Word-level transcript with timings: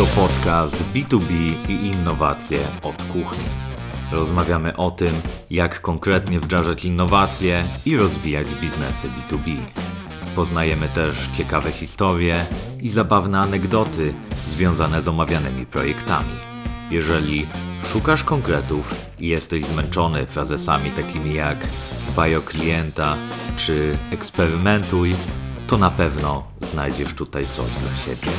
To 0.00 0.06
podcast 0.06 0.84
B2B 0.94 1.30
i 1.68 1.86
innowacje 1.86 2.58
od 2.82 3.02
kuchni. 3.02 3.44
Rozmawiamy 4.12 4.76
o 4.76 4.90
tym, 4.90 5.14
jak 5.50 5.80
konkretnie 5.80 6.40
wdrażać 6.40 6.84
innowacje 6.84 7.64
i 7.86 7.96
rozwijać 7.96 8.54
biznesy 8.54 9.08
B2B. 9.08 9.56
Poznajemy 10.36 10.88
też 10.88 11.28
ciekawe 11.36 11.72
historie 11.72 12.46
i 12.80 12.88
zabawne 12.88 13.38
anegdoty 13.38 14.14
związane 14.50 15.02
z 15.02 15.08
omawianymi 15.08 15.66
projektami. 15.66 16.34
Jeżeli 16.90 17.48
szukasz 17.92 18.24
konkretów 18.24 18.94
i 19.18 19.28
jesteś 19.28 19.64
zmęczony 19.64 20.26
frazesami 20.26 20.90
takimi 20.90 21.34
jak 21.34 21.66
dbaj 22.12 22.36
o 22.36 22.42
klienta 22.42 23.16
czy 23.56 23.98
eksperymentuj, 24.10 25.14
to 25.66 25.78
na 25.78 25.90
pewno 25.90 26.42
znajdziesz 26.60 27.14
tutaj 27.14 27.44
coś 27.44 27.70
dla 27.70 27.96
siebie. 27.96 28.30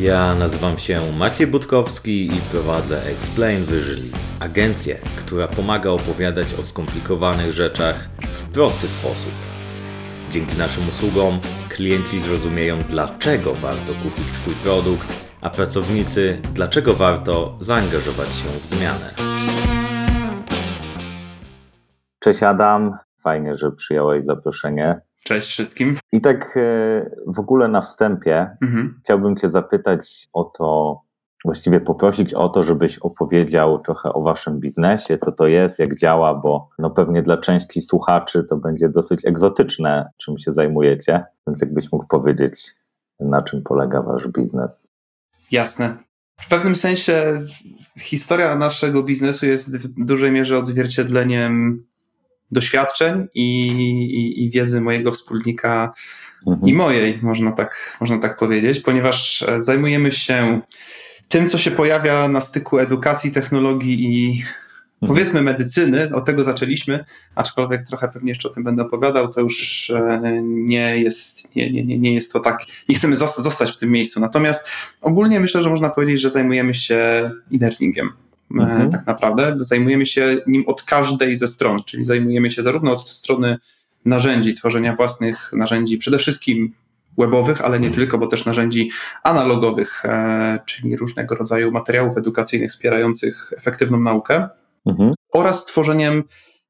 Ja 0.00 0.34
nazywam 0.34 0.78
się 0.78 1.00
Maciej 1.18 1.46
Budkowski 1.46 2.26
i 2.26 2.40
prowadzę 2.50 3.02
Explain 3.02 3.64
Visually, 3.64 4.10
agencję, 4.40 4.98
która 5.16 5.48
pomaga 5.48 5.90
opowiadać 5.90 6.54
o 6.54 6.62
skomplikowanych 6.62 7.52
rzeczach 7.52 8.08
w 8.32 8.52
prosty 8.52 8.88
sposób. 8.88 9.32
Dzięki 10.30 10.58
naszym 10.58 10.88
usługom 10.88 11.40
klienci 11.68 12.20
zrozumieją, 12.20 12.78
dlaczego 12.78 13.54
warto 13.54 13.92
kupić 13.92 14.32
Twój 14.32 14.54
produkt, 14.54 15.12
a 15.40 15.50
pracownicy, 15.50 16.40
dlaczego 16.54 16.94
warto 16.94 17.56
zaangażować 17.60 18.28
się 18.28 18.48
w 18.62 18.66
zmianę. 18.66 19.14
Cześć 22.18 22.42
Adam, 22.42 22.98
fajnie, 23.20 23.56
że 23.56 23.72
przyjąłeś 23.72 24.24
zaproszenie. 24.24 25.00
Cześć 25.26 25.48
wszystkim. 25.48 25.98
I 26.12 26.20
tak 26.20 26.56
e, 26.56 27.10
w 27.26 27.38
ogóle 27.38 27.68
na 27.68 27.80
wstępie 27.80 28.56
mhm. 28.62 29.00
chciałbym 29.04 29.36
Cię 29.36 29.50
zapytać 29.50 30.28
o 30.32 30.44
to, 30.44 31.00
właściwie 31.44 31.80
poprosić 31.80 32.34
o 32.34 32.48
to, 32.48 32.62
żebyś 32.62 32.98
opowiedział 32.98 33.78
trochę 33.78 34.12
o 34.12 34.22
Waszym 34.22 34.60
biznesie, 34.60 35.18
co 35.18 35.32
to 35.32 35.46
jest, 35.46 35.78
jak 35.78 35.98
działa, 35.98 36.34
bo 36.34 36.68
no 36.78 36.90
pewnie 36.90 37.22
dla 37.22 37.36
części 37.36 37.82
słuchaczy 37.82 38.44
to 38.48 38.56
będzie 38.56 38.88
dosyć 38.88 39.24
egzotyczne, 39.24 40.10
czym 40.16 40.38
się 40.38 40.52
zajmujecie, 40.52 41.24
więc 41.46 41.60
jakbyś 41.60 41.92
mógł 41.92 42.06
powiedzieć, 42.06 42.74
na 43.20 43.42
czym 43.42 43.62
polega 43.62 44.02
Wasz 44.02 44.28
biznes. 44.28 44.92
Jasne. 45.50 45.96
W 46.40 46.48
pewnym 46.48 46.76
sensie 46.76 47.40
historia 48.00 48.56
naszego 48.56 49.02
biznesu 49.02 49.46
jest 49.46 49.76
w 49.76 50.04
dużej 50.04 50.32
mierze 50.32 50.58
odzwierciedleniem 50.58 51.85
doświadczeń 52.50 53.26
i, 53.34 53.66
i, 53.66 54.44
i 54.44 54.50
wiedzy 54.50 54.80
mojego 54.80 55.12
wspólnika 55.12 55.92
mhm. 56.46 56.68
i 56.68 56.74
mojej, 56.74 57.18
można 57.22 57.52
tak, 57.52 57.96
można 58.00 58.18
tak 58.18 58.36
powiedzieć, 58.36 58.80
ponieważ 58.80 59.42
e, 59.42 59.62
zajmujemy 59.62 60.12
się 60.12 60.60
tym, 61.28 61.48
co 61.48 61.58
się 61.58 61.70
pojawia 61.70 62.28
na 62.28 62.40
styku 62.40 62.78
edukacji, 62.78 63.32
technologii 63.32 64.04
i 64.04 64.26
mhm. 64.28 65.08
powiedzmy 65.08 65.42
medycyny, 65.42 66.14
od 66.14 66.24
tego 66.24 66.44
zaczęliśmy, 66.44 67.04
aczkolwiek 67.34 67.82
trochę 67.82 68.08
pewnie 68.08 68.28
jeszcze 68.28 68.48
o 68.48 68.52
tym 68.52 68.64
będę 68.64 68.82
opowiadał, 68.82 69.28
to 69.28 69.40
już 69.40 69.90
e, 69.90 70.40
nie 70.42 70.98
jest, 70.98 71.56
nie, 71.56 71.84
nie, 71.84 71.98
nie 71.98 72.14
jest 72.14 72.32
to 72.32 72.40
tak, 72.40 72.58
nie 72.88 72.94
chcemy 72.94 73.16
zostać 73.16 73.72
w 73.72 73.78
tym 73.78 73.90
miejscu. 73.90 74.20
Natomiast 74.20 74.68
ogólnie 75.02 75.40
myślę, 75.40 75.62
że 75.62 75.70
można 75.70 75.90
powiedzieć, 75.90 76.20
że 76.20 76.30
zajmujemy 76.30 76.74
się 76.74 76.96
e-learningiem. 77.54 78.25
E, 78.50 78.62
mhm. 78.62 78.90
tak 78.90 79.06
naprawdę. 79.06 79.56
Zajmujemy 79.60 80.06
się 80.06 80.36
nim 80.46 80.64
od 80.66 80.82
każdej 80.82 81.36
ze 81.36 81.46
stron, 81.46 81.84
czyli 81.84 82.04
zajmujemy 82.04 82.50
się 82.50 82.62
zarówno 82.62 82.92
od 82.92 83.08
strony 83.08 83.58
narzędzi, 84.04 84.54
tworzenia 84.54 84.94
własnych 84.94 85.52
narzędzi, 85.52 85.98
przede 85.98 86.18
wszystkim 86.18 86.74
webowych, 87.18 87.64
ale 87.64 87.80
nie 87.80 87.90
tylko, 87.90 88.18
bo 88.18 88.26
też 88.26 88.44
narzędzi 88.44 88.90
analogowych, 89.22 90.04
e, 90.04 90.58
czyli 90.66 90.96
różnego 90.96 91.34
rodzaju 91.34 91.72
materiałów 91.72 92.18
edukacyjnych 92.18 92.70
wspierających 92.70 93.52
efektywną 93.56 94.00
naukę 94.00 94.48
mhm. 94.86 95.12
oraz 95.32 95.66
tworzeniem 95.66 96.22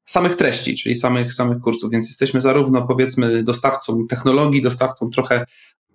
samych 0.05 0.35
treści, 0.35 0.75
czyli 0.75 0.95
samych, 0.95 1.33
samych 1.33 1.59
kursów, 1.59 1.91
więc 1.91 2.07
jesteśmy 2.07 2.41
zarówno 2.41 2.87
powiedzmy 2.87 3.43
dostawcą 3.43 4.07
technologii, 4.07 4.61
dostawcą 4.61 5.09
trochę 5.09 5.45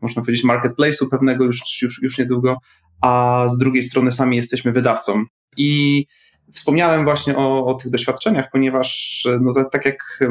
można 0.03 0.23
powiedzieć 0.23 0.47
marketplace'u 0.47 1.09
pewnego 1.11 1.45
już, 1.45 1.83
już, 1.83 2.03
już 2.03 2.19
niedługo, 2.19 2.59
a 3.01 3.45
z 3.49 3.59
drugiej 3.59 3.83
strony 3.83 4.13
sami 4.13 4.37
jesteśmy 4.37 4.73
wydawcą 4.73 5.25
i 5.57 6.07
Wspomniałem 6.53 7.05
właśnie 7.05 7.37
o, 7.37 7.67
o, 7.67 7.75
tych 7.75 7.91
doświadczeniach, 7.91 8.51
ponieważ, 8.51 9.23
no, 9.41 9.51
tak 9.73 9.85
jak 9.85 10.25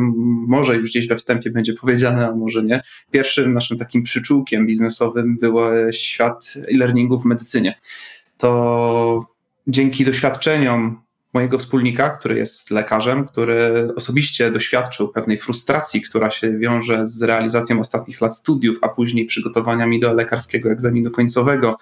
może 0.47 0.75
już 0.75 0.89
gdzieś 0.89 1.07
we 1.07 1.15
wstępie 1.15 1.49
będzie 1.49 1.73
powiedziane, 1.73 2.27
a 2.27 2.35
może 2.35 2.63
nie, 2.63 2.81
pierwszym 3.11 3.53
naszym 3.53 3.77
takim 3.77 4.03
przyczółkiem 4.03 4.67
biznesowym 4.67 5.37
był 5.37 5.57
świat 5.91 6.53
e-learningu 6.73 7.19
w 7.19 7.25
medycynie. 7.25 7.79
To 8.37 9.25
dzięki 9.67 10.05
doświadczeniom 10.05 11.01
mojego 11.33 11.57
wspólnika, 11.57 12.09
który 12.09 12.37
jest 12.37 12.71
lekarzem, 12.71 13.25
który 13.25 13.89
osobiście 13.95 14.51
doświadczył 14.51 15.07
pewnej 15.07 15.37
frustracji, 15.37 16.01
która 16.01 16.31
się 16.31 16.57
wiąże 16.57 17.07
z 17.07 17.23
realizacją 17.23 17.79
ostatnich 17.79 18.21
lat 18.21 18.37
studiów, 18.37 18.77
a 18.81 18.89
później 18.89 19.25
przygotowaniami 19.25 19.99
do 19.99 20.13
lekarskiego 20.13 20.71
egzaminu 20.71 21.11
końcowego 21.11 21.77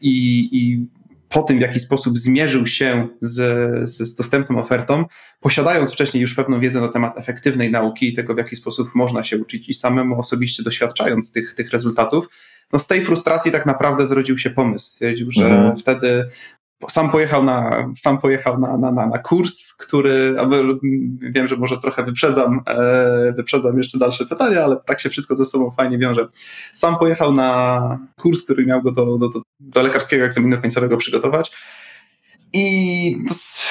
i, 0.00 0.48
i 0.52 0.86
po 1.28 1.42
tym, 1.42 1.58
w 1.58 1.60
jaki 1.60 1.80
sposób 1.80 2.18
zmierzył 2.18 2.66
się 2.66 3.08
z, 3.20 3.88
z, 3.88 4.14
dostępną 4.14 4.58
ofertą, 4.58 5.04
posiadając 5.40 5.92
wcześniej 5.92 6.20
już 6.20 6.34
pewną 6.34 6.60
wiedzę 6.60 6.80
na 6.80 6.88
temat 6.88 7.18
efektywnej 7.18 7.70
nauki 7.70 8.08
i 8.08 8.12
tego, 8.12 8.34
w 8.34 8.38
jaki 8.38 8.56
sposób 8.56 8.94
można 8.94 9.22
się 9.24 9.38
uczyć 9.38 9.68
i 9.68 9.74
samemu 9.74 10.18
osobiście 10.18 10.62
doświadczając 10.62 11.32
tych, 11.32 11.54
tych 11.54 11.70
rezultatów, 11.70 12.28
no 12.72 12.78
z 12.78 12.86
tej 12.86 13.04
frustracji 13.04 13.52
tak 13.52 13.66
naprawdę 13.66 14.06
zrodził 14.06 14.38
się 14.38 14.50
pomysł. 14.50 14.90
Stwierdził, 14.90 15.32
że 15.32 15.44
mhm. 15.44 15.76
wtedy 15.76 16.28
sam 16.90 17.10
pojechał 17.10 17.44
na, 17.44 17.86
sam 17.96 18.18
pojechał 18.18 18.60
na, 18.60 18.76
na, 18.76 18.92
na, 18.92 19.06
na 19.06 19.18
kurs, 19.18 19.74
który, 19.74 20.34
wiem, 21.20 21.48
że 21.48 21.56
może 21.56 21.78
trochę 21.78 22.02
wyprzedzam, 22.02 22.60
e, 22.68 23.32
wyprzedzam 23.36 23.78
jeszcze 23.78 23.98
dalsze 23.98 24.26
pytania, 24.26 24.64
ale 24.64 24.76
tak 24.76 25.00
się 25.00 25.10
wszystko 25.10 25.36
ze 25.36 25.44
sobą 25.44 25.70
fajnie 25.70 25.98
wiąże. 25.98 26.28
Sam 26.74 26.98
pojechał 26.98 27.34
na 27.34 27.98
kurs, 28.16 28.42
który 28.42 28.66
miał 28.66 28.82
go 28.82 28.92
do, 28.92 29.18
do, 29.18 29.30
do 29.60 29.82
lekarskiego 29.82 30.24
egzaminu 30.24 30.60
końcowego 30.60 30.96
przygotować. 30.96 31.52
I 32.52 33.16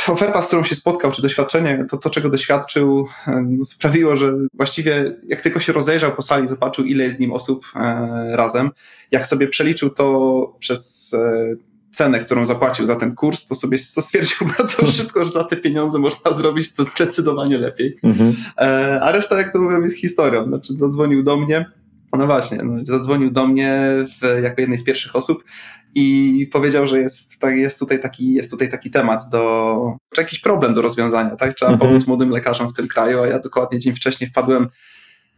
oferta, 0.07 0.41
z 0.41 0.47
którą 0.47 0.63
się 0.63 0.75
spotkał, 0.75 1.11
czy 1.11 1.21
doświadczenie, 1.21 1.85
to, 1.89 1.97
to 1.97 2.09
czego 2.09 2.29
doświadczył, 2.29 3.07
e, 3.27 3.57
sprawiło, 3.63 4.15
że 4.15 4.33
właściwie 4.53 5.15
jak 5.27 5.41
tylko 5.41 5.59
się 5.59 5.73
rozejrzał 5.73 6.15
po 6.15 6.21
sali, 6.21 6.47
zobaczył, 6.47 6.85
ile 6.85 7.03
jest 7.03 7.17
z 7.17 7.19
nim 7.19 7.33
osób 7.33 7.65
e, 7.75 8.35
razem, 8.35 8.69
jak 9.11 9.27
sobie 9.27 9.47
przeliczył 9.47 9.89
to 9.89 10.55
przez 10.59 11.13
e, 11.13 11.55
cenę, 11.91 12.19
którą 12.19 12.45
zapłacił 12.45 12.85
za 12.85 12.95
ten 12.95 13.15
kurs, 13.15 13.45
to 13.45 13.55
sobie 13.55 13.77
to 13.95 14.01
stwierdził 14.01 14.47
bardzo 14.57 14.85
szybko, 14.85 15.25
że 15.25 15.31
za 15.31 15.43
te 15.43 15.57
pieniądze 15.57 15.99
można 15.99 16.33
zrobić 16.33 16.73
to 16.73 16.83
zdecydowanie 16.83 17.57
lepiej. 17.57 17.97
Mhm. 18.03 18.35
E, 18.57 18.99
a 19.01 19.11
reszta, 19.11 19.37
jak 19.37 19.53
to 19.53 19.59
mówią, 19.59 19.81
jest 19.81 19.97
historią. 19.97 20.47
Znaczy, 20.47 20.73
zadzwonił 20.77 21.23
do 21.23 21.37
mnie. 21.37 21.65
No 22.17 22.25
właśnie, 22.25 22.57
no, 22.63 22.85
zadzwonił 22.85 23.31
do 23.31 23.47
mnie 23.47 23.83
w, 24.21 24.43
jako 24.43 24.61
jednej 24.61 24.77
z 24.77 24.83
pierwszych 24.83 25.15
osób 25.15 25.43
i 25.95 26.49
powiedział, 26.51 26.87
że 26.87 26.99
jest, 26.99 27.39
tak, 27.39 27.55
jest, 27.55 27.79
tutaj 27.79 28.01
taki, 28.01 28.33
jest 28.33 28.51
tutaj 28.51 28.71
taki 28.71 28.91
temat, 28.91 29.29
do, 29.29 29.97
czy 30.15 30.21
jakiś 30.21 30.39
problem 30.39 30.73
do 30.73 30.81
rozwiązania, 30.81 31.35
tak? 31.35 31.55
Trzeba 31.55 31.71
mhm. 31.71 31.89
pomóc 31.89 32.07
młodym 32.07 32.29
lekarzom 32.29 32.69
w 32.69 32.73
tym 32.73 32.87
kraju, 32.87 33.21
a 33.21 33.27
ja 33.27 33.39
dokładnie 33.39 33.79
dzień 33.79 33.95
wcześniej 33.95 34.29
wpadłem, 34.29 34.69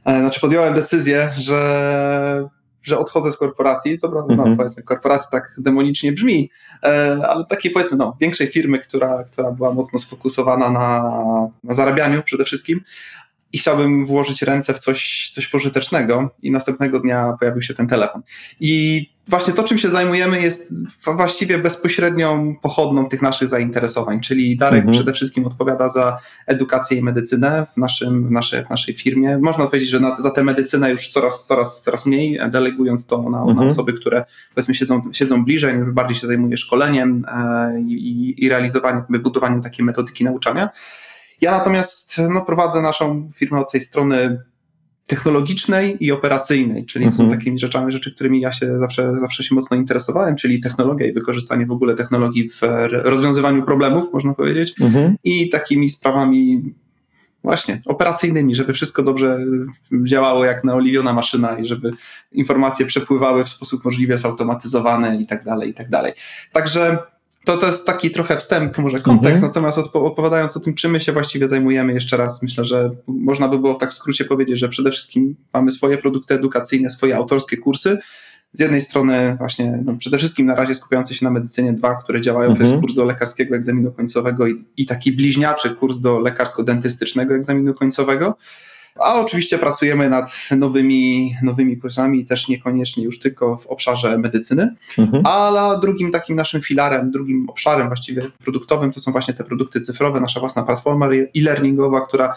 e, 0.05 0.19
znaczy 0.19 0.39
podjąłem 0.39 0.73
decyzję, 0.73 1.29
że 1.37 2.49
że 2.83 2.97
odchodzę 2.97 3.31
z 3.31 3.37
korporacji, 3.37 3.97
co 3.97 4.09
prawda, 4.09 4.35
no, 4.35 4.41
mhm. 4.41 4.57
powiedzmy, 4.57 4.83
korporacja 4.83 5.29
tak 5.31 5.55
demonicznie 5.57 6.11
brzmi, 6.11 6.49
e, 6.83 7.19
ale 7.27 7.45
takiej 7.45 7.71
powiedzmy, 7.71 7.97
no, 7.97 8.17
większej 8.21 8.47
firmy, 8.47 8.79
która, 8.79 9.23
która 9.23 9.51
była 9.51 9.73
mocno 9.73 9.99
sfokusowana 9.99 10.69
na, 10.69 11.13
na 11.63 11.73
zarabianiu 11.73 12.23
przede 12.23 12.45
wszystkim, 12.45 12.81
i 13.53 13.57
chciałbym 13.57 14.05
włożyć 14.05 14.41
ręce 14.41 14.73
w 14.73 14.79
coś, 14.79 15.29
coś 15.33 15.47
pożytecznego 15.47 16.29
i 16.43 16.51
następnego 16.51 16.99
dnia 16.99 17.37
pojawił 17.39 17.61
się 17.61 17.73
ten 17.73 17.87
telefon. 17.87 18.21
I 18.59 19.12
właśnie 19.27 19.53
to, 19.53 19.63
czym 19.63 19.77
się 19.77 19.89
zajmujemy, 19.89 20.41
jest 20.41 20.73
właściwie 21.05 21.59
bezpośrednią 21.59 22.55
pochodną 22.61 23.09
tych 23.09 23.21
naszych 23.21 23.47
zainteresowań, 23.47 24.19
czyli 24.19 24.57
Darek 24.57 24.77
mhm. 24.77 24.93
przede 24.93 25.13
wszystkim 25.13 25.45
odpowiada 25.45 25.89
za 25.89 26.19
edukację 26.47 26.97
i 26.97 27.03
medycynę 27.03 27.65
w, 27.73 27.77
naszym, 27.77 28.27
w, 28.27 28.31
naszej, 28.31 28.65
w 28.65 28.69
naszej 28.69 28.95
firmie. 28.95 29.37
Można 29.37 29.65
powiedzieć, 29.65 29.89
że 29.89 29.99
na, 29.99 30.15
za 30.21 30.31
tę 30.31 30.43
medycynę 30.43 30.91
już 30.91 31.07
coraz, 31.07 31.45
coraz, 31.45 31.81
coraz 31.81 32.05
mniej, 32.05 32.39
delegując 32.49 33.07
to 33.07 33.29
na, 33.29 33.39
mhm. 33.39 33.57
na 33.57 33.65
osoby, 33.65 33.93
które 33.93 34.25
powiedzmy 34.55 34.75
siedzą, 34.75 35.01
siedzą 35.11 35.45
bliżej, 35.45 35.75
już 35.75 35.91
bardziej 35.91 36.15
się 36.15 36.27
zajmuje 36.27 36.57
szkoleniem 36.57 37.25
e, 37.27 37.79
i, 37.79 38.45
i 38.45 38.49
realizowaniem, 38.49 39.03
budowaniem 39.09 39.61
takiej 39.61 39.85
metodyki 39.85 40.23
nauczania. 40.23 40.69
Ja 41.41 41.51
natomiast 41.51 42.21
no, 42.29 42.41
prowadzę 42.41 42.81
naszą 42.81 43.29
firmę 43.35 43.59
od 43.59 43.71
tej 43.71 43.81
strony 43.81 44.43
technologicznej 45.07 45.97
i 45.99 46.11
operacyjnej, 46.11 46.85
czyli 46.85 47.05
mhm. 47.05 47.29
są 47.29 47.37
takimi 47.37 47.59
rzeczami, 47.59 47.91
rzeczy, 47.91 48.15
którymi 48.15 48.41
ja 48.41 48.53
się 48.53 48.79
zawsze, 48.79 49.17
zawsze 49.17 49.43
się 49.43 49.55
mocno 49.55 49.77
interesowałem, 49.77 50.35
czyli 50.35 50.61
technologia 50.61 51.07
i 51.07 51.13
wykorzystanie 51.13 51.65
w 51.65 51.71
ogóle 51.71 51.95
technologii 51.95 52.49
w 52.49 52.61
rozwiązywaniu 52.91 53.63
problemów, 53.63 54.13
można 54.13 54.33
powiedzieć, 54.33 54.81
mhm. 54.81 55.15
i 55.23 55.49
takimi 55.49 55.89
sprawami 55.89 56.73
właśnie 57.43 57.81
operacyjnymi, 57.85 58.55
żeby 58.55 58.73
wszystko 58.73 59.03
dobrze 59.03 59.45
działało 60.03 60.45
jak 60.45 60.63
naoliwiona 60.63 61.13
maszyna 61.13 61.57
i 61.57 61.65
żeby 61.65 61.91
informacje 62.31 62.85
przepływały 62.85 63.43
w 63.43 63.49
sposób 63.49 63.85
możliwie 63.85 64.17
zautomatyzowany 64.17 65.21
i 65.21 65.25
tak 65.25 65.43
dalej, 65.43 65.69
i 65.69 65.73
tak 65.73 65.89
dalej. 65.89 66.13
Także 66.51 66.97
to, 67.45 67.57
to 67.57 67.67
jest 67.67 67.85
taki 67.85 68.11
trochę 68.11 68.37
wstęp, 68.37 68.77
może 68.77 68.99
kontekst, 68.99 69.43
mhm. 69.43 69.49
natomiast 69.49 69.77
odpo 69.77 70.05
odpowiadając 70.05 70.57
o 70.57 70.59
tym, 70.59 70.73
czym 70.73 70.91
my 70.91 70.99
się 70.99 71.11
właściwie 71.11 71.47
zajmujemy, 71.47 71.93
jeszcze 71.93 72.17
raz 72.17 72.43
myślę, 72.43 72.65
że 72.65 72.91
można 73.07 73.47
by 73.47 73.59
było 73.59 73.75
tak 73.75 73.89
w 73.89 73.93
skrócie 73.93 74.25
powiedzieć, 74.25 74.59
że 74.59 74.69
przede 74.69 74.91
wszystkim 74.91 75.35
mamy 75.53 75.71
swoje 75.71 75.97
produkty 75.97 76.33
edukacyjne, 76.33 76.89
swoje 76.89 77.15
autorskie 77.15 77.57
kursy. 77.57 77.97
Z 78.53 78.59
jednej 78.59 78.81
strony 78.81 79.35
właśnie 79.39 79.79
no 79.85 79.95
przede 79.97 80.17
wszystkim 80.17 80.45
na 80.45 80.55
razie 80.55 80.75
skupiające 80.75 81.13
się 81.13 81.25
na 81.25 81.31
medycynie 81.31 81.73
dwa, 81.73 81.95
które 81.95 82.21
działają, 82.21 82.49
mhm. 82.49 82.57
to 82.57 82.63
jest 82.63 82.73
mhm. 82.73 82.81
kurs 82.81 82.95
do 82.95 83.05
lekarskiego 83.05 83.55
egzaminu 83.55 83.91
końcowego 83.91 84.47
i, 84.47 84.65
i 84.77 84.85
taki 84.85 85.11
bliźniaczy 85.11 85.75
kurs 85.75 85.97
do 85.97 86.19
lekarsko-dentystycznego 86.19 87.35
egzaminu 87.35 87.73
końcowego. 87.73 88.37
A 88.99 89.21
oczywiście 89.21 89.57
pracujemy 89.57 90.09
nad 90.09 90.49
nowymi, 90.57 91.35
nowymi 91.43 91.77
kursami, 91.77 92.25
też 92.25 92.47
niekoniecznie 92.47 93.03
już 93.03 93.19
tylko 93.19 93.57
w 93.57 93.67
obszarze 93.67 94.17
medycyny. 94.17 94.75
Mhm. 94.97 95.23
Ale 95.25 95.79
drugim 95.79 96.11
takim 96.11 96.35
naszym 96.35 96.61
filarem, 96.61 97.11
drugim 97.11 97.49
obszarem 97.49 97.87
właściwie 97.87 98.29
produktowym 98.43 98.91
to 98.91 98.99
są 98.99 99.11
właśnie 99.11 99.33
te 99.33 99.43
produkty 99.43 99.81
cyfrowe, 99.81 100.19
nasza 100.19 100.39
własna 100.39 100.63
platforma 100.63 101.09
e-learningowa, 101.35 102.01
która 102.01 102.33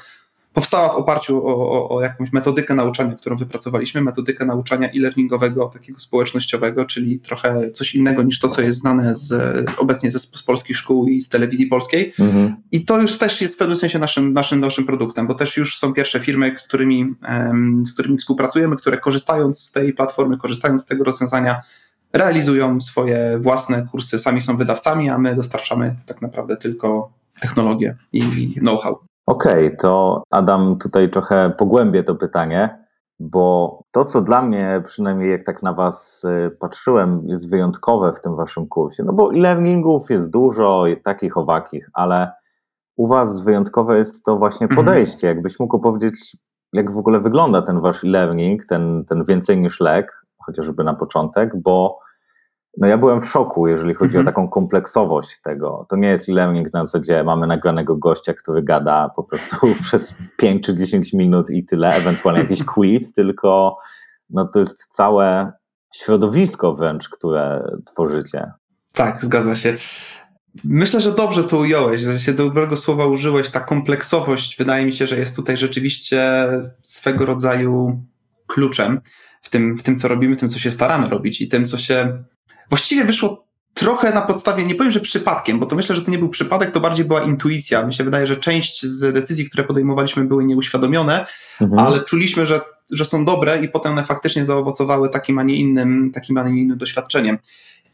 powstała 0.57 0.89
w 0.89 0.97
oparciu 0.97 1.47
o, 1.47 1.71
o, 1.71 1.89
o, 1.89 2.03
jakąś 2.03 2.33
metodykę 2.33 2.75
nauczania, 2.75 3.15
którą 3.15 3.37
wypracowaliśmy, 3.37 4.01
metodykę 4.01 4.47
nauczania 4.47 4.89
e-learningowego, 4.89 5.67
takiego 5.67 5.99
społecznościowego, 5.99 6.85
czyli 6.85 7.19
trochę 7.19 7.71
coś 7.71 7.95
innego 7.95 8.23
niż 8.23 8.39
to, 8.41 8.49
co 8.49 8.63
jest 8.63 8.79
znane 8.79 9.17
z, 9.17 9.33
obecnie 9.79 10.11
ze, 10.11 10.19
z 10.19 10.43
polskich 10.43 10.77
szkół 10.77 11.07
i 11.07 11.21
z 11.21 11.29
telewizji 11.29 11.67
polskiej. 11.67 12.13
Mhm. 12.19 12.57
I 12.73 12.85
to 12.85 13.01
już 13.01 13.19
też 13.19 13.41
jest 13.41 13.55
w 13.55 13.59
pewnym 13.59 13.77
sensie 13.77 13.99
naszym, 13.99 14.33
naszym, 14.33 14.61
naszym 14.61 14.87
produktem, 14.87 15.27
bo 15.27 15.35
też 15.35 15.57
już 15.57 15.79
są 15.79 15.93
pierwsze 15.93 16.21
firmy, 16.21 16.55
z 16.59 16.69
którymi, 16.69 17.15
z 17.83 17.93
którymi 17.93 18.19
współpracujemy, 18.19 18.77
które 18.77 18.99
korzystając 18.99 19.61
z 19.61 19.73
tej 19.73 19.93
platformy, 19.93 20.39
korzystając 20.39 20.83
z 20.83 20.87
tego 20.87 21.05
rozwiązania, 21.05 21.61
realizują 22.13 22.81
swoje 22.81 23.39
własne 23.41 23.87
kursy, 23.91 24.19
sami 24.19 24.43
są 24.43 24.57
wydawcami, 24.57 25.11
a 25.11 25.19
my 25.19 25.37
dostarczamy 25.37 25.97
tak 26.07 26.23
naprawdę 26.23 26.57
tylko 26.57 27.11
technologię 27.41 27.97
i 28.13 28.55
know-how. 28.55 29.06
Okej, 29.27 29.67
okay, 29.67 29.77
to 29.77 30.23
Adam 30.31 30.79
tutaj 30.79 31.11
trochę 31.11 31.53
pogłębię 31.59 32.05
to 32.05 32.15
pytanie, 32.15 32.87
bo 33.21 33.83
to, 33.91 34.05
co 34.05 34.23
dla 34.23 34.43
mnie, 34.43 34.83
przynajmniej 34.85 35.31
jak 35.31 35.45
tak 35.45 35.63
na 35.63 35.73
Was 35.73 36.25
y, 36.25 36.51
patrzyłem, 36.61 37.23
jest 37.29 37.51
wyjątkowe 37.51 38.13
w 38.13 38.21
tym 38.21 38.37
Waszym 38.37 38.67
kursie, 38.67 39.03
no 39.05 39.13
bo 39.13 39.35
e-learningów 39.35 40.11
jest 40.11 40.31
dużo, 40.31 40.85
takich 41.05 41.37
owakich, 41.37 41.91
ale 41.93 42.33
u 42.97 43.07
Was 43.07 43.43
wyjątkowe 43.43 43.99
jest 43.99 44.25
to 44.25 44.37
właśnie 44.37 44.65
mhm. 44.65 44.87
podejście. 44.87 45.27
Jakbyś 45.27 45.61
mógł 45.61 45.79
powiedzieć, 45.79 46.37
jak 46.73 46.93
w 46.93 46.99
ogóle 46.99 47.21
wygląda 47.21 47.63
ten 47.63 47.81
Wasz 47.81 48.05
e-learning, 48.05 48.67
ten, 48.67 49.05
ten 49.05 49.25
więcej 49.25 49.59
niż 49.59 49.81
lek, 49.81 50.27
chociażby 50.39 50.85
na 50.85 50.95
początek, 50.95 51.63
bo 51.63 51.99
no 52.77 52.87
ja 52.87 52.99
byłem 52.99 53.23
w 53.23 53.29
szoku, 53.29 53.69
jeżeli 53.69 53.95
chodzi 53.95 54.17
mhm. 54.17 54.25
o 54.25 54.31
taką 54.31 54.49
kompleksowość 54.49 55.41
tego. 55.45 55.87
To 55.89 55.97
nie 55.97 56.09
jest 56.09 56.29
e-learning 56.29 56.73
na 56.73 56.87
zasadzie 56.87 57.25
mamy 57.25 57.47
nagranego 57.47 57.97
gościa, 57.97 58.35
który 58.35 58.63
gada 58.63 59.11
po 59.17 59.25
prostu 59.25 59.57
przez 59.85 60.15
5 60.37 60.67
czy 60.67 60.77
10 60.77 61.13
minut 61.13 61.51
i 61.51 61.65
tyle, 61.65 61.89
ewentualnie 61.89 62.41
jakiś 62.41 62.65
quiz, 62.75 63.13
tylko 63.13 63.79
no 64.31 64.49
to 64.49 64.59
jest 64.59 64.87
całe 64.87 65.53
środowisko 65.95 66.75
wręcz, 66.75 67.09
które 67.09 67.71
tworzycie. 67.87 68.53
Tak, 68.93 69.25
zgadza 69.25 69.55
się. 69.55 69.75
Myślę, 70.65 71.01
że 71.01 71.13
dobrze 71.13 71.45
to 71.45 71.59
ująłeś, 71.59 72.01
że 72.01 72.19
się 72.19 72.33
dobrego 72.33 72.77
słowa 72.77 73.07
użyłeś. 73.07 73.51
Ta 73.51 73.61
kompleksowość 73.61 74.59
wydaje 74.59 74.87
mi 74.87 74.93
się, 74.93 75.07
że 75.07 75.19
jest 75.19 75.37
tutaj 75.37 75.57
rzeczywiście 75.57 76.49
swego 76.83 77.27
rodzaju 77.27 78.03
kluczem 78.47 79.01
w 79.43 79.51
tym, 79.51 79.77
w 79.77 79.83
tym, 79.83 79.97
co 79.97 80.09
robimy, 80.09 80.37
w 80.37 80.41
tym, 80.41 80.49
co 80.49 80.59
się 80.59 80.71
staramy 80.71 81.09
robić 81.09 81.41
i 81.41 81.49
tym, 81.49 81.67
co 81.67 81.79
się 81.79 82.25
właściwie 82.69 83.05
wyszło 83.05 83.47
trochę 83.75 84.15
na 84.15 84.21
podstawie, 84.21 84.65
nie 84.65 84.75
powiem, 84.75 84.93
że 84.93 85.01
przypadkiem, 85.01 85.59
bo 85.59 85.67
to 85.67 85.77
myślę, 85.77 85.97
że 85.97 86.03
to 86.03 86.11
nie 86.11 86.19
był 86.19 86.29
przypadek, 86.29 86.71
to 86.71 86.81
bardziej 86.81 87.05
była 87.05 87.23
intuicja. 87.23 87.87
Mi 87.87 87.95
się 87.95 88.05
wydaje, 88.05 88.27
że 88.27 88.37
część 88.37 88.87
z 88.87 89.15
decyzji, 89.15 89.49
które 89.49 89.65
podejmowaliśmy, 89.65 90.25
były 90.25 90.45
nieuświadomione, 90.45 91.27
mhm. 91.61 91.87
ale 91.87 92.05
czuliśmy, 92.05 92.47
że, 92.47 92.61
że 92.93 93.05
są 93.05 93.25
dobre 93.25 93.65
i 93.65 93.69
potem 93.69 93.93
one 93.93 94.05
faktycznie 94.05 94.45
zaowocowały 94.45 95.09
takim, 95.09 95.39
a 95.39 95.43
nie 95.43 95.57
innym, 95.57 96.11
takim, 96.15 96.39
a 96.39 96.49
nie 96.49 96.63
innym 96.63 96.79
doświadczeniem. 96.79 97.39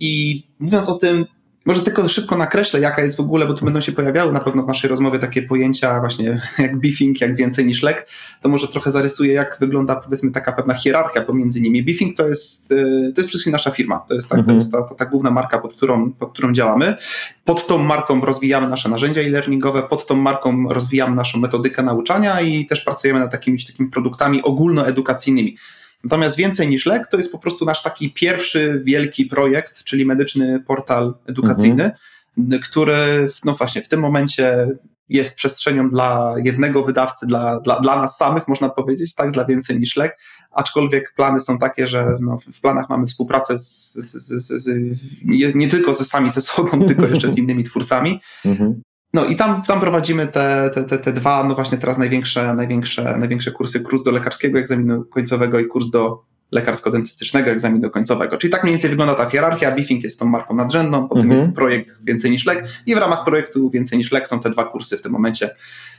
I 0.00 0.42
mówiąc 0.58 0.88
o 0.88 0.94
tym, 0.94 1.26
może 1.64 1.82
tylko 1.82 2.08
szybko 2.08 2.36
nakreślę, 2.36 2.80
jaka 2.80 3.02
jest 3.02 3.16
w 3.16 3.20
ogóle, 3.20 3.46
bo 3.46 3.54
tu 3.54 3.64
będą 3.64 3.80
się 3.80 3.92
pojawiały 3.92 4.32
na 4.32 4.40
pewno 4.40 4.62
w 4.62 4.66
naszej 4.66 4.90
rozmowie 4.90 5.18
takie 5.18 5.42
pojęcia 5.42 6.00
właśnie 6.00 6.42
jak 6.58 6.80
beefing, 6.80 7.20
jak 7.20 7.36
więcej 7.36 7.66
niż 7.66 7.82
lek, 7.82 8.08
to 8.40 8.48
może 8.48 8.68
trochę 8.68 8.90
zarysuję, 8.90 9.32
jak 9.32 9.56
wygląda 9.60 9.96
powiedzmy 9.96 10.30
taka 10.30 10.52
pewna 10.52 10.74
hierarchia 10.74 11.22
pomiędzy 11.22 11.60
nimi. 11.60 11.82
Beefing 11.82 12.16
to 12.16 12.28
jest, 12.28 12.72
y, 12.72 12.74
to 12.74 12.80
jest 13.02 13.14
przede 13.14 13.28
wszystkim 13.28 13.52
nasza 13.52 13.70
firma, 13.70 13.98
to 14.08 14.14
jest, 14.14 14.28
tak, 14.28 14.38
mhm. 14.38 14.56
to 14.56 14.60
jest 14.60 14.72
ta, 14.72 14.82
ta, 14.82 14.94
ta, 14.94 15.06
główna 15.06 15.30
marka, 15.30 15.58
pod 15.58 15.74
którą, 15.74 16.12
pod 16.12 16.32
którą 16.32 16.52
działamy. 16.52 16.96
Pod 17.44 17.66
tą 17.66 17.78
marką 17.78 18.20
rozwijamy 18.20 18.68
nasze 18.68 18.88
narzędzia 18.88 19.20
e-learningowe, 19.20 19.82
pod 19.82 20.06
tą 20.06 20.16
marką 20.16 20.68
rozwijamy 20.68 21.16
naszą 21.16 21.38
metodykę 21.40 21.82
nauczania 21.82 22.40
i 22.40 22.66
też 22.66 22.80
pracujemy 22.84 23.20
nad 23.20 23.32
takimi, 23.32 23.58
takimi 23.66 23.90
produktami 23.90 24.42
ogólnoedukacyjnymi. 24.42 25.56
Natomiast 26.04 26.36
więcej 26.36 26.68
niż 26.68 26.86
lek 26.86 27.06
to 27.06 27.16
jest 27.16 27.32
po 27.32 27.38
prostu 27.38 27.64
nasz 27.64 27.82
taki 27.82 28.12
pierwszy 28.12 28.82
wielki 28.84 29.26
projekt, 29.26 29.84
czyli 29.84 30.06
medyczny 30.06 30.60
portal 30.66 31.14
edukacyjny, 31.26 31.92
mhm. 32.38 32.62
który 32.62 33.26
no 33.44 33.54
właśnie 33.54 33.82
w 33.82 33.88
tym 33.88 34.00
momencie 34.00 34.68
jest 35.08 35.36
przestrzenią 35.36 35.90
dla 35.90 36.34
jednego 36.44 36.82
wydawcy, 36.82 37.26
dla, 37.26 37.60
dla, 37.60 37.80
dla 37.80 37.96
nas 37.96 38.16
samych, 38.16 38.48
można 38.48 38.68
powiedzieć, 38.68 39.14
tak, 39.14 39.30
dla 39.30 39.44
więcej 39.44 39.80
niż 39.80 39.96
lek, 39.96 40.18
aczkolwiek 40.50 41.12
plany 41.16 41.40
są 41.40 41.58
takie, 41.58 41.88
że 41.88 42.16
no, 42.20 42.38
w 42.54 42.60
planach 42.60 42.88
mamy 42.88 43.06
współpracę 43.06 43.58
z, 43.58 43.92
z, 43.92 44.62
z, 44.62 45.54
nie 45.54 45.68
tylko 45.68 45.94
ze 45.94 46.04
sami 46.04 46.30
ze 46.30 46.40
sobą, 46.40 46.86
tylko 46.86 47.06
jeszcze 47.06 47.28
z 47.28 47.38
innymi 47.42 47.64
twórcami. 47.64 48.20
Mhm. 48.44 48.82
No 49.12 49.24
i 49.24 49.36
tam, 49.36 49.62
tam 49.62 49.80
prowadzimy 49.80 50.26
te, 50.26 50.70
te, 50.74 50.84
te, 50.84 50.98
te 50.98 51.12
dwa, 51.12 51.44
no 51.44 51.54
właśnie 51.54 51.78
teraz 51.78 51.98
największe, 51.98 52.54
największe, 52.54 53.18
największe 53.18 53.50
kursy, 53.50 53.80
kurs 53.80 54.02
do 54.02 54.10
lekarskiego 54.10 54.58
egzaminu 54.58 55.04
końcowego 55.04 55.60
i 55.60 55.66
kurs 55.66 55.90
do 55.90 56.22
lekarsko-dentystycznego 56.52 57.50
egzaminu 57.50 57.90
końcowego. 57.90 58.36
Czyli 58.36 58.52
tak 58.52 58.62
mniej 58.62 58.74
więcej 58.74 58.90
wygląda 58.90 59.14
ta 59.14 59.30
hierarchia. 59.30 59.72
Biffing 59.72 60.04
jest 60.04 60.18
tą 60.18 60.26
marką 60.26 60.54
nadrzędną, 60.54 61.08
potem 61.08 61.30
mhm. 61.30 61.40
jest 61.40 61.56
projekt 61.56 61.98
Więcej 62.04 62.30
niż 62.30 62.46
Lek 62.46 62.64
i 62.86 62.94
w 62.94 62.98
ramach 62.98 63.24
projektu 63.24 63.70
Więcej 63.70 63.98
niż 63.98 64.12
Lek 64.12 64.28
są 64.28 64.40
te 64.40 64.50
dwa 64.50 64.64
kursy 64.64 64.96
w 64.96 65.02
tym 65.02 65.12
momencie 65.12 65.54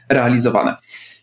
realizowane. 0.09 0.75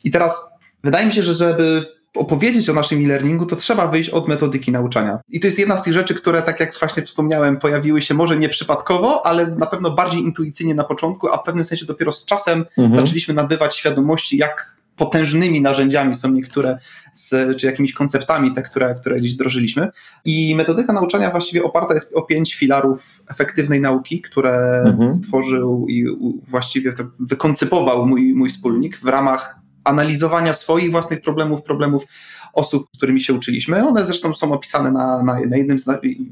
I 0.05 0.11
teraz 0.11 0.51
wydaje 0.85 1.07
mi 1.07 1.13
się, 1.13 1.23
że 1.23 1.35
żeby 1.35 1.87
opowiedzieć 2.17 2.69
o 2.69 2.73
naszym 2.73 3.05
e-learningu, 3.05 3.47
to 3.47 3.57
trzeba 3.57 3.87
wyjść 3.87 4.11
od 4.11 4.29
metodyki 4.29 4.73
nauczania. 4.73 5.19
I 5.29 5.41
to 5.41 5.47
jest 5.47 5.59
jedna 5.59 5.77
z 5.77 5.83
tych 5.83 5.93
rzeczy, 5.93 6.15
które, 6.15 6.43
tak 6.43 6.61
jak 6.61 6.79
właśnie 6.79 7.03
wspomniałem, 7.03 7.59
pojawiły 7.59 8.03
się 8.03 8.15
może 8.15 8.37
nie 8.37 8.49
przypadkowo, 8.49 9.27
ale 9.27 9.47
na 9.47 9.67
pewno 9.67 9.91
bardziej 9.91 10.21
intuicyjnie 10.21 10.75
na 10.75 10.85
początku, 10.85 11.29
a 11.29 11.39
w 11.39 11.43
pewnym 11.43 11.65
sensie 11.65 11.87
dopiero 11.87 12.13
z 12.13 12.25
czasem 12.25 12.65
mhm. 12.79 12.97
zaczęliśmy 12.97 13.35
nabywać 13.35 13.77
świadomości, 13.77 14.37
jak 14.37 14.81
potężnymi 14.97 15.61
narzędziami 15.61 16.15
są 16.15 16.31
niektóre, 16.31 16.79
z, 17.13 17.59
czy 17.59 17.67
jakimiś 17.67 17.93
konceptami 17.93 18.53
te, 18.55 18.63
które, 18.63 18.95
które 18.95 19.21
gdzieś 19.21 19.35
wdrożyliśmy. 19.35 19.91
I 20.25 20.55
metodyka 20.55 20.93
nauczania 20.93 21.31
właściwie 21.31 21.65
oparta 21.65 21.95
jest 21.95 22.17
o 22.17 22.23
pięć 22.23 22.55
filarów 22.55 23.23
efektywnej 23.29 23.81
nauki, 23.81 24.21
które 24.21 24.83
mhm. 24.87 25.13
stworzył 25.13 25.87
i 25.89 26.07
właściwie 26.49 26.93
wykoncypował 27.21 28.07
mój, 28.07 28.35
mój 28.35 28.49
wspólnik 28.49 28.99
w 28.99 29.07
ramach 29.07 29.60
analizowania 29.85 30.55
swoich 30.55 30.91
własnych 30.91 31.23
problemów, 31.23 31.63
problemów 31.63 32.05
osób, 32.53 32.87
z 32.95 32.97
którymi 32.97 33.21
się 33.21 33.35
uczyliśmy. 33.35 33.89
One 33.89 34.05
zresztą 34.05 34.35
są 34.35 34.53
opisane 34.53 34.93
na, 34.93 35.23
na, 35.23 35.41
na 35.41 35.57
jednym 35.57 35.79
z, 35.79 35.85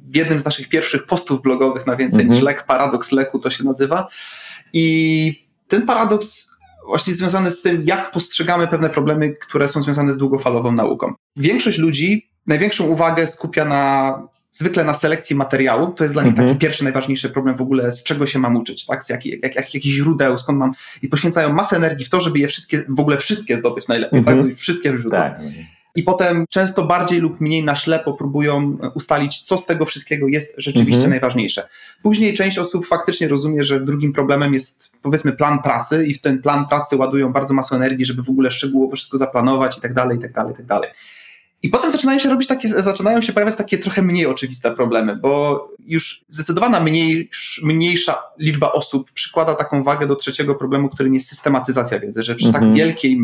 w 0.09 0.17
jednym 0.17 0.41
z 0.41 0.45
naszych 0.45 0.69
pierwszych 0.69 1.07
postów 1.07 1.43
blogowych 1.43 1.87
na 1.87 1.97
więcej 1.97 2.21
mhm. 2.21 2.35
niż 2.35 2.45
lek, 2.45 2.67
paradoks 2.67 3.13
leku 3.13 3.39
to 3.39 3.51
się 3.51 3.65
nazywa. 3.65 4.09
I 4.73 5.49
ten 5.69 5.87
paradoks 5.87 6.51
właśnie 6.87 7.15
związany 7.15 7.51
z 7.51 7.63
tym, 7.63 7.83
jak 7.87 8.11
postrzegamy 8.11 8.67
pewne 8.67 8.91
problemy, 8.91 9.31
które 9.31 9.69
są 9.69 9.83
związane 9.83 10.13
z 10.13 10.17
długofalową 10.17 10.73
nauką. 10.73 11.15
Większość 11.37 11.79
ludzi 11.79 12.31
największą 12.47 12.85
uwagę 12.85 13.27
skupia 13.27 13.65
na 13.65 14.23
zwykle 14.51 14.85
na 14.85 14.95
selekcji 14.95 15.37
materiału. 15.37 15.87
To 15.87 16.05
jest 16.05 16.15
dla 16.15 16.23
nich 16.23 16.31
mhm. 16.31 16.49
taki 16.49 16.61
pierwszy, 16.61 16.85
najważniejszy 16.85 17.31
problem 17.31 17.57
w 17.57 17.61
ogóle, 17.61 17.93
z 17.93 18.03
czego 18.03 18.27
się 18.27 18.39
mam 18.39 18.57
uczyć, 18.57 18.87
tak? 18.87 19.05
Z 19.05 19.09
jak, 19.09 19.27
jak, 19.27 19.43
jak, 19.43 19.75
jakich 19.75 19.93
źródeł, 19.93 20.39
skąd 20.39 20.59
mam. 20.59 20.73
I 21.03 21.09
poświęcają 21.09 21.53
masę 21.53 21.77
energii 21.77 22.07
w 22.07 22.09
to, 22.09 22.21
żeby 22.21 22.39
je 22.39 22.49
wszystkie, 22.49 22.85
w 22.89 23.01
ogóle 23.01 23.17
wszystkie 23.17 23.57
zdobyć 23.57 23.89
najlepiej, 23.89 24.25
tak? 24.25 24.35
mhm. 24.35 24.49
tak? 24.49 24.59
Wszystkie 24.59 24.99
źródła. 24.99 25.21
Tak. 25.21 25.41
I 25.95 26.03
potem 26.03 26.45
często 26.51 26.87
bardziej 26.87 27.21
lub 27.21 27.41
mniej 27.41 27.65
na 27.65 27.77
ślepo 27.77 28.13
próbują 28.13 28.79
ustalić, 28.95 29.43
co 29.43 29.59
z 29.59 29.67
tego 29.67 29.87
wszystkiego 29.87 30.29
jest 30.29 30.55
rzeczywiście 30.57 30.95
mhm. 30.95 31.11
najważniejsze. 31.11 31.69
Później 32.03 32.35
część 32.35 32.59
osób 32.59 32.87
faktycznie 32.87 33.29
rozumie, 33.29 33.65
że 33.65 33.81
drugim 33.81 34.13
problemem 34.13 34.55
jest 34.55 34.93
powiedzmy 35.03 35.33
plan 35.33 35.63
pracy 35.63 36.07
i 36.07 36.15
w 36.15 36.21
ten 36.21 36.43
plan 36.43 36.69
pracy 36.69 36.97
ładują 36.97 37.33
bardzo 37.33 37.55
masę 37.55 37.77
energii, 37.77 38.07
żeby 38.07 38.23
w 38.23 38.31
ogóle 38.31 38.51
szczegółowo 38.51 38.97
wszystko 38.97 39.19
zaplanować 39.19 39.79
i 39.79 39.81
tak 39.81 39.95
dalej, 39.95 40.19
i 40.19 40.21
tak 40.21 40.33
dalej, 40.33 40.53
i 40.53 40.57
tak 40.57 40.67
dalej. 40.67 40.91
I 41.63 41.69
potem 41.69 41.93
zaczynają 41.93 42.19
się 42.19 42.29
robić 42.29 42.49
takie, 42.49 42.69
zaczynają 42.69 43.23
się 43.23 43.33
pojawiać 43.33 43.57
takie 43.57 43.79
trochę 43.79 44.03
mniej 44.03 44.27
oczywiste 44.27 44.75
problemy, 44.75 45.17
bo 45.17 45.69
już 45.79 46.25
zdecydowana 46.29 46.81
mniej, 46.81 47.31
mniejsza 47.63 48.19
liczba 48.39 48.73
osób 48.73 49.13
przykłada 49.13 49.55
taką 49.55 49.83
wagę 49.83 50.07
do 50.07 50.17
trzeciego 50.17 50.55
problemu, 50.55 50.89
którym 50.89 51.15
jest 51.15 51.29
systematyzacja 51.29 52.01
wiedzy, 52.01 52.23
że 52.23 52.35
przy 52.35 52.47
tak 52.47 52.63
mhm. 52.63 52.73
tak 52.73 52.79
wielkiej 52.79 53.19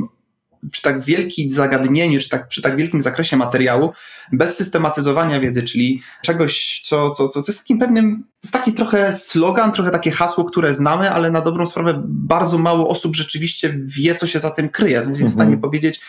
przy 0.70 0.82
tak 0.82 1.02
wielkim 1.02 1.50
zagadnieniu, 1.50 2.20
czy 2.20 2.28
tak, 2.28 2.48
przy 2.48 2.62
tak 2.62 2.76
wielkim 2.76 3.02
zakresie 3.02 3.36
materiału, 3.36 3.92
bez 4.32 4.56
systematyzowania 4.56 5.40
wiedzy, 5.40 5.62
czyli 5.62 6.02
czegoś, 6.22 6.80
co, 6.84 7.10
co, 7.10 7.28
co, 7.28 7.40
jest 7.48 7.58
takim 7.58 7.78
pewnym, 7.78 8.24
jest 8.42 8.52
taki 8.52 8.72
trochę 8.72 9.12
slogan, 9.12 9.72
trochę 9.72 9.90
takie 9.90 10.10
hasło, 10.10 10.44
które 10.44 10.74
znamy, 10.74 11.10
ale 11.10 11.30
na 11.30 11.40
dobrą 11.40 11.66
sprawę 11.66 12.02
bardzo 12.06 12.58
mało 12.58 12.88
osób 12.88 13.16
rzeczywiście 13.16 13.76
wie, 13.82 14.14
co 14.14 14.26
się 14.26 14.40
za 14.40 14.50
tym 14.50 14.68
kryje. 14.68 14.96
Jest 14.96 15.08
mhm. 15.08 15.28
w 15.28 15.32
stanie 15.32 15.56
powiedzieć, 15.56 16.00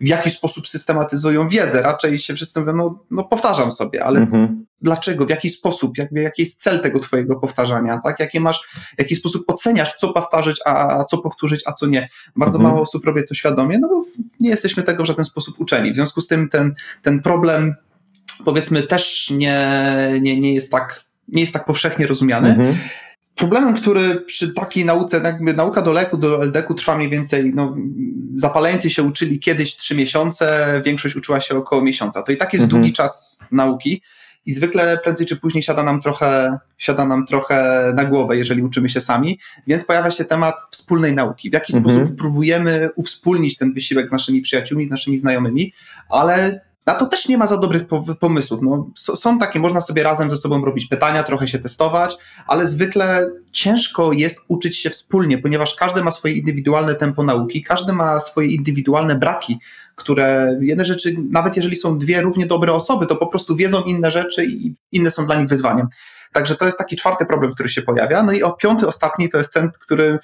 w 0.00 0.08
jaki 0.08 0.30
sposób 0.30 0.68
systematyzują 0.68 1.48
wiedzę. 1.48 1.82
Raczej 1.82 2.18
się 2.18 2.34
wszyscy 2.34 2.60
mówią, 2.60 2.76
no, 2.76 3.04
no 3.10 3.24
powtarzam 3.24 3.72
sobie, 3.72 4.04
ale 4.04 4.20
mhm. 4.20 4.66
dlaczego, 4.82 5.26
w 5.26 5.30
jaki 5.30 5.50
sposób, 5.50 5.98
jakby, 5.98 6.22
jaki 6.22 6.42
jest 6.42 6.62
cel 6.62 6.80
tego 6.80 7.00
twojego 7.00 7.36
powtarzania, 7.36 8.00
tak? 8.04 8.20
Jaki 8.20 8.40
masz, 8.40 8.66
w 8.96 8.98
jaki 8.98 9.16
sposób 9.16 9.44
oceniasz, 9.46 9.94
co 9.94 10.12
powtarzać, 10.12 10.56
a, 10.66 11.00
a 11.00 11.04
co 11.04 11.18
powtórzyć, 11.18 11.62
a 11.66 11.72
co 11.72 11.86
nie. 11.86 12.08
Bardzo 12.36 12.58
mhm. 12.58 12.70
mało 12.72 12.82
osób 12.82 13.04
robi 13.04 13.26
to 13.28 13.34
świadomie, 13.34 13.78
no 13.78 13.88
bo 13.88 14.02
nie 14.40 14.50
jesteśmy 14.50 14.82
tego 14.82 15.02
w 15.02 15.06
żaden 15.06 15.24
sposób 15.24 15.60
uczeni. 15.60 15.92
W 15.92 15.96
związku 15.96 16.20
z 16.20 16.26
tym 16.26 16.48
ten, 16.48 16.74
ten 17.02 17.22
problem 17.22 17.74
powiedzmy 18.44 18.82
też 18.82 19.30
nie, 19.30 20.18
nie, 20.20 20.40
nie 20.40 20.54
jest 20.54 20.70
tak 20.70 21.04
nie 21.28 21.40
jest 21.40 21.52
tak 21.52 21.64
powszechnie 21.64 22.06
rozumiany. 22.06 22.48
Mhm. 22.48 22.76
Problemem, 23.34 23.74
który 23.74 24.14
przy 24.14 24.54
takiej 24.54 24.84
nauce, 24.84 25.20
jakby 25.24 25.54
nauka 25.54 25.82
do 25.82 25.92
leku, 25.92 26.16
do 26.16 26.42
LDK 26.42 26.74
trwa 26.74 26.96
mniej 26.96 27.10
więcej, 27.10 27.52
no, 27.54 27.76
zapaleńcy 28.34 28.90
się 28.90 29.02
uczyli 29.02 29.38
kiedyś 29.38 29.76
trzy 29.76 29.96
miesiące, 29.96 30.80
większość 30.84 31.16
uczyła 31.16 31.40
się 31.40 31.58
około 31.58 31.82
miesiąca. 31.82 32.22
To 32.22 32.32
i 32.32 32.36
tak 32.36 32.52
jest 32.52 32.64
mhm. 32.64 32.82
długi 32.82 32.92
czas 32.92 33.40
nauki 33.50 34.02
i 34.46 34.52
zwykle 34.52 34.98
prędzej 35.04 35.26
czy 35.26 35.36
później 35.36 35.62
siada 35.62 35.82
nam 35.82 36.00
trochę, 36.00 36.58
siada 36.78 37.06
nam 37.06 37.26
trochę 37.26 37.92
na 37.96 38.04
głowę, 38.04 38.36
jeżeli 38.36 38.62
uczymy 38.62 38.88
się 38.88 39.00
sami, 39.00 39.38
więc 39.66 39.84
pojawia 39.84 40.10
się 40.10 40.24
temat 40.24 40.54
wspólnej 40.70 41.14
nauki. 41.14 41.50
W 41.50 41.52
jaki 41.52 41.76
mhm. 41.76 41.96
sposób 41.96 42.16
próbujemy 42.18 42.90
uwspólnić 42.96 43.58
ten 43.58 43.72
wysiłek 43.72 44.08
z 44.08 44.12
naszymi 44.12 44.40
przyjaciółmi, 44.40 44.86
z 44.86 44.90
naszymi 44.90 45.18
znajomymi, 45.18 45.72
ale 46.08 46.60
na 46.86 46.94
to 46.94 47.06
też 47.06 47.28
nie 47.28 47.38
ma 47.38 47.46
za 47.46 47.56
dobrych 47.56 47.82
pomysłów. 48.20 48.60
No, 48.62 48.90
są 48.96 49.38
takie, 49.38 49.58
można 49.58 49.80
sobie 49.80 50.02
razem 50.02 50.30
ze 50.30 50.36
sobą 50.36 50.64
robić 50.64 50.86
pytania, 50.86 51.22
trochę 51.22 51.48
się 51.48 51.58
testować, 51.58 52.16
ale 52.46 52.66
zwykle 52.66 53.30
ciężko 53.52 54.12
jest 54.12 54.40
uczyć 54.48 54.78
się 54.78 54.90
wspólnie, 54.90 55.38
ponieważ 55.38 55.74
każdy 55.74 56.04
ma 56.04 56.10
swoje 56.10 56.34
indywidualne 56.34 56.94
tempo 56.94 57.22
nauki, 57.22 57.62
każdy 57.62 57.92
ma 57.92 58.20
swoje 58.20 58.48
indywidualne 58.48 59.14
braki, 59.14 59.58
które 59.94 60.58
jedne 60.60 60.84
rzeczy, 60.84 61.16
nawet 61.30 61.56
jeżeli 61.56 61.76
są 61.76 61.98
dwie 61.98 62.20
równie 62.20 62.46
dobre 62.46 62.72
osoby, 62.72 63.06
to 63.06 63.16
po 63.16 63.26
prostu 63.26 63.56
wiedzą 63.56 63.82
inne 63.82 64.10
rzeczy 64.10 64.44
i 64.44 64.74
inne 64.92 65.10
są 65.10 65.26
dla 65.26 65.40
nich 65.40 65.48
wyzwaniem. 65.48 65.88
Także 66.32 66.56
to 66.56 66.66
jest 66.66 66.78
taki 66.78 66.96
czwarty 66.96 67.26
problem, 67.26 67.52
który 67.52 67.68
się 67.68 67.82
pojawia. 67.82 68.22
No 68.22 68.32
i 68.32 68.42
o 68.42 68.52
piąty, 68.52 68.86
ostatni 68.86 69.28
to 69.28 69.38
jest 69.38 69.52
ten, 69.52 69.70
który 69.80 70.18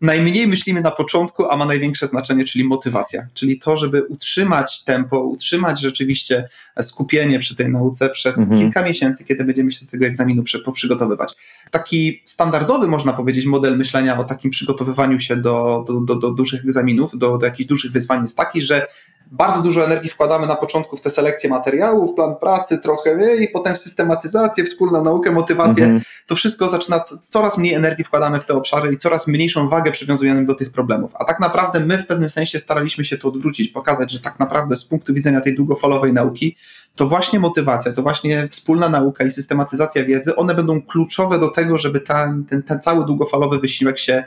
najmniej 0.00 0.46
myślimy 0.46 0.80
na 0.80 0.90
początku, 0.90 1.50
a 1.50 1.56
ma 1.56 1.66
największe 1.66 2.06
znaczenie, 2.06 2.44
czyli 2.44 2.64
motywacja. 2.64 3.26
Czyli 3.34 3.58
to, 3.58 3.76
żeby 3.76 4.02
utrzymać 4.02 4.84
tempo, 4.84 5.20
utrzymać 5.20 5.80
rzeczywiście 5.80 6.48
skupienie 6.82 7.38
przy 7.38 7.56
tej 7.56 7.68
nauce 7.68 8.10
przez 8.10 8.38
mhm. 8.38 8.60
kilka 8.60 8.82
miesięcy, 8.82 9.24
kiedy 9.24 9.44
będziemy 9.44 9.72
się 9.72 9.84
do 9.84 9.90
tego 9.90 10.06
egzaminu 10.06 10.42
przygotowywać. 10.72 11.34
Taki 11.70 12.22
standardowy, 12.24 12.88
można 12.88 13.12
powiedzieć, 13.12 13.46
model 13.46 13.78
myślenia 13.78 14.18
o 14.18 14.24
takim 14.24 14.50
przygotowywaniu 14.50 15.20
się 15.20 15.36
do, 15.36 15.84
do, 15.88 16.00
do, 16.00 16.14
do 16.14 16.30
dużych 16.30 16.64
egzaminów, 16.64 17.18
do, 17.18 17.38
do 17.38 17.46
jakichś 17.46 17.68
dużych 17.68 17.92
wyzwań 17.92 18.22
jest 18.22 18.36
taki, 18.36 18.62
że 18.62 18.86
bardzo 19.30 19.62
dużo 19.62 19.84
energii 19.84 20.10
wkładamy 20.10 20.46
na 20.46 20.56
początku 20.56 20.96
w 20.96 21.00
tę 21.00 21.10
selekcję 21.10 21.50
materiałów, 21.50 22.14
plan 22.14 22.36
pracy, 22.36 22.78
trochę 22.78 23.36
i 23.36 23.48
potem 23.48 23.76
systematyzację, 23.76 24.64
wspólną 24.64 25.04
naukę, 25.04 25.30
motywację. 25.30 25.84
Mhm. 25.84 26.02
To 26.26 26.34
wszystko 26.34 26.68
zaczyna, 26.68 27.00
coraz 27.20 27.58
mniej 27.58 27.74
energii 27.74 28.04
wkładamy 28.04 28.40
w 28.40 28.44
te 28.44 28.54
obszary 28.54 28.92
i 28.92 28.96
coraz 28.96 29.26
mniejszą 29.26 29.68
wagę 29.68 29.90
przywiązujemy 29.90 30.44
do 30.44 30.54
tych 30.54 30.72
problemów. 30.72 31.12
A 31.14 31.24
tak 31.24 31.40
naprawdę 31.40 31.80
my 31.80 31.98
w 31.98 32.06
pewnym 32.06 32.30
sensie 32.30 32.58
staraliśmy 32.58 33.04
się 33.04 33.18
to 33.18 33.28
odwrócić, 33.28 33.68
pokazać, 33.68 34.12
że 34.12 34.20
tak 34.20 34.38
naprawdę 34.38 34.76
z 34.76 34.84
punktu 34.84 35.14
widzenia 35.14 35.40
tej 35.40 35.56
długofalowej 35.56 36.12
nauki, 36.12 36.56
to 36.94 37.08
właśnie 37.08 37.40
motywacja, 37.40 37.92
to 37.92 38.02
właśnie 38.02 38.48
wspólna 38.50 38.88
nauka 38.88 39.24
i 39.24 39.30
systematyzacja 39.30 40.04
wiedzy, 40.04 40.36
one 40.36 40.54
będą 40.54 40.82
kluczowe 40.82 41.38
do 41.38 41.48
tego, 41.48 41.78
żeby 41.78 42.00
ten, 42.00 42.44
ten, 42.44 42.62
ten 42.62 42.80
cały 42.80 43.06
długofalowy 43.06 43.58
wysiłek 43.58 43.98
się 43.98 44.24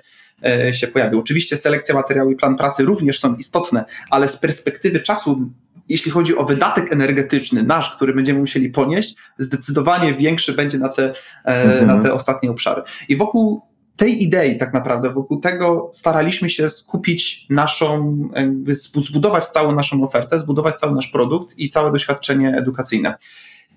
się 0.74 0.88
pojawił. 0.88 1.20
Oczywiście 1.20 1.58
selekcja 1.58 1.96
materiału 1.96 2.32
i 2.32 2.36
plan 2.36 2.56
pracy 2.56 2.84
również 2.84 3.20
są 3.20 3.36
istotne, 3.36 3.86
ale 4.10 4.28
z 4.28 4.38
perspektywy 4.38 5.00
czasu 5.00 5.50
jeśli 5.90 6.12
chodzi 6.12 6.38
o 6.38 6.44
wydatek 6.44 6.92
energetyczny 6.92 7.64
nasz, 7.64 7.96
który 7.96 8.14
będziemy 8.14 8.40
musieli 8.40 8.70
ponieść, 8.70 9.16
zdecydowanie 9.38 10.14
większy 10.14 10.54
będzie 10.54 10.80
na 10.80 10.90
te, 10.90 11.04
e, 11.04 11.14
mhm. 11.46 11.88
na 11.88 12.04
te 12.04 12.14
ostatnie 12.14 12.52
obszary. 12.52 12.82
I 13.10 13.16
wokół 13.16 13.62
tej 13.96 14.24
idei 14.24 14.58
tak 14.58 14.74
naprawdę, 14.74 15.10
wokół 15.14 15.40
tego 15.40 15.90
staraliśmy 15.94 16.50
się 16.50 16.70
skupić 16.70 17.46
naszą, 17.50 18.18
jakby 18.36 18.76
zbudować 18.76 19.46
całą 19.46 19.76
naszą 19.76 20.04
ofertę, 20.04 20.40
zbudować 20.40 20.76
cały 20.76 20.96
nasz 20.96 21.08
produkt 21.08 21.58
i 21.58 21.70
całe 21.70 21.92
doświadczenie 21.92 22.56
edukacyjne. 22.58 23.16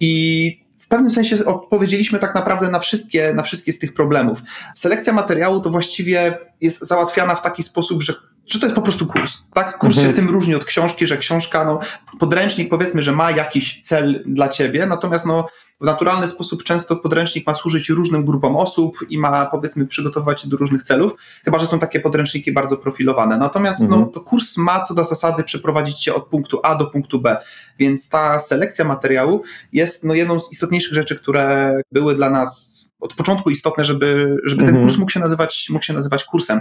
I 0.01 0.66
w 0.87 0.88
pewnym 0.88 1.11
sensie 1.11 1.45
odpowiedzieliśmy 1.45 2.19
tak 2.19 2.35
naprawdę 2.35 2.71
na 2.71 2.78
wszystkie, 2.78 3.35
na 3.35 3.43
wszystkie 3.43 3.73
z 3.73 3.78
tych 3.78 3.95
problemów. 3.95 4.38
Selekcja 4.75 5.12
materiału 5.12 5.61
to 5.61 5.71
właściwie 5.71 6.38
jest 6.61 6.81
załatwiana 6.81 7.35
w 7.35 7.43
taki 7.43 7.62
sposób, 7.62 8.02
że 8.02 8.14
że 8.47 8.61
to 8.61 8.66
jest 8.66 8.75
po 8.75 8.83
prostu 8.83 9.07
kurs. 9.07 9.38
Tak? 9.55 9.78
Kurs 9.78 9.97
mhm. 9.97 10.07
się 10.07 10.16
tym 10.16 10.31
różni 10.31 10.55
od 10.55 10.64
książki, 10.64 11.07
że 11.07 11.16
książka, 11.16 11.64
no, 11.64 11.78
podręcznik 12.19 12.69
powiedzmy, 12.69 13.02
że 13.02 13.12
ma 13.12 13.31
jakiś 13.31 13.81
cel 13.81 14.23
dla 14.26 14.49
ciebie, 14.49 14.87
natomiast 14.87 15.26
no, 15.26 15.47
w 15.80 15.85
naturalny 15.85 16.28
sposób 16.28 16.64
często 16.64 16.97
podręcznik 16.97 17.47
ma 17.47 17.54
służyć 17.54 17.88
różnym 17.88 18.25
grupom 18.25 18.56
osób 18.56 18.99
i 19.09 19.18
ma 19.18 19.47
powiedzmy 19.47 19.87
przygotowywać 19.87 20.40
się 20.40 20.49
do 20.49 20.56
różnych 20.56 20.83
celów, 20.83 21.16
chyba 21.45 21.59
że 21.59 21.66
są 21.66 21.78
takie 21.78 22.00
podręczniki 22.00 22.52
bardzo 22.52 22.76
profilowane. 22.76 23.38
Natomiast 23.38 23.80
no, 23.80 23.85
mhm. 23.85 24.02
no, 24.02 24.09
to 24.09 24.21
kurs 24.21 24.56
ma 24.56 24.83
co 24.83 24.95
do 24.95 25.04
zasady 25.04 25.45
przeprowadzić 25.45 26.00
cię 26.00 26.14
od 26.14 26.26
punktu 26.26 26.61
A 26.62 26.75
do 26.75 26.87
punktu 26.87 27.21
B, 27.21 27.37
więc 27.78 28.09
ta 28.09 28.38
selekcja 28.38 28.85
materiału 28.85 29.42
jest 29.73 30.04
no, 30.04 30.14
jedną 30.14 30.40
z 30.40 30.52
istotniejszych 30.52 30.95
rzeczy, 30.95 31.16
które 31.16 31.76
były 31.92 32.14
dla 32.14 32.30
nas 32.30 32.87
od 33.00 33.14
początku 33.14 33.50
istotne, 33.50 33.85
żeby, 33.85 34.37
żeby 34.45 34.62
ten 34.62 34.75
mhm. 34.75 34.87
kurs 34.87 34.99
mógł 34.99 35.11
się 35.11 35.21
nazywać, 35.21 35.66
mógł 35.71 35.85
się 35.85 35.92
nazywać 35.92 36.25
kursem. 36.25 36.61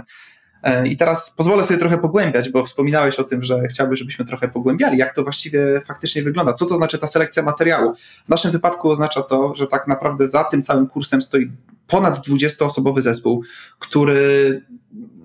E, 0.62 0.88
I 0.88 0.96
teraz 0.96 1.34
pozwolę 1.36 1.64
sobie 1.64 1.80
trochę 1.80 1.98
pogłębiać, 1.98 2.48
bo 2.48 2.64
wspominałeś 2.64 3.18
o 3.18 3.24
tym, 3.24 3.44
że 3.44 3.68
chciałbyś, 3.68 3.98
żebyśmy 3.98 4.24
trochę 4.24 4.48
pogłębiali, 4.48 4.98
jak 4.98 5.14
to 5.14 5.22
właściwie 5.22 5.80
faktycznie 5.84 6.22
wygląda. 6.22 6.52
Co 6.52 6.66
to 6.66 6.76
znaczy 6.76 6.98
ta 6.98 7.06
selekcja 7.06 7.42
materiału? 7.42 7.94
W 8.26 8.28
naszym 8.28 8.50
wypadku 8.50 8.90
oznacza 8.90 9.22
to, 9.22 9.54
że 9.54 9.66
tak 9.66 9.86
naprawdę 9.86 10.28
za 10.28 10.44
tym 10.44 10.62
całym 10.62 10.86
kursem 10.86 11.22
stoi 11.22 11.50
ponad 11.86 12.26
20-osobowy 12.28 13.02
zespół, 13.02 13.42
który 13.78 14.62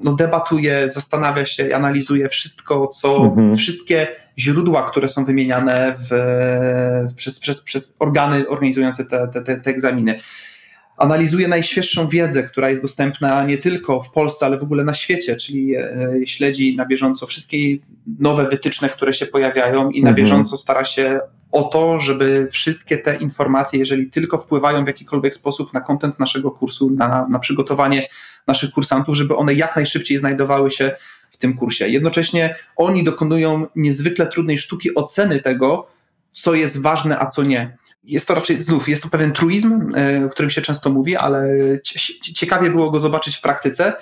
no, 0.04 0.14
debatuje, 0.14 0.90
zastanawia 0.90 1.46
się, 1.46 1.76
analizuje 1.76 2.30
wszystko, 2.30 2.88
co, 2.88 3.18
mhm. 3.18 3.56
wszystkie 3.56 4.08
źródła, 4.40 4.90
które 4.90 5.08
są 5.08 5.26
wymieniane 5.26 5.96
w, 5.98 6.10
w, 7.12 7.16
przez, 7.16 7.40
przez, 7.40 7.62
przez 7.62 7.96
organy 8.00 8.48
organizujące 8.48 9.06
te, 9.06 9.28
te, 9.28 9.42
te, 9.42 9.60
te 9.60 9.70
egzaminy 9.70 10.20
analizuje 11.02 11.48
najświeższą 11.48 12.08
wiedzę, 12.08 12.44
która 12.44 12.70
jest 12.70 12.82
dostępna 12.82 13.44
nie 13.44 13.58
tylko 13.58 14.02
w 14.02 14.12
Polsce, 14.12 14.46
ale 14.46 14.60
w 14.60 14.64
ogóle 14.64 14.84
na 14.84 14.94
świecie, 14.94 15.36
czyli 15.36 15.76
e, 15.76 15.88
śledzi 16.26 16.76
na 16.76 16.86
bieżąco 16.86 17.28
wszystkie 17.28 17.58
nowe 18.20 18.50
wytyczne, 18.50 18.90
które 18.90 19.14
się 19.14 19.26
pojawiają 19.26 19.90
i 19.90 20.04
na 20.04 20.10
mhm. 20.10 20.16
bieżąco 20.16 20.58
stara 20.58 20.86
się 20.86 21.20
o 21.52 21.64
to, 21.64 22.00
żeby 22.00 22.48
wszystkie 22.52 22.98
te 22.98 23.18
informacje, 23.18 23.80
jeżeli 23.80 24.10
tylko 24.10 24.38
wpływają 24.38 24.84
w 24.84 24.88
jakikolwiek 24.88 25.36
sposób 25.36 25.74
na 25.74 25.82
kontent 25.82 26.20
naszego 26.20 26.52
kursu, 26.52 26.90
na, 26.90 27.28
na 27.30 27.40
przygotowanie 27.40 28.08
naszych 28.48 28.72
kursantów, 28.72 29.16
żeby 29.16 29.36
one 29.36 29.54
jak 29.54 29.76
najszybciej 29.76 30.18
znajdowały 30.18 30.72
się 30.72 30.96
w 31.30 31.38
tym 31.38 31.54
kursie. 31.54 31.90
Jednocześnie 31.90 32.56
oni 32.76 33.04
dokonują 33.04 33.68
niezwykle 33.76 34.28
trudnej 34.28 34.58
sztuki 34.58 34.96
oceny 34.96 35.40
tego, 35.40 35.88
co 36.32 36.54
jest 36.54 36.82
ważne, 36.82 37.20
a 37.20 37.26
co 37.26 37.44
nie 37.44 37.78
jest 38.04 38.28
to 38.28 38.36
raczej, 38.36 38.62
znów, 38.62 38.90
jest 38.90 39.04
to 39.04 39.10
pewien 39.10 39.32
truizm, 39.32 39.92
e, 39.96 40.26
o 40.26 40.30
którym 40.30 40.50
się 40.50 40.62
często 40.62 40.90
mówi, 40.90 41.16
ale 41.16 41.48
ciekawie 42.34 42.70
było 42.70 42.92
go 42.92 43.00
zobaczyć 43.00 43.36
w 43.36 43.42
praktyce. 43.42 43.94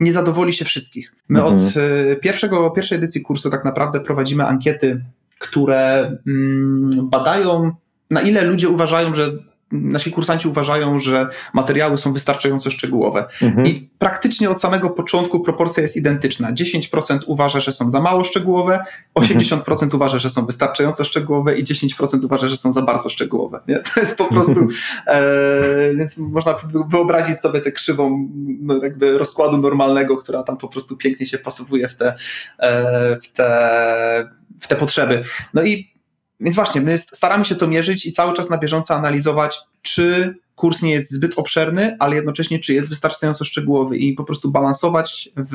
Nie 0.00 0.12
zadowoli 0.12 0.52
się 0.52 0.64
wszystkich. 0.64 1.14
My 1.28 1.40
mhm. 1.40 1.56
od 1.56 1.62
e, 1.76 2.16
pierwszego, 2.16 2.70
pierwszej 2.70 2.98
edycji 2.98 3.22
kursu 3.22 3.50
tak 3.50 3.64
naprawdę 3.64 4.00
prowadzimy 4.00 4.46
ankiety, 4.46 5.04
które 5.38 6.12
mm, 6.26 7.08
badają, 7.10 7.72
na 8.10 8.20
ile 8.20 8.44
ludzie 8.44 8.68
uważają, 8.68 9.14
że 9.14 9.32
nasi 9.72 10.12
kursanci 10.12 10.48
uważają, 10.48 10.98
że 10.98 11.28
materiały 11.52 11.98
są 11.98 12.12
wystarczająco 12.12 12.70
szczegółowe. 12.70 13.24
Mhm. 13.42 13.66
I 13.66 13.90
praktycznie 13.98 14.50
od 14.50 14.60
samego 14.60 14.90
początku 14.90 15.40
proporcja 15.40 15.82
jest 15.82 15.96
identyczna. 15.96 16.52
10% 16.52 17.18
uważa, 17.26 17.60
że 17.60 17.72
są 17.72 17.90
za 17.90 18.00
mało 18.00 18.24
szczegółowe, 18.24 18.84
80% 19.14 19.70
mhm. 19.70 19.90
uważa, 19.94 20.18
że 20.18 20.30
są 20.30 20.46
wystarczająco 20.46 21.04
szczegółowe 21.04 21.58
i 21.58 21.64
10% 21.64 22.24
uważa, 22.24 22.48
że 22.48 22.56
są 22.56 22.72
za 22.72 22.82
bardzo 22.82 23.10
szczegółowe. 23.10 23.60
Nie? 23.68 23.78
To 23.94 24.00
jest 24.00 24.18
po 24.18 24.24
prostu, 24.24 24.68
e, 25.06 25.94
więc 25.94 26.18
można 26.18 26.54
wyobrazić 26.88 27.38
sobie 27.38 27.60
tę 27.60 27.72
krzywą 27.72 28.28
no, 28.60 28.82
jakby 28.82 29.18
rozkładu 29.18 29.58
normalnego, 29.58 30.16
która 30.16 30.42
tam 30.42 30.56
po 30.56 30.68
prostu 30.68 30.96
pięknie 30.96 31.26
się 31.26 31.38
wpasowuje 31.38 31.88
w 31.88 31.96
te, 31.96 32.14
e, 32.58 33.16
w 33.16 33.32
te, 33.32 34.30
w 34.60 34.68
te 34.68 34.76
potrzeby. 34.76 35.22
No 35.54 35.62
i 35.62 35.99
więc 36.40 36.56
właśnie, 36.56 36.80
my 36.80 36.98
staramy 36.98 37.44
się 37.44 37.54
to 37.54 37.68
mierzyć 37.68 38.06
i 38.06 38.12
cały 38.12 38.32
czas 38.32 38.50
na 38.50 38.58
bieżąco 38.58 38.94
analizować, 38.94 39.58
czy 39.82 40.34
kurs 40.54 40.82
nie 40.82 40.90
jest 40.90 41.10
zbyt 41.10 41.32
obszerny, 41.36 41.96
ale 41.98 42.16
jednocześnie 42.16 42.58
czy 42.58 42.74
jest 42.74 42.88
wystarczająco 42.88 43.44
szczegółowy 43.44 43.96
i 43.96 44.12
po 44.12 44.24
prostu 44.24 44.50
balansować 44.50 45.28
w, 45.36 45.52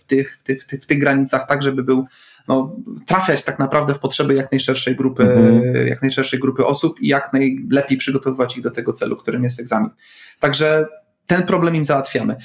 w, 0.00 0.04
tych, 0.04 0.38
w, 0.40 0.42
tych, 0.42 0.62
w, 0.62 0.66
tych, 0.66 0.82
w 0.82 0.86
tych 0.86 0.98
granicach 0.98 1.48
tak, 1.48 1.62
żeby 1.62 1.82
był 1.82 2.06
no, 2.48 2.76
trafiać 3.06 3.44
tak 3.44 3.58
naprawdę 3.58 3.94
w 3.94 3.98
potrzeby 3.98 4.34
jak 4.34 4.52
najszerszej 4.52 4.96
grupy, 4.96 5.22
mhm. 5.22 5.88
jak 5.88 6.02
najszerszej 6.02 6.40
grupy 6.40 6.66
osób 6.66 7.00
i 7.00 7.08
jak 7.08 7.32
najlepiej 7.32 7.98
przygotowywać 7.98 8.56
ich 8.56 8.62
do 8.62 8.70
tego 8.70 8.92
celu, 8.92 9.16
którym 9.16 9.44
jest 9.44 9.60
egzamin. 9.60 9.90
Także 10.40 10.86
ten 11.26 11.42
problem 11.42 11.76
im 11.76 11.84
załatwiamy. 11.84 12.36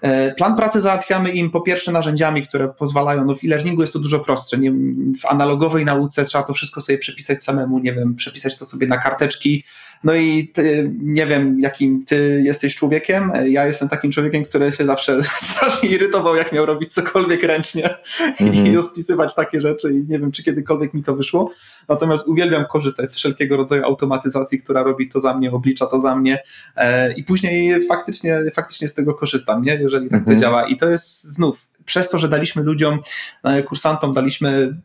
E, 0.00 0.34
plan 0.34 0.56
pracy 0.56 0.80
załatwiamy 0.80 1.30
im 1.30 1.50
po 1.50 1.60
pierwsze 1.60 1.92
narzędziami, 1.92 2.42
które 2.42 2.68
pozwalają, 2.68 3.24
no 3.24 3.36
w 3.36 3.44
e-learningu 3.44 3.80
jest 3.80 3.92
to 3.92 3.98
dużo 3.98 4.20
prostsze, 4.20 4.58
nie, 4.58 4.72
w 5.20 5.26
analogowej 5.26 5.84
nauce 5.84 6.24
trzeba 6.24 6.44
to 6.44 6.52
wszystko 6.52 6.80
sobie 6.80 6.98
przepisać 6.98 7.42
samemu, 7.42 7.78
nie 7.78 7.94
wiem, 7.94 8.14
przepisać 8.14 8.58
to 8.58 8.64
sobie 8.64 8.86
na 8.86 8.98
karteczki, 8.98 9.64
no 10.04 10.14
i 10.14 10.48
ty, 10.48 10.92
nie 11.02 11.26
wiem, 11.26 11.60
jakim 11.60 12.04
ty 12.04 12.42
jesteś 12.44 12.74
człowiekiem. 12.74 13.32
Ja 13.48 13.66
jestem 13.66 13.88
takim 13.88 14.10
człowiekiem, 14.10 14.44
który 14.44 14.72
się 14.72 14.86
zawsze 14.86 15.18
strasznie 15.52 15.88
irytował, 15.88 16.36
jak 16.36 16.52
miał 16.52 16.66
robić 16.66 16.92
cokolwiek 16.92 17.42
ręcznie 17.42 17.84
mm-hmm. 17.84 18.54
i 18.54 18.58
mhm. 18.58 18.74
rozpisywać 18.74 19.34
takie 19.34 19.60
rzeczy 19.60 19.92
i 19.92 19.96
nie 19.96 20.18
wiem, 20.18 20.32
czy 20.32 20.42
kiedykolwiek 20.42 20.94
mi 20.94 21.02
to 21.02 21.16
wyszło. 21.16 21.50
Natomiast 21.88 22.28
uwielbiam 22.28 22.64
korzystać 22.72 23.10
z 23.10 23.14
wszelkiego 23.16 23.56
rodzaju 23.56 23.84
automatyzacji, 23.84 24.58
która 24.62 24.82
robi 24.82 25.08
to 25.08 25.20
za 25.20 25.34
mnie, 25.34 25.52
oblicza 25.52 25.86
to 25.86 26.00
za 26.00 26.16
mnie 26.16 26.42
e, 26.76 27.12
i 27.12 27.24
później 27.24 27.86
faktycznie, 27.86 28.40
faktycznie 28.54 28.88
z 28.88 28.94
tego 28.94 29.14
korzystam, 29.14 29.62
nie? 29.62 29.74
jeżeli 29.74 30.08
tak 30.08 30.20
mm-hmm. 30.20 30.24
to 30.24 30.30
mhm. 30.30 30.40
działa. 30.40 30.68
I 30.68 30.76
to 30.76 30.88
jest 30.88 31.24
znów 31.24 31.70
przez 31.84 32.10
to, 32.10 32.18
że 32.18 32.28
daliśmy 32.28 32.62
ludziom, 32.62 32.98
e, 33.44 33.62
kursantom, 33.62 34.12
daliśmy 34.12 34.76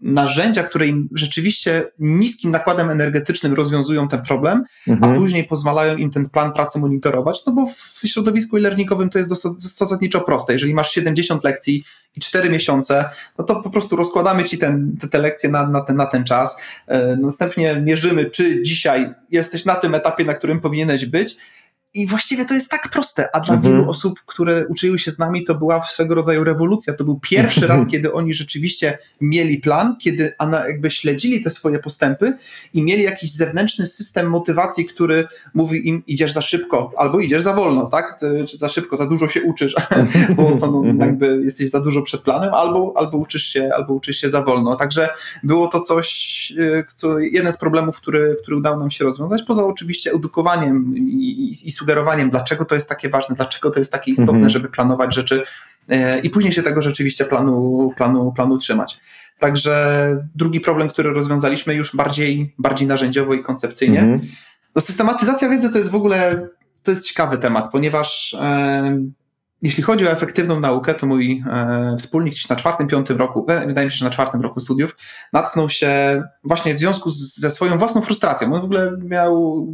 narzędzia, 0.00 0.62
które 0.62 0.86
im 0.86 1.08
rzeczywiście 1.12 1.90
niskim 1.98 2.50
nakładem 2.50 2.90
energetycznym 2.90 3.54
rozwiązują 3.54 4.08
ten 4.08 4.22
problem, 4.22 4.64
mhm. 4.88 5.12
a 5.12 5.16
później 5.16 5.44
pozwalają 5.44 5.96
im 5.96 6.10
ten 6.10 6.28
plan 6.28 6.52
pracy 6.52 6.78
monitorować, 6.78 7.46
no 7.46 7.52
bo 7.52 7.66
w 7.66 8.00
środowisku 8.08 8.56
e-learningowym 8.56 9.10
to 9.10 9.18
jest 9.18 9.30
zasadniczo 9.58 10.20
proste. 10.20 10.52
Jeżeli 10.52 10.74
masz 10.74 10.90
70 10.90 11.44
lekcji 11.44 11.84
i 12.16 12.20
4 12.20 12.50
miesiące, 12.50 13.04
no 13.38 13.44
to 13.44 13.62
po 13.62 13.70
prostu 13.70 13.96
rozkładamy 13.96 14.44
ci 14.44 14.58
ten, 14.58 14.96
te, 15.00 15.08
te 15.08 15.18
lekcje 15.18 15.50
na, 15.50 15.68
na, 15.68 15.80
ten, 15.80 15.96
na 15.96 16.06
ten 16.06 16.24
czas. 16.24 16.56
E, 16.86 17.16
następnie 17.16 17.82
mierzymy, 17.84 18.30
czy 18.30 18.62
dzisiaj 18.62 19.14
jesteś 19.30 19.64
na 19.64 19.74
tym 19.74 19.94
etapie, 19.94 20.24
na 20.24 20.34
którym 20.34 20.60
powinieneś 20.60 21.06
być 21.06 21.36
i 21.94 22.06
właściwie 22.06 22.44
to 22.44 22.54
jest 22.54 22.70
tak 22.70 22.88
proste, 22.90 23.36
a 23.36 23.40
dla 23.40 23.54
mhm. 23.54 23.72
wielu 23.72 23.90
osób, 23.90 24.20
które 24.26 24.66
uczyły 24.66 24.98
się 24.98 25.10
z 25.10 25.18
nami, 25.18 25.44
to 25.44 25.54
była 25.54 25.82
swego 25.82 26.14
rodzaju 26.14 26.44
rewolucja. 26.44 26.94
To 26.94 27.04
był 27.04 27.20
pierwszy 27.20 27.66
raz, 27.72 27.86
kiedy 27.86 28.12
oni 28.12 28.34
rzeczywiście 28.34 28.98
mieli 29.20 29.58
plan, 29.58 29.96
kiedy 30.00 30.34
jakby 30.50 30.90
śledzili 30.90 31.40
te 31.40 31.50
swoje 31.50 31.78
postępy 31.78 32.36
i 32.74 32.82
mieli 32.82 33.02
jakiś 33.02 33.32
zewnętrzny 33.32 33.86
system 33.86 34.30
motywacji, 34.30 34.86
który 34.86 35.28
mówi 35.54 35.88
im 35.88 36.02
idziesz 36.06 36.32
za 36.32 36.42
szybko 36.42 36.92
albo 36.96 37.20
idziesz 37.20 37.42
za 37.42 37.52
wolno, 37.52 37.86
tak? 37.86 38.20
Czy 38.48 38.58
za 38.58 38.68
szybko, 38.68 38.96
za 38.96 39.06
dużo 39.06 39.28
się 39.28 39.42
uczysz, 39.42 39.74
bo 40.36 40.56
co, 40.56 40.70
no, 40.70 40.78
mhm. 40.78 41.00
jakby 41.00 41.40
jesteś 41.44 41.70
za 41.70 41.80
dużo 41.80 42.02
przed 42.02 42.20
planem, 42.20 42.54
albo, 42.54 42.92
albo, 42.96 43.18
uczysz 43.18 43.46
się, 43.46 43.70
albo 43.76 43.94
uczysz 43.94 44.16
się 44.16 44.28
za 44.28 44.42
wolno. 44.42 44.76
Także 44.76 45.08
było 45.42 45.68
to 45.68 45.80
coś, 45.80 46.52
y, 46.58 46.84
co, 46.94 47.18
jeden 47.18 47.52
z 47.52 47.56
problemów, 47.56 47.96
który, 47.96 48.36
który 48.42 48.56
udało 48.56 48.76
nam 48.76 48.90
się 48.90 49.04
rozwiązać, 49.04 49.42
poza 49.42 49.66
oczywiście 49.66 50.12
edukowaniem 50.12 50.96
i, 50.96 51.50
i 51.64 51.72
sugerowaniem, 51.78 52.30
dlaczego 52.30 52.64
to 52.64 52.74
jest 52.74 52.88
takie 52.88 53.08
ważne, 53.08 53.34
dlaczego 53.34 53.70
to 53.70 53.78
jest 53.78 53.92
takie 53.92 54.10
istotne, 54.10 54.32
mhm. 54.32 54.50
żeby 54.50 54.68
planować 54.68 55.14
rzeczy 55.14 55.42
e, 55.88 56.18
i 56.18 56.30
później 56.30 56.52
się 56.52 56.62
tego 56.62 56.82
rzeczywiście 56.82 57.24
planu, 57.24 57.90
planu, 57.96 58.32
planu 58.32 58.58
trzymać. 58.58 59.00
Także 59.38 60.16
drugi 60.34 60.60
problem, 60.60 60.88
który 60.88 61.10
rozwiązaliśmy 61.10 61.74
już 61.74 61.96
bardziej, 61.96 62.54
bardziej 62.58 62.88
narzędziowo 62.88 63.34
i 63.34 63.42
koncepcyjnie. 63.42 64.00
Mhm. 64.00 64.20
No, 64.74 64.82
systematyzacja 64.82 65.48
wiedzy 65.48 65.72
to 65.72 65.78
jest 65.78 65.90
w 65.90 65.94
ogóle 65.94 66.48
to 66.82 66.90
jest 66.90 67.06
ciekawy 67.06 67.38
temat, 67.38 67.72
ponieważ 67.72 68.34
e, 68.40 68.98
jeśli 69.62 69.82
chodzi 69.82 70.06
o 70.06 70.10
efektywną 70.10 70.60
naukę, 70.60 70.94
to 70.94 71.06
mój 71.06 71.44
e, 71.50 71.96
wspólnik 71.98 72.34
gdzieś 72.34 72.48
na 72.48 72.56
czwartym, 72.56 72.86
piątym 72.86 73.16
roku, 73.16 73.46
e, 73.48 73.66
wydaje 73.66 73.86
mi 73.86 73.92
się, 73.92 73.98
że 73.98 74.04
na 74.04 74.10
czwartym 74.10 74.40
roku 74.40 74.60
studiów, 74.60 74.96
natknął 75.32 75.70
się 75.70 76.22
właśnie 76.44 76.74
w 76.74 76.78
związku 76.78 77.10
z, 77.10 77.36
ze 77.36 77.50
swoją 77.50 77.78
własną 77.78 78.00
frustracją. 78.00 78.54
On 78.54 78.60
w 78.60 78.64
ogóle 78.64 78.92
miał 79.04 79.66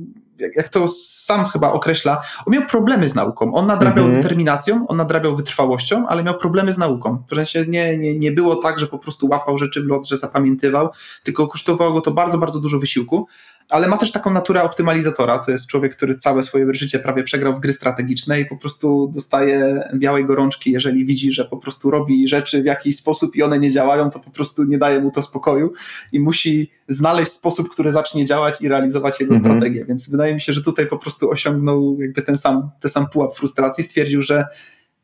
jak 0.56 0.68
to 0.68 0.88
sam 0.88 1.44
chyba 1.44 1.72
określa, 1.72 2.22
on 2.46 2.52
miał 2.52 2.62
problemy 2.66 3.08
z 3.08 3.14
nauką. 3.14 3.54
On 3.54 3.66
nadrabiał 3.66 4.04
mhm. 4.04 4.22
determinacją, 4.22 4.86
on 4.88 4.96
nadrabiał 4.96 5.36
wytrwałością, 5.36 6.06
ale 6.08 6.24
miał 6.24 6.34
problemy 6.34 6.72
z 6.72 6.78
nauką. 6.78 7.22
W 7.30 7.34
sensie 7.34 7.64
nie, 7.68 7.98
nie, 7.98 8.18
nie 8.18 8.32
było 8.32 8.56
tak, 8.56 8.78
że 8.78 8.86
po 8.86 8.98
prostu 8.98 9.28
łapał 9.28 9.58
rzeczy 9.58 9.82
w 9.82 9.86
lot, 9.86 10.08
że 10.08 10.16
zapamiętywał, 10.16 10.88
tylko 11.22 11.48
kosztowało 11.48 11.92
go 11.92 12.00
to 12.00 12.10
bardzo, 12.10 12.38
bardzo 12.38 12.60
dużo 12.60 12.78
wysiłku 12.78 13.26
ale 13.68 13.88
ma 13.88 13.96
też 13.96 14.12
taką 14.12 14.30
naturę 14.30 14.62
optymalizatora. 14.62 15.38
To 15.38 15.50
jest 15.50 15.66
człowiek, 15.66 15.96
który 15.96 16.16
całe 16.16 16.42
swoje 16.42 16.74
życie 16.74 16.98
prawie 16.98 17.22
przegrał 17.22 17.56
w 17.56 17.60
gry 17.60 17.72
strategiczne 17.72 18.40
i 18.40 18.46
po 18.46 18.56
prostu 18.56 19.10
dostaje 19.14 19.88
białej 19.94 20.24
gorączki, 20.24 20.72
jeżeli 20.72 21.04
widzi, 21.04 21.32
że 21.32 21.44
po 21.44 21.56
prostu 21.56 21.90
robi 21.90 22.28
rzeczy 22.28 22.62
w 22.62 22.64
jakiś 22.64 22.96
sposób 22.96 23.36
i 23.36 23.42
one 23.42 23.58
nie 23.58 23.70
działają, 23.70 24.10
to 24.10 24.18
po 24.18 24.30
prostu 24.30 24.64
nie 24.64 24.78
daje 24.78 25.00
mu 25.00 25.10
to 25.10 25.22
spokoju 25.22 25.72
i 26.12 26.20
musi 26.20 26.70
znaleźć 26.88 27.32
sposób, 27.32 27.68
który 27.68 27.90
zacznie 27.90 28.24
działać 28.24 28.62
i 28.62 28.68
realizować 28.68 29.20
jego 29.20 29.34
mhm. 29.34 29.52
strategię. 29.52 29.84
Więc 29.84 30.10
wydaje 30.10 30.34
mi 30.34 30.40
się, 30.40 30.52
że 30.52 30.62
tutaj 30.62 30.86
po 30.86 30.98
prostu 30.98 31.30
osiągnął 31.30 31.96
jakby 32.00 32.22
ten 32.22 32.36
sam, 32.36 32.70
ten 32.80 32.90
sam 32.90 33.06
pułap 33.08 33.34
frustracji, 33.34 33.84
stwierdził, 33.84 34.22
że 34.22 34.46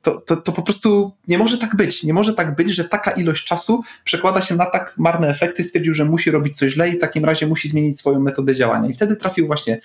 to, 0.03 0.21
to, 0.21 0.37
to 0.37 0.53
po 0.53 0.63
prostu 0.63 1.13
nie 1.29 1.39
może 1.39 1.59
tak 1.59 1.77
być. 1.77 2.05
Nie 2.05 2.15
może 2.15 2.35
tak 2.35 2.57
być, 2.57 2.71
że 2.75 2.85
taka 2.85 3.11
ilość 3.11 3.45
czasu 3.45 3.83
przekłada 4.05 4.41
się 4.41 4.57
na 4.57 4.67
tak 4.67 4.95
marne 4.99 5.29
efekty. 5.29 5.63
Stwierdził, 5.63 5.95
że 5.95 6.05
musi 6.05 6.31
robić 6.31 6.59
coś 6.59 6.73
źle 6.73 6.89
i 6.89 6.93
w 6.93 7.01
takim 7.01 7.25
razie 7.25 7.47
musi 7.47 7.69
zmienić 7.69 7.99
swoją 7.99 8.21
metodę 8.21 8.55
działania. 8.55 8.89
I 8.89 8.95
wtedy 8.95 9.17
trafił 9.17 9.47
właśnie 9.47 9.81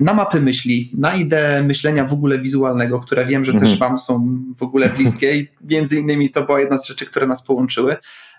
na 0.00 0.14
mapy 0.14 0.40
myśli, 0.40 0.90
na 0.98 1.14
ideę 1.14 1.62
myślenia 1.62 2.04
w 2.04 2.12
ogóle 2.12 2.38
wizualnego, 2.38 3.00
które 3.00 3.26
wiem, 3.26 3.44
że 3.44 3.52
mhm. 3.52 3.70
też 3.70 3.78
Wam 3.78 3.98
są 3.98 4.38
w 4.56 4.62
ogóle 4.62 4.88
bliskie 4.88 5.36
i 5.36 5.48
między 5.64 5.96
innymi 5.98 6.30
to 6.30 6.42
była 6.42 6.60
jedna 6.60 6.78
z 6.78 6.86
rzeczy, 6.86 7.06
które 7.06 7.26
nas 7.26 7.42
połączyły. 7.42 7.96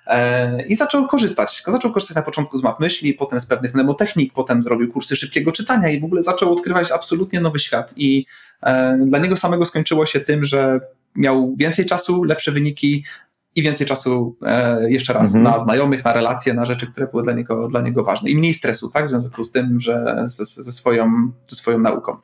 E, 0.08 0.66
I 0.68 0.76
zaczął 0.76 1.08
korzystać. 1.08 1.64
Zaczął 1.68 1.92
korzystać 1.92 2.16
na 2.16 2.22
początku 2.22 2.58
z 2.58 2.64
map 2.64 2.80
myśli, 2.80 3.14
potem 3.14 3.40
z 3.40 3.46
pewnych 3.46 3.74
mnemotechnik, 3.74 4.34
potem 4.34 4.64
zrobił 4.64 4.92
kursy 4.92 5.16
szybkiego 5.16 5.52
czytania 5.52 5.90
i 5.90 6.00
w 6.00 6.04
ogóle 6.04 6.24
zaczął 6.24 6.52
odkrywać 6.52 6.92
absolutnie 6.92 7.40
nowy 7.40 7.60
świat. 7.60 7.94
I 7.96 8.26
e, 8.64 8.98
dla 9.06 9.20
niego 9.20 9.38
samego 9.38 9.66
skończyło 9.66 10.06
się 10.06 10.20
tym, 10.20 10.46
że 10.46 10.80
miał 11.18 11.56
więcej 11.58 11.86
czasu, 11.86 12.24
lepsze 12.24 12.52
wyniki 12.52 13.04
i 13.56 13.64
więcej 13.64 13.88
czasu 13.88 14.38
e, 14.46 14.92
jeszcze 14.92 15.14
raz 15.14 15.36
mhm. 15.36 15.44
na 15.44 15.60
znajomych, 15.60 16.06
na 16.06 16.14
relacje, 16.14 16.54
na 16.54 16.66
rzeczy, 16.66 16.88
które 16.88 17.08
były 17.08 17.24
dla 17.24 17.34
niego, 17.34 17.68
dla 17.68 17.82
niego 17.82 18.04
ważne 18.04 18.30
i 18.30 18.38
mniej 18.38 18.54
stresu, 18.54 18.90
tak, 18.90 19.06
w 19.06 19.08
związku 19.08 19.44
z 19.44 19.52
tym, 19.52 19.80
że 19.80 20.24
ze, 20.26 20.46
ze, 20.46 20.72
swoją, 20.72 21.32
ze 21.48 21.56
swoją 21.56 21.80
nauką. 21.80 22.18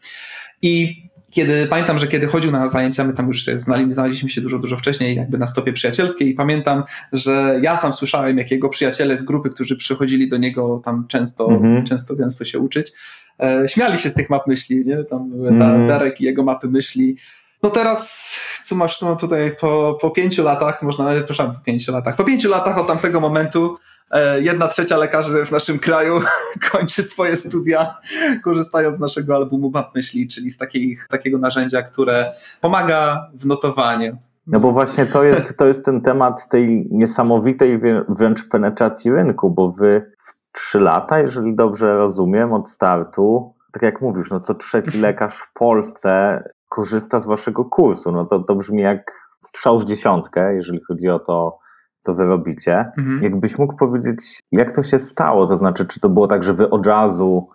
I 0.61 1.03
kiedy 1.33 1.67
pamiętam, 1.67 1.97
że 1.97 2.07
kiedy 2.07 2.27
chodził 2.27 2.51
na 2.51 2.69
zajęcia, 2.69 3.03
my 3.03 3.13
tam 3.13 3.27
już 3.27 3.45
znali, 3.45 3.93
znaliśmy 3.93 4.29
się 4.29 4.41
dużo, 4.41 4.59
dużo 4.59 4.77
wcześniej, 4.77 5.15
jakby 5.15 5.37
na 5.37 5.47
stopie 5.47 5.73
przyjacielskiej, 5.73 6.29
i 6.29 6.33
pamiętam, 6.33 6.83
że 7.11 7.59
ja 7.61 7.77
sam 7.77 7.93
słyszałem, 7.93 8.37
jak 8.37 8.51
jego 8.51 8.69
przyjaciele 8.69 9.17
z 9.17 9.23
grupy, 9.23 9.49
którzy 9.49 9.75
przychodzili 9.75 10.29
do 10.29 10.37
niego 10.37 10.81
tam 10.85 11.05
często, 11.07 11.51
mhm. 11.51 11.85
często 11.85 12.15
gęsto 12.15 12.45
się 12.45 12.59
uczyć, 12.59 12.91
e, 13.39 13.63
śmiali 13.67 13.99
się 13.99 14.09
z 14.09 14.13
tych 14.13 14.29
map 14.29 14.47
myśli, 14.47 14.85
nie? 14.85 15.03
Tam 15.03 15.29
były 15.29 15.49
ta, 15.49 15.53
mhm. 15.53 15.87
Darek 15.87 16.21
i 16.21 16.23
jego 16.23 16.43
mapy 16.43 16.67
myśli. 16.67 17.17
No 17.63 17.69
teraz, 17.69 18.39
co 18.65 18.75
masz 18.75 18.99
tu 18.99 19.15
tutaj 19.15 19.55
po, 19.61 19.97
po 20.01 20.11
pięciu 20.11 20.43
latach, 20.43 20.81
można, 20.81 21.09
proszę, 21.25 21.43
po 21.43 21.65
pięciu 21.65 21.91
latach, 21.91 22.15
po 22.15 22.23
pięciu 22.23 22.49
latach 22.49 22.77
od 22.77 22.87
tamtego 22.87 23.19
momentu 23.19 23.77
e, 24.11 24.41
jedna 24.41 24.67
trzecia 24.67 24.97
lekarzy 24.97 25.45
w 25.45 25.51
naszym 25.51 25.79
kraju 25.79 26.21
kończy 26.71 27.03
swoje 27.03 27.35
studia 27.35 27.97
korzystając 28.43 28.97
z 28.97 28.99
naszego 28.99 29.35
albumu 29.35 29.69
Map 29.69 29.95
Myśli, 29.95 30.27
czyli 30.27 30.49
z 30.49 30.57
takich, 30.57 31.07
takiego 31.07 31.37
narzędzia, 31.37 31.81
które 31.81 32.33
pomaga 32.61 33.27
w 33.33 33.45
notowaniu. 33.45 34.17
No 34.47 34.59
bo 34.59 34.71
właśnie 34.71 35.05
to 35.05 35.23
jest, 35.23 35.57
to 35.57 35.65
jest 35.65 35.85
ten 35.85 36.01
temat 36.01 36.49
tej 36.49 36.87
niesamowitej 36.91 37.79
wręcz 38.09 38.49
penetracji 38.49 39.11
rynku, 39.11 39.49
bo 39.49 39.71
wy 39.71 40.11
w 40.17 40.33
trzy 40.51 40.79
lata, 40.79 41.19
jeżeli 41.19 41.55
dobrze 41.55 41.97
rozumiem, 41.97 42.53
od 42.53 42.69
startu, 42.69 43.52
tak 43.73 43.81
jak 43.81 44.01
mówisz, 44.01 44.31
no 44.31 44.39
co 44.39 44.55
trzeci 44.55 45.01
lekarz 45.07 45.37
w 45.37 45.53
Polsce 45.53 46.43
korzysta 46.69 47.19
z 47.19 47.25
waszego 47.25 47.65
kursu. 47.65 48.11
No 48.11 48.25
to, 48.25 48.39
to 48.39 48.55
brzmi 48.55 48.81
jak 48.81 49.11
strzał 49.39 49.79
w 49.79 49.85
dziesiątkę, 49.85 50.55
jeżeli 50.55 50.81
chodzi 50.87 51.09
o 51.09 51.19
to, 51.19 51.59
co 51.99 52.13
wy 52.13 52.25
robicie. 52.25 52.91
Mhm. 52.97 53.23
Jakbyś 53.23 53.57
mógł 53.57 53.75
powiedzieć, 53.75 54.39
jak 54.51 54.75
to 54.75 54.83
się 54.83 54.99
stało? 54.99 55.47
To 55.47 55.57
znaczy, 55.57 55.85
czy 55.85 55.99
to 55.99 56.09
było 56.09 56.27
tak, 56.27 56.43
że 56.43 56.53
wy 56.53 56.69
od 56.69 56.87
razu 56.87 57.49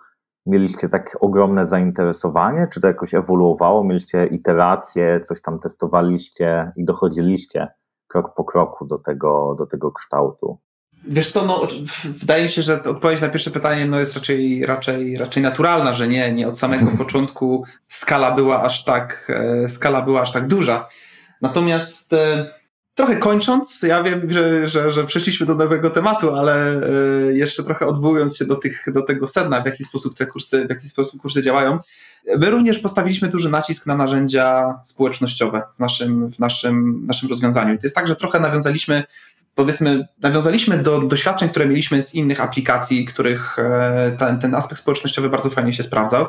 mieliście 0.45 0.89
tak 0.89 1.17
ogromne 1.19 1.67
zainteresowanie, 1.67 2.67
czy 2.73 2.81
to 2.81 2.87
jakoś 2.87 3.13
ewoluowało? 3.13 3.83
Mieliście 3.83 4.25
iteracje, 4.25 5.19
coś 5.19 5.41
tam 5.41 5.59
testowaliście 5.59 6.71
i 6.75 6.85
dochodziliście 6.85 7.67
krok 8.07 8.35
po 8.35 8.43
kroku 8.43 8.85
do 8.85 8.97
tego, 8.97 9.55
do 9.57 9.65
tego 9.65 9.91
kształtu? 9.91 10.59
Wiesz 11.07 11.31
co, 11.31 11.45
no, 11.45 11.67
wydaje 12.05 12.45
mi 12.45 12.51
się, 12.51 12.61
że 12.61 12.83
odpowiedź 12.83 13.21
na 13.21 13.29
pierwsze 13.29 13.51
pytanie 13.51 13.85
no, 13.85 13.99
jest 13.99 14.13
raczej, 14.13 14.65
raczej, 14.65 15.17
raczej 15.17 15.43
naturalna, 15.43 15.93
że 15.93 16.07
nie, 16.07 16.33
nie 16.33 16.47
od 16.47 16.59
samego 16.59 16.91
początku 16.97 17.63
skala 17.87 18.31
była 18.31 18.61
aż 18.61 18.83
tak, 18.83 19.31
e, 19.63 19.69
skala 19.69 20.01
była 20.01 20.21
aż 20.21 20.31
tak 20.31 20.47
duża. 20.47 20.87
Natomiast 21.41 22.13
e, 22.13 22.45
trochę 22.95 23.15
kończąc, 23.15 23.81
ja 23.81 24.03
wiem, 24.03 24.29
że, 24.29 24.69
że, 24.69 24.91
że 24.91 25.03
przeszliśmy 25.03 25.45
do 25.45 25.55
nowego 25.55 25.89
tematu, 25.89 26.35
ale 26.35 26.81
e, 26.81 27.33
jeszcze 27.33 27.63
trochę 27.63 27.87
odwołując 27.87 28.37
się 28.37 28.45
do, 28.45 28.55
tych, 28.55 28.85
do 28.93 29.01
tego 29.01 29.27
sedna, 29.27 29.61
w 29.61 29.65
jaki 29.65 29.83
sposób 29.83 30.17
te 30.17 30.25
kursy, 30.25 30.65
w 30.65 30.69
jaki 30.69 30.89
sposób 30.89 31.21
kursy 31.21 31.41
działają, 31.41 31.79
My 32.37 32.49
również 32.49 32.79
postawiliśmy 32.79 33.27
duży 33.27 33.49
nacisk 33.49 33.85
na 33.85 33.95
narzędzia 33.95 34.79
społecznościowe 34.83 35.61
w 35.75 35.79
naszym, 35.79 36.31
w 36.31 36.39
naszym, 36.39 37.05
naszym 37.05 37.29
rozwiązaniu. 37.29 37.73
I 37.73 37.77
to 37.77 37.85
jest 37.85 37.95
tak, 37.95 38.07
że 38.07 38.15
trochę 38.15 38.39
nawiązaliśmy 38.39 39.03
powiedzmy, 39.59 40.07
nawiązaliśmy 40.21 40.77
do 40.77 41.01
doświadczeń, 41.01 41.49
które 41.49 41.65
mieliśmy 41.65 42.01
z 42.01 42.15
innych 42.15 42.41
aplikacji, 42.41 43.05
których 43.05 43.59
e, 43.59 44.15
ten, 44.19 44.39
ten 44.39 44.55
aspekt 44.55 44.81
społecznościowy 44.81 45.29
bardzo 45.29 45.49
fajnie 45.49 45.73
się 45.73 45.83
sprawdzał. 45.83 46.25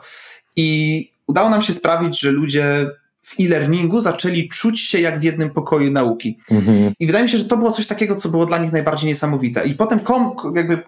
I 0.57 1.11
udało 1.27 1.51
nam 1.51 1.63
się 1.63 1.73
sprawić, 1.73 2.21
że 2.21 2.31
ludzie 2.31 2.91
w 3.23 3.41
e-learningu 3.41 4.01
zaczęli 4.01 4.49
czuć 4.49 4.81
się 4.81 5.01
jak 5.01 5.21
w 5.21 5.23
jednym 5.23 5.51
pokoju 5.51 5.91
nauki. 5.91 6.39
Mhm. 6.51 6.93
I 6.99 7.07
wydaje 7.07 7.25
mi 7.25 7.31
się, 7.31 7.39
że 7.39 7.45
to 7.45 7.57
było 7.57 7.73
coś 7.73 7.87
takiego, 7.87 8.15
co 8.15 8.29
było 8.29 8.47
dla 8.47 8.59
nich 8.59 8.73
najbardziej 8.73 9.09
niesamowite. 9.09 9.67
I 9.67 9.75
potem 9.75 10.01
kom, 10.01 10.35
jakby 10.57 10.83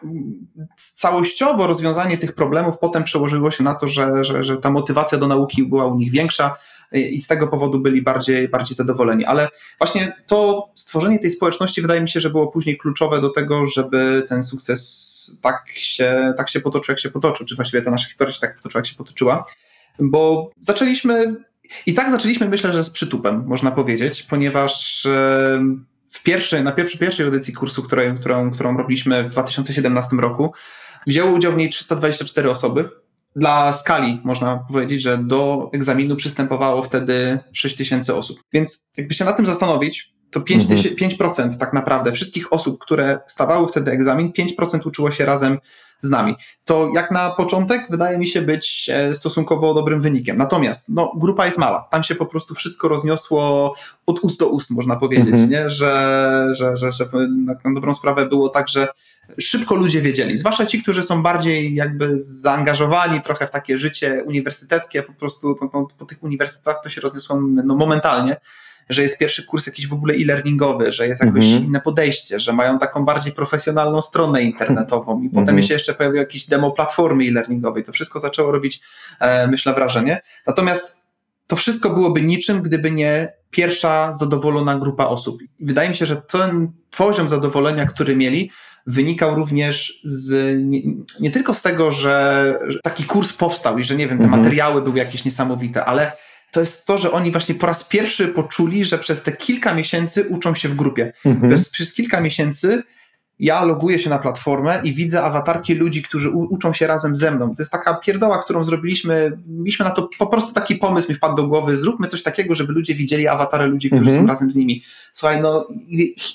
całościowo 0.76 1.66
rozwiązanie 1.66 2.18
tych 2.18 2.32
problemów 2.32 2.78
potem 2.78 3.04
przełożyło 3.04 3.50
się 3.50 3.64
na 3.64 3.74
to, 3.74 3.88
że, 3.88 4.24
że, 4.24 4.44
że 4.44 4.56
ta 4.56 4.70
motywacja 4.70 5.18
do 5.18 5.28
nauki 5.28 5.64
była 5.64 5.86
u 5.86 5.98
nich 5.98 6.12
większa 6.12 6.56
i 6.92 7.20
z 7.20 7.26
tego 7.26 7.48
powodu 7.48 7.80
byli 7.80 8.02
bardziej, 8.02 8.48
bardziej 8.48 8.76
zadowoleni. 8.76 9.24
Ale 9.24 9.48
właśnie 9.78 10.12
to 10.26 10.68
stworzenie 10.74 11.18
tej 11.18 11.30
społeczności 11.30 11.82
wydaje 11.82 12.00
mi 12.00 12.08
się, 12.08 12.20
że 12.20 12.30
było 12.30 12.48
później 12.48 12.78
kluczowe 12.78 13.20
do 13.20 13.30
tego, 13.30 13.66
żeby 13.66 14.26
ten 14.28 14.42
sukces 14.42 15.38
tak 15.42 15.64
się, 15.74 16.34
tak 16.36 16.50
się 16.50 16.60
potoczył, 16.60 16.92
jak 16.92 17.00
się 17.00 17.10
potoczył, 17.10 17.46
czy 17.46 17.54
właściwie 17.54 17.82
ta 17.82 17.90
nasza 17.90 18.08
historia 18.08 18.32
się 18.34 18.40
tak 18.40 18.56
potoczyła, 18.56 18.78
jak 18.78 18.86
się 18.86 18.94
potoczyła. 18.94 19.46
Bo 19.98 20.50
zaczęliśmy 20.60 21.34
i 21.86 21.94
tak 21.94 22.10
zaczęliśmy, 22.10 22.48
myślę, 22.48 22.72
że 22.72 22.84
z 22.84 22.90
przytupem, 22.90 23.44
można 23.46 23.70
powiedzieć, 23.70 24.22
ponieważ 24.22 25.02
w 26.10 26.22
pierwszej, 26.22 26.62
na 26.62 26.72
pierwszej, 26.72 27.00
pierwszej 27.00 27.26
edycji 27.26 27.52
kursu, 27.52 27.82
której, 27.82 28.14
którą, 28.14 28.50
którą 28.50 28.76
robiliśmy 28.76 29.22
w 29.24 29.30
2017 29.30 30.16
roku, 30.16 30.52
wzięło 31.06 31.30
udział 31.30 31.52
w 31.52 31.56
niej 31.56 31.70
324 31.70 32.50
osoby. 32.50 32.88
Dla 33.36 33.72
skali 33.72 34.20
można 34.24 34.56
powiedzieć, 34.56 35.02
że 35.02 35.18
do 35.18 35.70
egzaminu 35.72 36.16
przystępowało 36.16 36.82
wtedy 36.82 37.38
6000 37.52 38.14
osób. 38.14 38.40
Więc 38.52 38.88
jakby 38.96 39.14
się 39.14 39.24
na 39.24 39.32
tym 39.32 39.46
zastanowić, 39.46 40.12
to 40.30 40.40
5%, 40.40 40.72
mhm. 40.72 41.50
5% 41.52 41.56
tak 41.58 41.72
naprawdę 41.72 42.12
wszystkich 42.12 42.52
osób, 42.52 42.78
które 42.78 43.20
stawały 43.26 43.68
wtedy 43.68 43.90
egzamin, 43.90 44.32
5% 44.60 44.86
uczyło 44.86 45.10
się 45.10 45.24
razem 45.24 45.58
z 46.00 46.10
nami. 46.10 46.34
To 46.64 46.90
jak 46.94 47.10
na 47.10 47.30
początek 47.30 47.86
wydaje 47.90 48.18
mi 48.18 48.26
się 48.26 48.42
być 48.42 48.90
e, 48.92 49.14
stosunkowo 49.14 49.74
dobrym 49.74 50.00
wynikiem. 50.00 50.36
Natomiast 50.36 50.88
no, 50.88 51.12
grupa 51.16 51.46
jest 51.46 51.58
mała. 51.58 51.88
Tam 51.90 52.02
się 52.02 52.14
po 52.14 52.26
prostu 52.26 52.54
wszystko 52.54 52.88
rozniosło 52.88 53.74
od 54.06 54.20
ust 54.20 54.38
do 54.38 54.48
ust, 54.48 54.70
można 54.70 54.96
powiedzieć, 54.96 55.28
mhm. 55.28 55.50
nie? 55.50 55.70
Że, 55.70 56.48
że, 56.52 56.76
że, 56.76 56.92
że 56.92 57.08
na 57.64 57.74
dobrą 57.74 57.94
sprawę 57.94 58.26
było 58.26 58.48
tak, 58.48 58.68
że 58.68 58.88
szybko 59.40 59.74
ludzie 59.74 60.00
wiedzieli, 60.00 60.36
zwłaszcza 60.36 60.66
ci, 60.66 60.82
którzy 60.82 61.02
są 61.02 61.22
bardziej 61.22 61.74
jakby 61.74 62.20
zaangażowani 62.20 63.20
trochę 63.20 63.46
w 63.46 63.50
takie 63.50 63.78
życie 63.78 64.24
uniwersyteckie, 64.26 65.02
po 65.02 65.12
prostu 65.12 65.56
po 65.98 66.04
tych 66.04 66.22
uniwersytetach 66.22 66.80
to 66.82 66.90
się 66.90 67.00
rozniosło 67.00 67.40
no, 67.40 67.76
momentalnie 67.76 68.36
że 68.90 69.02
jest 69.02 69.18
pierwszy 69.18 69.46
kurs 69.46 69.66
jakiś 69.66 69.88
w 69.88 69.92
ogóle 69.92 70.14
e-learningowy, 70.14 70.92
że 70.92 71.08
jest 71.08 71.24
jakoś 71.24 71.44
mhm. 71.44 71.64
inne 71.64 71.80
podejście, 71.80 72.40
że 72.40 72.52
mają 72.52 72.78
taką 72.78 73.04
bardziej 73.04 73.32
profesjonalną 73.32 74.02
stronę 74.02 74.42
internetową 74.42 75.22
i 75.22 75.28
potem 75.28 75.48
mhm. 75.48 75.62
się 75.62 75.74
jeszcze 75.74 75.94
pojawił 75.94 76.18
jakiś 76.18 76.46
demo 76.46 76.70
platformy 76.70 77.24
e-learningowej. 77.24 77.84
To 77.84 77.92
wszystko 77.92 78.20
zaczęło 78.20 78.52
robić, 78.52 78.80
e, 79.20 79.46
myślę, 79.46 79.74
wrażenie. 79.74 80.22
Natomiast 80.46 80.92
to 81.46 81.56
wszystko 81.56 81.90
byłoby 81.90 82.22
niczym, 82.22 82.62
gdyby 82.62 82.90
nie 82.90 83.32
pierwsza 83.50 84.12
zadowolona 84.12 84.78
grupa 84.78 85.06
osób. 85.06 85.38
Wydaje 85.60 85.88
mi 85.88 85.96
się, 85.96 86.06
że 86.06 86.16
ten 86.16 86.72
poziom 86.96 87.28
zadowolenia, 87.28 87.86
który 87.86 88.16
mieli, 88.16 88.50
wynikał 88.86 89.34
również 89.34 90.00
z, 90.04 90.58
nie, 90.64 90.82
nie 91.20 91.30
tylko 91.30 91.54
z 91.54 91.62
tego, 91.62 91.92
że, 91.92 92.58
że, 92.68 92.78
taki 92.82 93.04
kurs 93.04 93.32
powstał 93.32 93.78
i 93.78 93.84
że 93.84 93.96
nie 93.96 94.08
wiem, 94.08 94.18
te 94.18 94.24
mhm. 94.24 94.42
materiały 94.42 94.82
były 94.82 94.98
jakieś 94.98 95.24
niesamowite, 95.24 95.84
ale 95.84 96.12
to 96.52 96.60
jest 96.60 96.86
to, 96.86 96.98
że 96.98 97.12
oni 97.12 97.30
właśnie 97.30 97.54
po 97.54 97.66
raz 97.66 97.84
pierwszy 97.84 98.28
poczuli, 98.28 98.84
że 98.84 98.98
przez 98.98 99.22
te 99.22 99.32
kilka 99.32 99.74
miesięcy 99.74 100.24
uczą 100.28 100.54
się 100.54 100.68
w 100.68 100.74
grupie. 100.74 101.12
Mhm. 101.24 101.48
Przez, 101.48 101.70
przez 101.70 101.94
kilka 101.94 102.20
miesięcy 102.20 102.82
ja 103.38 103.64
loguję 103.64 103.98
się 103.98 104.10
na 104.10 104.18
platformę 104.18 104.80
i 104.84 104.92
widzę 104.92 105.22
awatarki 105.22 105.74
ludzi, 105.74 106.02
którzy 106.02 106.30
uczą 106.30 106.72
się 106.72 106.86
razem 106.86 107.16
ze 107.16 107.30
mną. 107.30 107.54
To 107.54 107.62
jest 107.62 107.72
taka 107.72 107.94
pierdoła, 107.94 108.42
którą 108.42 108.64
zrobiliśmy. 108.64 109.38
Mieliśmy 109.46 109.84
na 109.84 109.90
to 109.90 110.10
po 110.18 110.26
prostu 110.26 110.54
taki 110.54 110.76
pomysł 110.76 111.08
mi 111.08 111.14
wpadł 111.14 111.36
do 111.36 111.48
głowy. 111.48 111.76
Zróbmy 111.76 112.06
coś 112.06 112.22
takiego, 112.22 112.54
żeby 112.54 112.72
ludzie 112.72 112.94
widzieli 112.94 113.28
awatary 113.28 113.66
ludzi, 113.66 113.88
którzy 113.88 114.10
mhm. 114.10 114.20
są 114.20 114.26
razem 114.26 114.50
z 114.50 114.56
nimi. 114.56 114.82
Słuchaj, 115.12 115.40
no 115.40 115.68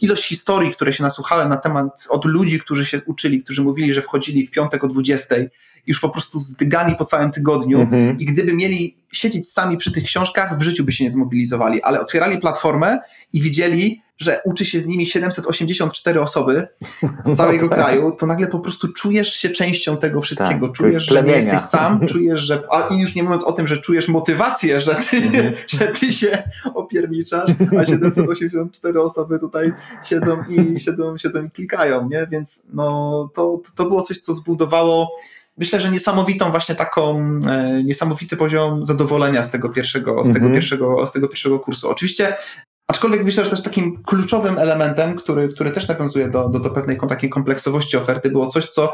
ilość 0.02 0.28
historii, 0.28 0.72
które 0.72 0.94
się 0.94 1.04
nasłuchałem 1.04 1.50
na 1.50 1.58
temat 1.58 2.08
od 2.10 2.26
ludzi, 2.26 2.60
którzy 2.60 2.86
się 2.86 3.02
uczyli, 3.06 3.44
którzy 3.44 3.62
mówili, 3.62 3.94
że 3.94 4.02
wchodzili 4.02 4.48
w 4.48 4.52
piątek 4.52 4.84
o 4.84 4.88
20, 4.88 5.36
już 5.88 6.00
po 6.00 6.10
prostu 6.10 6.40
zdygani 6.40 6.96
po 6.96 7.06
całym 7.06 7.32
tygodniu 7.32 7.82
mhm. 7.82 8.20
i 8.20 8.26
gdyby 8.26 8.54
mieli 8.54 8.98
siedzieć 9.12 9.50
sami 9.50 9.78
przy 9.78 9.92
tych 9.92 10.04
książkach, 10.04 10.60
w 10.60 10.62
życiu 10.62 10.84
by 10.84 10.92
się 10.92 11.04
nie 11.04 11.12
zmobilizowali, 11.12 11.82
ale 11.82 12.02
otwierali 12.02 12.38
platformę 12.38 13.00
i 13.34 13.42
widzieli, 13.42 14.02
że 14.19 14.41
uczy 14.45 14.65
się 14.65 14.80
z 14.80 14.88
nimi 14.88 15.08
784 15.08 16.19
osoby 16.19 16.67
z 17.25 17.38
całego 17.38 17.69
kraju, 17.69 18.15
to 18.19 18.25
nagle 18.25 18.47
po 18.47 18.60
prostu 18.60 18.88
czujesz 18.88 19.34
się 19.34 19.49
częścią 19.49 19.97
tego 19.97 20.21
wszystkiego. 20.21 20.67
Tak, 20.67 20.75
czujesz, 20.75 21.06
że 21.06 21.23
nie 21.23 21.32
jesteś 21.32 21.60
sam, 21.60 22.08
czujesz, 22.08 22.41
że. 22.41 22.63
A 22.71 22.88
i 22.88 22.99
już 22.99 23.15
nie 23.15 23.23
mówiąc 23.23 23.43
o 23.43 23.51
tym, 23.51 23.67
że 23.67 23.77
czujesz 23.77 24.08
motywację, 24.08 24.82
że 24.82 24.95
ty, 24.95 25.17
mhm. 25.17 25.53
że 25.80 25.88
ty 25.88 26.13
się 26.13 26.43
opierniczasz, 26.73 27.51
a 27.80 27.86
784 27.86 29.01
osoby 29.01 29.39
tutaj 29.39 29.73
siedzą 30.03 30.43
i 30.49 30.80
siedzą, 30.80 31.17
siedzą 31.17 31.45
i 31.45 31.49
klikają, 31.49 32.10
nie? 32.10 32.27
Więc 32.32 32.63
no, 32.73 33.30
to, 33.36 33.62
to 33.75 33.86
było 33.86 34.01
coś, 34.01 34.17
co 34.17 34.34
zbudowało 34.34 35.12
myślę, 35.58 35.80
że 35.80 35.91
niesamowitą 35.91 36.51
właśnie 36.51 36.75
taką, 36.75 37.19
e, 37.49 37.84
niesamowity 37.84 38.38
poziom 38.38 38.86
zadowolenia 38.86 39.43
z 39.43 39.51
tego 39.51 39.69
pierwszego, 39.69 40.23
z 40.23 40.27
tego 40.27 40.38
mhm. 40.38 40.53
pierwszego, 40.53 41.08
z 41.08 41.12
tego 41.12 41.27
pierwszego 41.27 41.60
kursu. 41.60 41.89
Oczywiście 41.89 42.36
Aczkolwiek 42.88 43.23
myślę, 43.23 43.43
że 43.43 43.50
też 43.50 43.63
takim 43.63 44.04
kluczowym 44.04 44.58
elementem, 44.58 45.15
który, 45.15 45.50
który 45.50 45.71
też 45.71 45.88
nawiązuje 45.88 46.30
do, 46.30 46.50
do, 46.50 46.60
do 46.60 46.69
pewnej 46.69 46.97
takiej 47.10 47.30
kompleksowości 47.30 47.97
oferty, 47.97 48.30
było 48.30 48.45
coś, 48.45 48.65
co 48.65 48.93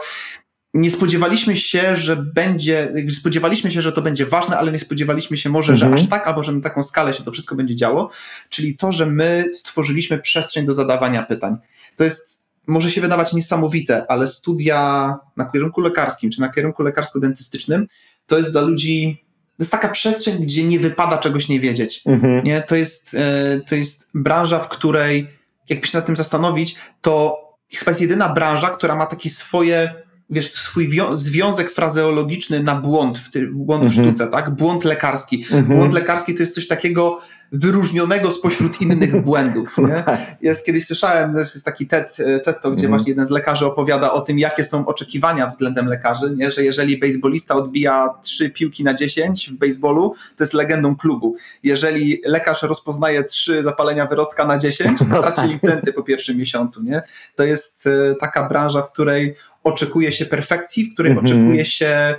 nie 0.73 0.91
spodziewaliśmy 0.91 1.57
się, 1.57 1.95
że 1.95 2.15
będzie, 2.15 2.93
spodziewaliśmy 3.11 3.71
się, 3.71 3.81
że 3.81 3.91
to 3.91 4.01
będzie 4.01 4.25
ważne, 4.25 4.57
ale 4.57 4.71
nie 4.71 4.79
spodziewaliśmy 4.79 5.37
się 5.37 5.49
może, 5.49 5.73
mhm. 5.73 5.97
że 5.97 6.03
aż 6.03 6.09
tak, 6.09 6.27
albo 6.27 6.43
że 6.43 6.51
na 6.51 6.61
taką 6.61 6.83
skalę 6.83 7.13
się 7.13 7.23
to 7.23 7.31
wszystko 7.31 7.55
będzie 7.55 7.75
działo, 7.75 8.09
czyli 8.49 8.77
to, 8.77 8.91
że 8.91 9.05
my 9.05 9.49
stworzyliśmy 9.53 10.19
przestrzeń 10.19 10.65
do 10.65 10.73
zadawania 10.73 11.23
pytań. 11.23 11.57
To 11.95 12.03
jest 12.03 12.43
może 12.67 12.91
się 12.91 13.01
wydawać 13.01 13.33
niesamowite, 13.33 14.05
ale 14.11 14.27
studia 14.27 15.15
na 15.37 15.45
kierunku 15.45 15.81
lekarskim 15.81 16.31
czy 16.31 16.41
na 16.41 16.49
kierunku 16.49 16.83
lekarsko-dentystycznym 16.83 17.85
to 18.27 18.37
jest 18.37 18.51
dla 18.51 18.61
ludzi, 18.61 19.25
jest 19.63 19.71
taka 19.71 19.89
przestrzeń, 19.89 20.43
gdzie 20.43 20.63
nie 20.63 20.79
wypada 20.79 21.17
czegoś 21.17 21.49
nie 21.49 21.59
wiedzieć. 21.59 22.01
Mhm. 22.05 22.43
Nie? 22.43 22.61
To, 22.61 22.75
jest, 22.75 23.13
e, 23.13 23.59
to 23.69 23.75
jest 23.75 24.09
branża, 24.13 24.59
w 24.59 24.69
której, 24.69 25.27
jakby 25.69 25.87
się 25.87 25.97
nad 25.97 26.05
tym 26.05 26.15
zastanowić, 26.15 26.75
to 27.01 27.43
chyba 27.73 27.91
jest 27.91 28.01
jedyna 28.01 28.29
branża, 28.29 28.69
która 28.69 28.95
ma 28.95 29.05
takie 29.05 29.29
swoje 29.29 30.03
wiesz, 30.29 30.51
swój 30.51 30.89
związek 31.13 31.71
frazeologiczny 31.71 32.63
na 32.63 32.75
błąd, 32.75 33.17
w 33.17 33.29
błąd 33.51 33.83
w 33.83 33.87
mhm. 33.87 34.07
sztuce, 34.07 34.27
tak? 34.27 34.49
Błąd 34.49 34.83
lekarski. 34.83 35.37
Mhm. 35.37 35.65
Błąd 35.65 35.93
lekarski 35.93 36.35
to 36.35 36.43
jest 36.43 36.55
coś 36.55 36.67
takiego, 36.67 37.21
wyróżnionego 37.53 38.31
spośród 38.31 38.81
innych 38.81 39.21
błędów. 39.25 39.77
Nie? 39.77 40.03
Tak. 40.03 40.19
Jest 40.41 40.65
kiedyś 40.65 40.85
słyszałem, 40.85 41.35
jest 41.35 41.65
taki 41.65 41.87
TED, 41.87 42.17
TED 42.43 42.61
to, 42.61 42.71
gdzie 42.71 42.85
mm. 42.85 42.97
właśnie 42.97 43.11
jeden 43.11 43.25
z 43.25 43.29
lekarzy 43.29 43.65
opowiada 43.65 44.11
o 44.11 44.21
tym, 44.21 44.39
jakie 44.39 44.63
są 44.63 44.85
oczekiwania 44.85 45.47
względem 45.47 45.87
lekarzy, 45.87 46.35
nie? 46.37 46.51
że 46.51 46.63
jeżeli 46.63 46.99
baseballista 46.99 47.55
odbija 47.55 48.09
trzy 48.21 48.49
piłki 48.49 48.83
na 48.83 48.93
10 48.93 49.49
w 49.49 49.53
baseballu, 49.57 50.15
to 50.37 50.43
jest 50.43 50.53
legendą 50.53 50.95
klubu. 50.95 51.35
Jeżeli 51.63 52.21
lekarz 52.25 52.63
rozpoznaje 52.63 53.23
trzy 53.23 53.63
zapalenia 53.63 54.05
wyrostka 54.05 54.45
na 54.45 54.57
10, 54.57 54.99
to 54.99 55.05
traci 55.21 55.47
licencję 55.47 55.93
po 55.93 56.03
pierwszym 56.03 56.37
miesiącu. 56.37 56.83
Nie? 56.83 57.01
To 57.35 57.43
jest 57.43 57.87
e, 57.87 58.15
taka 58.15 58.49
branża, 58.49 58.81
w 58.81 58.91
której 58.91 59.35
oczekuje 59.63 60.11
się 60.11 60.25
perfekcji, 60.25 60.85
w 60.85 60.93
której 60.93 61.11
mm 61.11 61.23
-hmm. 61.23 61.27
oczekuje 61.27 61.65
się 61.65 61.87
e, 61.87 62.17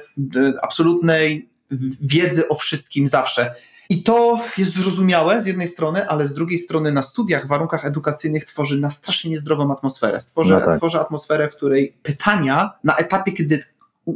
absolutnej 0.62 1.48
wiedzy 2.00 2.48
o 2.48 2.54
wszystkim 2.54 3.06
zawsze. 3.06 3.54
I 3.88 4.02
to 4.02 4.40
jest 4.58 4.74
zrozumiałe 4.74 5.42
z 5.42 5.46
jednej 5.46 5.68
strony, 5.68 6.08
ale 6.08 6.26
z 6.26 6.34
drugiej 6.34 6.58
strony 6.58 6.92
na 6.92 7.02
studiach, 7.02 7.44
w 7.44 7.48
warunkach 7.48 7.84
edukacyjnych 7.84 8.44
tworzy 8.44 8.80
na 8.80 8.90
strasznie 8.90 9.30
niezdrową 9.30 9.72
atmosferę. 9.72 10.20
Stworzy, 10.20 10.54
no 10.54 10.60
tak. 10.60 10.76
Tworzy 10.76 11.00
atmosferę, 11.00 11.50
w 11.50 11.56
której 11.56 11.96
pytania 12.02 12.70
na 12.84 12.96
etapie, 12.96 13.32
kiedy 13.32 13.64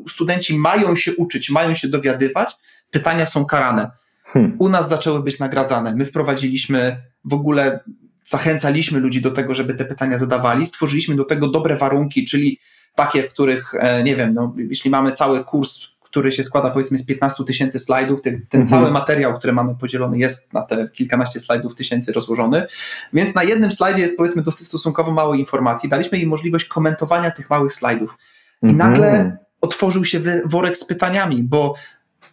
studenci 0.08 0.58
mają 0.58 0.96
się 0.96 1.16
uczyć, 1.16 1.50
mają 1.50 1.74
się 1.74 1.88
dowiadywać, 1.88 2.56
pytania 2.90 3.26
są 3.26 3.44
karane. 3.44 3.90
Hmm. 4.24 4.56
U 4.58 4.68
nas 4.68 4.88
zaczęły 4.88 5.22
być 5.22 5.38
nagradzane. 5.38 5.94
My 5.96 6.04
wprowadziliśmy 6.04 7.02
w 7.24 7.34
ogóle, 7.34 7.80
zachęcaliśmy 8.24 9.00
ludzi 9.00 9.20
do 9.20 9.30
tego, 9.30 9.54
żeby 9.54 9.74
te 9.74 9.84
pytania 9.84 10.18
zadawali, 10.18 10.66
stworzyliśmy 10.66 11.16
do 11.16 11.24
tego 11.24 11.48
dobre 11.48 11.76
warunki, 11.76 12.24
czyli 12.24 12.58
takie, 12.94 13.22
w 13.22 13.28
których, 13.28 13.74
e, 13.74 14.04
nie 14.04 14.16
wiem, 14.16 14.32
no, 14.32 14.54
jeśli 14.56 14.90
mamy 14.90 15.12
cały 15.12 15.44
kurs 15.44 15.80
który 16.10 16.32
się 16.32 16.44
składa 16.44 16.70
powiedzmy 16.70 16.98
z 16.98 17.06
15 17.06 17.44
tysięcy 17.44 17.78
slajdów. 17.78 18.22
Ten, 18.22 18.46
ten 18.48 18.60
mhm. 18.60 18.80
cały 18.80 18.92
materiał, 18.92 19.38
który 19.38 19.52
mamy 19.52 19.74
podzielony 19.74 20.18
jest 20.18 20.52
na 20.52 20.62
te 20.62 20.88
kilkanaście 20.88 21.40
slajdów 21.40 21.74
tysięcy 21.74 22.12
rozłożony, 22.12 22.66
więc 23.12 23.34
na 23.34 23.42
jednym 23.42 23.72
slajdzie 23.72 24.02
jest 24.02 24.16
powiedzmy 24.16 24.42
dosyć 24.42 24.66
stosunkowo 24.66 25.12
mało 25.12 25.34
informacji. 25.34 25.88
Daliśmy 25.88 26.18
im 26.18 26.28
możliwość 26.28 26.64
komentowania 26.64 27.30
tych 27.30 27.50
małych 27.50 27.72
slajdów. 27.72 28.18
I 28.62 28.66
mhm. 28.66 28.90
nagle 28.90 29.36
otworzył 29.60 30.04
się 30.04 30.20
worek 30.44 30.76
z 30.76 30.84
pytaniami, 30.84 31.42
bo 31.42 31.74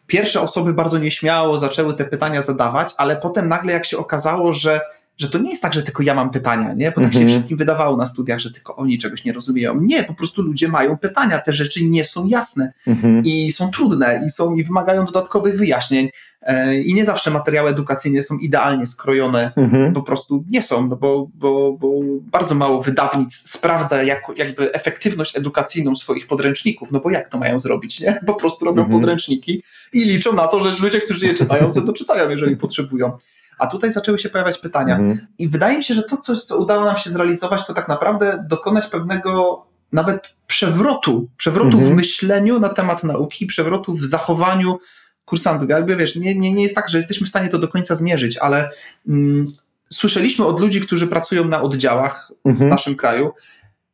pierwsze 0.08 0.42
osoby 0.42 0.74
bardzo 0.74 0.98
nieśmiało 0.98 1.60
zaczęły 1.60 1.94
te 1.94 2.06
pytania 2.06 2.42
zadawać, 2.42 2.94
ale 2.98 3.16
potem 3.18 3.48
nagle 3.48 3.74
jak 3.74 3.86
się 3.86 3.98
okazało, 3.98 4.54
że 4.54 4.82
że 5.18 5.30
to 5.30 5.40
nie 5.40 5.50
jest 5.50 5.62
tak, 5.62 5.74
że 5.74 5.84
tylko 5.84 6.04
ja 6.04 6.14
mam 6.16 6.30
pytania, 6.30 6.74
nie? 6.74 6.92
Bo 6.92 7.02
tak 7.02 7.14
się 7.14 7.20
Mhm. 7.20 7.30
wszystkim 7.30 7.58
wydawało 7.58 7.98
na 7.98 8.06
studiach, 8.06 8.40
że 8.40 8.52
tylko 8.52 8.76
oni 8.76 8.98
czegoś 8.98 9.24
nie 9.24 9.34
rozumieją. 9.34 9.82
Nie, 9.82 10.04
po 10.04 10.14
prostu 10.14 10.42
ludzie 10.42 10.68
mają 10.68 10.98
pytania, 10.98 11.40
te 11.40 11.54
rzeczy 11.54 11.86
nie 11.86 12.06
są 12.06 12.26
jasne 12.26 12.74
Mhm. 12.88 13.26
i 13.26 13.52
są 13.52 13.72
trudne 13.72 14.24
i, 14.28 14.30
są, 14.30 14.56
i 14.56 14.64
wymagają 14.64 15.06
dodatkowych 15.06 15.58
wyjaśnień. 15.58 16.10
E, 16.42 16.82
I 16.82 16.94
nie 16.94 17.06
zawsze 17.06 17.32
materiały 17.32 17.70
edukacyjne 17.70 18.24
są 18.24 18.38
idealnie 18.38 18.86
skrojone 18.86 19.52
Mhm. 19.56 19.94
po 19.94 20.02
prostu 20.02 20.44
nie 20.50 20.62
są, 20.62 20.88
no 20.88 20.96
bo, 20.96 21.28
bo, 21.34 21.74
bo 21.80 21.90
bardzo 22.22 22.56
mało 22.56 22.82
wydawnictw 22.84 23.52
sprawdza 23.52 24.04
jak, 24.04 24.22
jakby 24.38 24.74
efektywność 24.74 25.38
edukacyjną 25.38 25.96
swoich 25.96 26.28
podręczników, 26.28 26.92
no 26.92 27.00
bo 27.00 27.10
jak 27.10 27.28
to 27.30 27.38
mają 27.38 27.60
zrobić, 27.60 28.02
nie? 28.02 28.20
Po 28.26 28.34
prostu 28.34 28.66
robią 28.66 28.82
Mhm. 28.84 29.00
podręczniki 29.02 29.64
i 29.94 30.00
liczą 30.06 30.34
na 30.34 30.48
to, 30.48 30.60
że 30.60 30.78
ludzie, 30.80 31.02
którzy 31.02 31.28
je 31.28 31.34
czytają, 31.34 31.72
sobie 31.72 31.86
doczytają, 31.86 32.30
jeżeli 32.30 32.58
potrzebują. 32.58 33.12
A 33.58 33.68
tutaj 33.68 33.92
zaczęły 33.92 34.18
się 34.20 34.30
pojawiać 34.30 34.58
pytania. 34.58 34.96
Mhm. 34.98 35.28
I 35.38 35.48
wydaje 35.50 35.78
mi 35.78 35.84
się, 35.84 35.94
że 35.94 36.04
to, 36.04 36.18
co, 36.18 36.36
co 36.36 36.58
udało 36.58 36.86
nam 36.86 36.98
się 36.98 37.10
zrealizować, 37.10 37.68
to 37.68 37.74
tak 37.74 37.88
naprawdę 37.88 38.46
dokonać 38.50 38.88
pewnego 38.88 39.66
nawet 39.92 40.36
przewrotu, 40.48 41.28
przewrotu 41.38 41.78
Mhm. 41.78 41.92
w 41.92 41.96
myśleniu 41.96 42.60
na 42.60 42.70
temat 42.70 43.04
nauki, 43.04 43.46
przewrotu 43.46 43.94
w 43.94 44.02
zachowaniu 44.02 44.80
kursantów. 45.26 45.70
Jakby 45.70 45.96
wiesz, 45.96 46.16
nie, 46.16 46.36
nie, 46.36 46.54
nie 46.54 46.64
jest 46.64 46.76
tak, 46.76 46.90
że 46.90 46.98
jesteśmy 46.98 47.28
w 47.28 47.30
stanie 47.30 47.50
to 47.50 47.58
do 47.60 47.68
końca 47.68 47.96
zmierzyć, 47.96 48.38
ale 48.38 48.70
mm, 49.08 49.46
słyszeliśmy 49.94 50.46
od 50.46 50.60
ludzi, 50.60 50.82
którzy 50.82 51.08
pracują 51.08 51.46
na 51.46 51.62
oddziałach 51.62 52.32
w 52.46 52.50
Mhm. 52.50 52.70
naszym 52.70 52.96
kraju, 52.96 53.32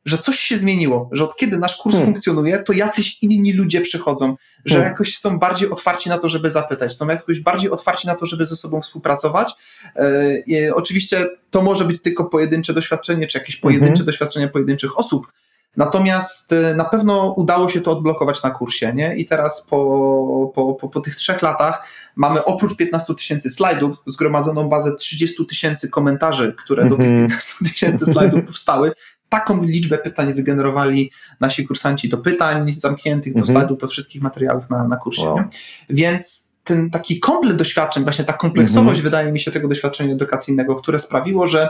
że 0.06 0.18
coś 0.18 0.40
się 0.40 0.58
zmieniło, 0.58 1.10
że 1.12 1.24
od 1.24 1.36
kiedy 1.36 1.58
nasz 1.58 1.76
kurs 1.76 1.96
Hmm. 1.96 2.14
funkcjonuje, 2.14 2.58
to 2.64 2.74
jacyś 2.74 3.18
inni 3.22 3.54
ludzie 3.54 3.82
przychodzą, 3.82 4.36
że 4.66 4.76
Hmm. 4.76 4.92
jakoś 4.92 5.18
są 5.18 5.40
bardziej 5.40 5.70
otwarci 5.70 6.10
na 6.10 6.18
to, 6.18 6.30
żeby 6.30 6.50
zapytać, 6.50 6.94
są 6.94 7.08
jakoś 7.08 7.40
bardziej 7.40 7.72
otwarci 7.72 8.08
na 8.08 8.16
to, 8.16 8.26
żeby 8.26 8.46
ze 8.46 8.56
sobą 8.56 8.82
współpracować. 8.82 9.54
E, 9.96 10.76
oczywiście 10.76 11.26
to 11.52 11.62
może 11.62 11.86
być 11.86 12.02
tylko 12.02 12.26
pojedyncze 12.26 12.74
doświadczenie, 12.74 13.28
czy 13.28 13.38
jakieś 13.38 13.56
pojedyncze 13.56 13.90
Mhm. 13.90 14.06
doświadczenia 14.06 14.48
pojedynczych 14.48 15.00
osób. 15.00 15.28
Natomiast 15.78 16.54
e, 16.54 16.76
na 16.76 16.86
pewno 16.86 17.34
udało 17.38 17.70
się 17.70 17.82
to 17.82 17.92
odblokować 17.92 18.44
na 18.44 18.50
kursie, 18.52 18.94
nie? 18.96 19.16
I 19.16 19.26
teraz 19.26 19.62
po, 19.70 20.52
po, 20.56 20.74
po, 20.74 20.90
po 20.90 21.02
tych 21.02 21.16
trzech 21.16 21.42
latach 21.42 21.84
mamy 22.16 22.46
oprócz 22.46 22.76
15 22.76 23.16
tysięcy 23.16 23.50
slajdów 23.50 23.96
zgromadzoną 24.08 24.70
bazę 24.70 24.96
30 24.96 25.46
tysięcy 25.46 25.90
komentarzy, 25.90 26.56
które 26.58 26.84
do 26.90 26.96
tych 26.96 27.06
Mhm. 27.06 27.28
15 27.28 27.56
tysięcy 27.66 28.06
slajdów 28.06 28.46
powstały. 28.48 28.92
Taką 29.32 29.64
liczbę 29.64 29.98
pytań 29.98 30.34
wygenerowali 30.34 31.12
nasi 31.40 31.68
kursanci 31.68 32.10
do 32.10 32.18
pytań 32.18 32.72
zamkniętych, 32.74 33.34
do 33.34 33.40
Mhm. 33.40 33.56
slajdów, 33.58 33.80
do 33.80 33.88
wszystkich 33.88 34.22
materiałów 34.22 34.70
na, 34.70 34.88
na 34.88 34.98
kursie. 34.98 35.24
Wow. 35.26 35.40
Więc 35.90 36.52
ten 36.64 36.90
taki 36.90 37.20
komplet 37.20 37.58
doświadczeń, 37.58 38.04
właśnie 38.04 38.26
ta 38.26 38.34
kompleksowość, 38.34 38.88
Mhm. 39.00 39.04
wydaje 39.04 39.32
mi 39.32 39.40
się, 39.40 39.52
tego 39.52 39.68
doświadczenia 39.68 40.14
edukacyjnego, 40.14 40.76
które 40.76 41.00
sprawiło, 41.00 41.48
że 41.48 41.70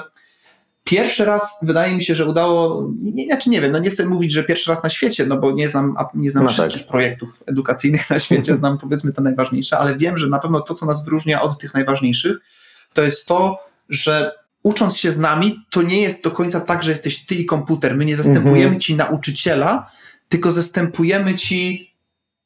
pierwszy 0.83 1.25
raz 1.25 1.59
wydaje 1.61 1.95
mi 1.95 2.03
się, 2.03 2.15
że 2.15 2.25
udało, 2.25 2.89
nie, 3.01 3.25
znaczy 3.25 3.49
nie 3.49 3.61
wiem, 3.61 3.71
no 3.71 3.79
nie 3.79 3.89
chcę 3.89 4.05
mówić, 4.05 4.31
że 4.31 4.43
pierwszy 4.43 4.69
raz 4.69 4.83
na 4.83 4.89
świecie, 4.89 5.25
no 5.25 5.37
bo 5.37 5.51
nie 5.51 5.69
znam, 5.69 5.95
nie 6.13 6.31
znam 6.31 6.43
No 6.43 6.49
tak. 6.49 6.59
wszystkich 6.59 6.87
projektów 6.87 7.43
edukacyjnych 7.47 8.09
na 8.09 8.19
świecie, 8.19 8.55
znam 8.55 8.77
powiedzmy 8.77 9.13
te 9.13 9.21
najważniejsze, 9.21 9.77
ale 9.77 9.97
wiem, 9.97 10.17
że 10.17 10.27
na 10.27 10.39
pewno 10.39 10.59
to, 10.59 10.73
co 10.73 10.85
nas 10.85 11.05
wyróżnia 11.05 11.41
od 11.41 11.57
tych 11.59 11.73
najważniejszych, 11.73 12.37
to 12.93 13.03
jest 13.03 13.27
to, 13.27 13.59
że 13.89 14.31
ucząc 14.63 14.97
się 14.97 15.11
z 15.11 15.19
nami, 15.19 15.65
to 15.69 15.81
nie 15.81 16.01
jest 16.01 16.23
do 16.23 16.31
końca 16.31 16.61
tak, 16.61 16.83
że 16.83 16.91
jesteś 16.91 17.25
ty 17.25 17.35
i 17.35 17.45
komputer. 17.45 17.97
My 17.97 18.05
nie 18.05 18.15
zastępujemy 18.15 18.63
Mhm. 18.63 18.79
ci 18.79 18.95
nauczyciela, 18.95 19.91
tylko 20.29 20.51
zastępujemy 20.51 21.35
ci 21.35 21.91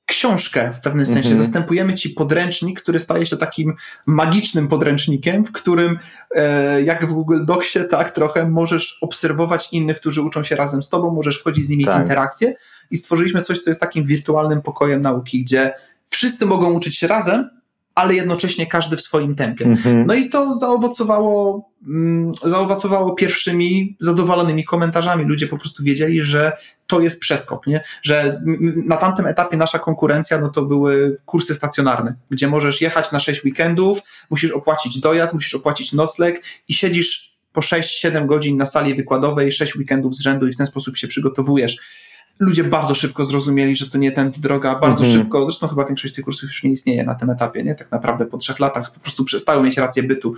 książkę 0.08 0.73
w 0.73 0.80
pewnym 0.80 1.06
sensie. 1.06 1.30
Mhm. 1.30 1.43
Zastępujemy 1.43 1.93
ci 1.93 2.10
podręcznik, 2.10 2.82
który 2.82 2.99
staje 2.99 3.25
się 3.25 3.38
takim 3.38 3.73
magicznym 4.06 4.67
podręcznikiem, 4.67 5.45
w 5.45 5.51
którym 5.51 5.99
e, 6.36 6.82
jak 6.82 7.06
w 7.06 7.13
Google 7.13 7.45
Docsie, 7.45 7.80
tak 7.89 8.12
trochę 8.12 8.49
możesz 8.49 8.97
obserwować 9.01 9.67
innych, 9.71 9.97
którzy 9.99 10.21
uczą 10.21 10.43
się 10.43 10.56
razem 10.56 10.84
z 10.84 10.89
tobą, 10.89 11.12
możesz 11.13 11.39
wchodzić 11.39 11.65
z 11.65 11.69
nimi 11.69 11.84
w 11.84 11.88
Tak. 11.88 12.01
interakcję 12.01 12.54
i 12.91 12.97
stworzyliśmy 12.97 13.41
coś, 13.41 13.60
co 13.60 13.69
jest 13.69 13.80
takim 13.80 14.04
wirtualnym 14.06 14.62
pokojem 14.62 15.01
nauki, 15.01 15.43
gdzie 15.43 15.73
wszyscy 16.10 16.45
mogą 16.45 16.73
uczyć 16.73 16.97
się 16.97 17.08
razem, 17.08 17.49
ale 17.95 18.15
jednocześnie 18.15 18.67
każdy 18.67 18.97
w 18.97 19.01
swoim 19.01 19.36
tempie. 19.36 19.65
Mhm. 19.65 20.05
No 20.08 20.13
i 20.13 20.29
to 20.29 20.53
zaowocowało, 20.53 21.69
mm, 21.88 22.31
zaowocowało 22.43 23.13
pierwszymi 23.13 23.97
zadowolonymi 23.99 24.65
komentarzami. 24.65 25.25
Ludzie 25.25 25.47
po 25.47 25.58
prostu 25.58 25.84
wiedzieli, 25.84 26.21
że 26.21 26.51
to 26.88 26.99
jest 26.99 27.19
przeskok, 27.19 27.67
nie? 27.67 27.84
że 28.03 28.41
na 28.86 28.97
tamtym 28.97 29.25
etapie 29.25 29.58
nasza 29.58 29.79
konkurencja 29.79 30.41
no 30.41 30.49
to 30.49 30.62
były 30.62 31.17
kursy 31.25 31.55
stacjonarne, 31.55 32.15
gdzie 32.29 32.47
możesz 32.47 32.81
jechać 32.81 33.12
na 33.12 33.19
6 33.19 33.43
weekendów, 33.43 33.99
musisz 34.29 34.51
opłacić 34.51 34.99
dojazd, 34.99 35.34
musisz 35.34 35.55
opłacić 35.55 35.93
nocleg 35.93 36.43
i 36.67 36.73
siedzisz 36.73 37.36
po 37.53 37.62
6-7 37.62 38.25
godzin 38.25 38.58
na 38.58 38.65
sali 38.65 38.93
wykładowej, 38.93 39.51
6 39.51 39.75
weekendów 39.75 40.15
z 40.15 40.19
rzędu 40.19 40.47
i 40.47 40.51
w 40.51 40.58
ten 40.58 40.67
sposób 40.67 40.97
się 40.97 41.08
przygotowujesz. 41.08 41.77
Ludzie 42.39 42.63
bardzo 42.63 42.95
szybko 42.95 43.26
zrozumieli, 43.26 43.76
że 43.76 43.89
to 43.89 43.98
nie 43.98 44.12
tędy 44.12 44.41
droga, 44.41 44.80
bardzo 44.80 45.04
Mhm. 45.06 45.21
szybko, 45.24 45.43
zresztą 45.45 45.67
chyba 45.67 45.86
większość 45.86 46.13
tych 46.13 46.26
kursów 46.26 46.50
już 46.50 46.63
nie 46.63 46.71
istnieje 46.71 47.04
na 47.04 47.15
tym 47.15 47.30
etapie, 47.30 47.63
nie? 47.63 47.76
Tak 47.76 47.91
naprawdę 47.91 48.26
po 48.26 48.38
trzech 48.38 48.60
latach 48.60 48.93
po 48.93 49.00
prostu 49.00 49.26
przestały 49.26 49.63
mieć 49.63 49.78
rację 49.78 50.04
bytu. 50.04 50.36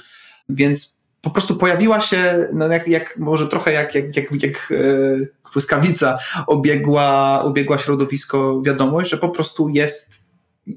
Więc 0.49 0.97
po 1.21 1.29
prostu 1.29 1.55
pojawiła 1.55 2.01
się, 2.01 2.47
no 2.53 2.67
jak, 2.67 2.87
jak 2.87 3.17
może 3.17 3.47
trochę 3.47 3.73
jak, 3.73 3.95
jak, 3.95 4.15
jak, 4.15 4.43
jak 4.43 4.71
e, 4.71 5.53
błyskawica 5.53 6.17
obiegła, 6.47 7.41
obiegła 7.43 7.77
środowisko 7.77 8.61
wiadomość, 8.61 9.11
że 9.11 9.17
po 9.17 9.29
prostu 9.29 9.69
jest, 9.69 10.13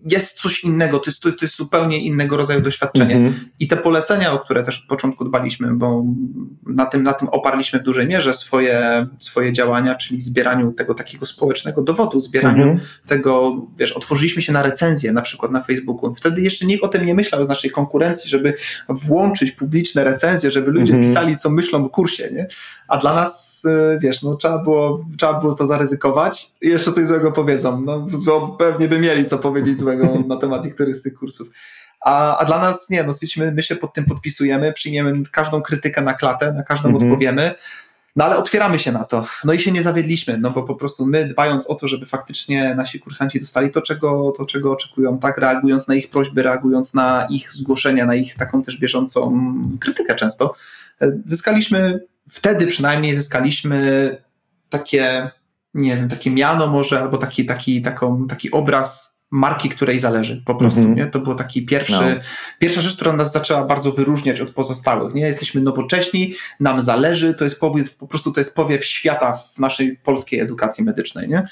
jest 0.04 0.40
coś 0.40 0.64
innego, 0.64 0.98
to 0.98 1.10
jest, 1.10 1.22
to 1.22 1.28
jest 1.42 1.56
zupełnie 1.56 1.98
innego 1.98 2.36
rodzaju 2.36 2.60
doświadczenie. 2.60 3.14
Mhm. 3.14 3.34
I 3.60 3.68
te 3.68 3.76
polecenia, 3.76 4.32
o 4.32 4.38
które 4.38 4.62
też 4.62 4.80
od 4.82 4.86
początku 4.88 5.24
dbaliśmy, 5.24 5.74
bo 5.74 6.04
na 6.66 6.86
tym, 6.86 7.02
na 7.02 7.12
tym 7.12 7.28
oparliśmy 7.28 7.78
w 7.78 7.82
dużej 7.82 8.06
mierze 8.06 8.34
swoje, 8.34 9.06
swoje 9.18 9.52
działania, 9.52 9.94
czyli 9.94 10.20
zbieraniu 10.20 10.72
tego 10.72 10.94
takiego 10.94 11.26
społecznego 11.26 11.82
dowodu, 11.82 12.20
zbieraniu 12.20 12.62
Mhm. 12.62 12.80
tego, 13.06 13.66
wiesz, 13.78 13.92
otworzyliśmy 13.92 14.42
się 14.42 14.52
na 14.52 14.62
recenzję, 14.62 15.12
na 15.12 15.22
przykład 15.22 15.52
na 15.52 15.60
Facebooku. 15.62 16.14
Wtedy 16.14 16.40
jeszcze 16.40 16.66
nikt 16.66 16.84
o 16.84 16.88
tym 16.88 17.06
nie 17.06 17.14
myślał 17.14 17.44
z 17.44 17.48
naszej 17.48 17.70
konkurencji, 17.70 18.30
żeby 18.30 18.54
włączyć 18.88 19.52
publiczne 19.52 20.04
recenzje, 20.04 20.50
żeby 20.50 20.70
ludzie 20.70 20.94
Mhm. 20.94 21.08
pisali, 21.08 21.36
co 21.36 21.50
myślą 21.50 21.84
o 21.84 21.88
kursie, 21.88 22.28
nie? 22.32 22.48
A 22.88 22.98
dla 22.98 23.14
nas, 23.14 23.64
y, 23.64 23.98
wiesz, 24.02 24.22
no 24.22 24.34
trzeba 24.34 24.58
było, 24.58 25.04
trzeba 25.18 25.40
było 25.40 25.54
to 25.54 25.66
zaryzykować 25.66 26.50
i 26.62 26.68
jeszcze 26.68 26.92
coś 26.92 27.06
złego 27.06 27.32
powiedzą. 27.32 27.80
No, 28.26 28.48
pewnie 28.58 28.88
by 28.88 28.98
mieli 28.98 29.26
co 29.26 29.38
powiedzieć 29.38 29.79
złego 29.80 30.18
na 30.28 30.36
temat 30.36 30.64
niektórych 30.64 30.96
z 30.96 31.02
tych 31.02 31.14
kursów. 31.14 31.48
A, 32.04 32.38
a 32.38 32.44
dla 32.44 32.58
nas 32.58 32.90
nie, 32.90 33.04
no 33.04 33.12
stwierdziliśmy, 33.12 33.52
my 33.52 33.62
się 33.62 33.76
pod 33.76 33.94
tym 33.94 34.04
podpisujemy, 34.04 34.72
przyjmiemy 34.72 35.12
każdą 35.32 35.62
krytykę 35.62 36.02
na 36.02 36.14
klatę, 36.14 36.52
na 36.52 36.62
każdą 36.62 36.88
Mhm. 36.88 37.04
odpowiemy, 37.06 37.54
no 38.16 38.24
ale 38.24 38.36
otwieramy 38.36 38.78
się 38.78 38.92
na 38.92 39.04
to. 39.04 39.26
No 39.44 39.52
i 39.52 39.60
się 39.60 39.72
nie 39.72 39.82
zawiedliśmy, 39.82 40.38
no 40.38 40.50
bo 40.50 40.62
po 40.62 40.74
prostu 40.74 41.06
my 41.06 41.28
dbając 41.28 41.66
o 41.66 41.74
to, 41.74 41.88
żeby 41.88 42.06
faktycznie 42.06 42.74
nasi 42.74 43.00
kursanci 43.00 43.40
dostali 43.40 43.70
to, 43.70 43.82
czego, 43.82 44.32
to, 44.36 44.46
czego 44.46 44.72
oczekują, 44.72 45.18
tak, 45.18 45.38
reagując 45.38 45.88
na 45.88 45.94
ich 45.94 46.10
prośby, 46.10 46.42
reagując 46.42 46.94
na 46.94 47.26
ich 47.30 47.52
zgłoszenia, 47.52 48.06
na 48.06 48.14
ich 48.14 48.34
taką 48.34 48.62
też 48.62 48.78
bieżącą 48.78 49.38
krytykę 49.80 50.14
często, 50.14 50.54
e, 51.02 51.12
zyskaliśmy, 51.24 52.00
wtedy 52.30 52.66
przynajmniej 52.66 53.16
zyskaliśmy 53.16 54.16
takie, 54.70 55.30
nie 55.74 55.96
wiem, 55.96 56.08
takie 56.08 56.30
miano 56.30 56.66
może, 56.66 57.00
albo 57.00 57.18
taki, 57.18 57.46
taki, 57.46 57.82
taką, 57.82 58.26
taki 58.26 58.50
obraz 58.50 59.19
marki, 59.30 59.68
której 59.68 59.98
zależy 59.98 60.42
po 60.46 60.54
prostu, 60.54 60.80
Mhm. 60.80 60.98
nie? 60.98 61.06
To 61.06 61.18
był 61.20 61.34
taki 61.34 61.66
pierwszy, 61.66 61.92
No. 61.92 62.20
pierwsza 62.58 62.80
rzecz, 62.80 62.94
która 62.96 63.12
nas 63.12 63.32
zaczęła 63.32 63.64
bardzo 63.64 63.92
wyróżniać 63.92 64.40
od 64.40 64.50
pozostałych, 64.50 65.14
nie? 65.14 65.22
Jesteśmy 65.26 65.60
nowocześni, 65.60 66.34
nam 66.60 66.82
zależy, 66.82 67.34
to 67.34 67.44
jest 67.44 67.60
powiew, 67.60 67.96
po 67.96 68.06
prostu 68.06 68.32
to 68.32 68.40
jest 68.40 68.54
powiew 68.56 68.84
świata 68.84 69.32
w 69.54 69.58
naszej 69.58 69.96
polskiej 69.96 70.40
edukacji 70.40 70.84
medycznej, 70.84 71.28
nie? 71.28 71.46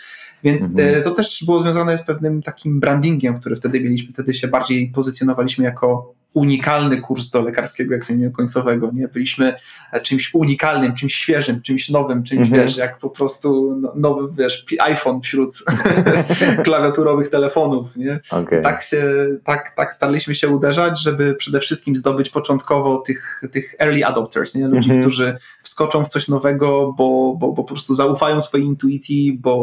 Więc 0.44 0.62
Mhm. 0.62 0.94
e, 0.94 1.00
to 1.00 1.10
też 1.10 1.42
było 1.46 1.60
związane 1.60 1.98
z 1.98 2.02
pewnym 2.02 2.42
takim 2.42 2.80
brandingiem, 2.80 3.40
który 3.40 3.56
wtedy 3.56 3.80
mieliśmy, 3.80 4.12
wtedy 4.12 4.34
się 4.34 4.48
bardziej 4.48 4.90
pozycjonowaliśmy 4.90 5.64
jako 5.64 6.14
unikalny 6.34 7.00
kurs 7.00 7.30
do 7.30 7.42
lekarskiego 7.42 7.94
egzaminu 7.94 8.30
końcowego, 8.32 8.90
nie? 8.94 9.08
Byliśmy 9.08 9.54
e, 9.92 10.00
czymś 10.00 10.34
unikalnym, 10.34 10.94
czymś 10.94 11.14
świeżym, 11.14 11.62
czymś 11.62 11.88
nowym, 11.90 12.22
czymś, 12.22 12.40
Mhm. 12.46 12.62
wiesz, 12.62 12.76
jak 12.76 12.98
po 12.98 13.10
prostu 13.10 13.76
no- 13.80 13.92
nowy, 13.96 14.42
wiesz, 14.42 14.64
iPhone 14.80 15.20
wśród 15.20 15.54
klawiaturowych 16.64 17.30
telefonów, 17.30 17.96
nie? 17.96 18.20
Okej. 18.30 18.62
Tak 18.62 18.82
się, 18.82 19.04
tak, 19.44 19.70
tak 19.76 19.94
staraliśmy 19.94 20.34
się 20.34 20.48
uderzać, 20.48 21.02
żeby 21.02 21.34
przede 21.34 21.60
wszystkim 21.60 21.96
zdobyć 21.96 22.30
początkowo 22.30 22.98
tych, 22.98 23.42
tych 23.52 23.74
early 23.78 24.06
adopters, 24.06 24.54
nie? 24.54 24.68
ludzi, 24.68 24.88
Mhm. 24.90 25.00
którzy 25.00 25.36
wskoczą 25.62 26.04
w 26.04 26.08
coś 26.08 26.28
nowego, 26.28 26.92
bo, 26.92 27.34
bo, 27.38 27.52
bo 27.52 27.54
po 27.54 27.64
prostu 27.64 27.94
zaufają 27.94 28.40
swojej 28.40 28.66
intuicji, 28.66 29.38
bo, 29.42 29.56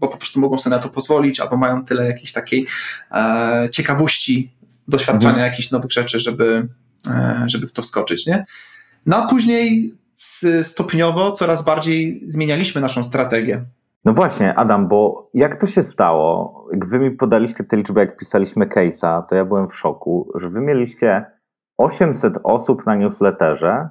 bo 0.00 0.08
po 0.08 0.16
prostu 0.16 0.40
mogą 0.40 0.58
sobie 0.58 0.76
na 0.76 0.82
to 0.82 0.88
pozwolić, 0.88 1.40
albo 1.40 1.56
mają 1.56 1.84
tyle 1.84 2.06
jakiejś 2.06 2.32
takiej 2.32 2.66
e, 3.12 3.68
ciekawości 3.72 4.53
doświadczania 4.88 5.34
Mhm. 5.34 5.50
jakichś 5.50 5.70
nowych 5.70 5.90
rzeczy, 5.90 6.20
żeby, 6.20 6.68
e, 7.06 7.44
żeby 7.46 7.66
w 7.66 7.72
to 7.72 7.82
wskoczyć. 7.82 8.26
Nie? 8.26 8.44
No 9.06 9.16
a 9.16 9.28
później 9.28 9.94
stopniowo 10.62 11.32
coraz 11.32 11.64
bardziej 11.64 12.22
zmienialiśmy 12.26 12.80
naszą 12.80 13.02
strategię. 13.02 13.64
No 14.04 14.12
właśnie, 14.12 14.54
Adam, 14.54 14.88
bo 14.88 15.30
jak 15.34 15.60
to 15.60 15.66
się 15.66 15.82
stało? 15.82 16.64
Jak 16.72 16.88
wy 16.88 16.98
mi 16.98 17.10
podaliście 17.10 17.64
tę 17.64 17.76
liczbę, 17.76 18.00
jak 18.00 18.16
pisaliśmy 18.16 18.66
case'a, 18.66 19.22
to 19.28 19.36
ja 19.36 19.44
byłem 19.44 19.68
w 19.68 19.76
szoku, 19.76 20.32
że 20.34 20.50
wy 20.50 20.60
mieliście 20.60 21.26
800 21.76 22.38
osób 22.42 22.86
na 22.86 22.96
newsletterze, 22.96 23.88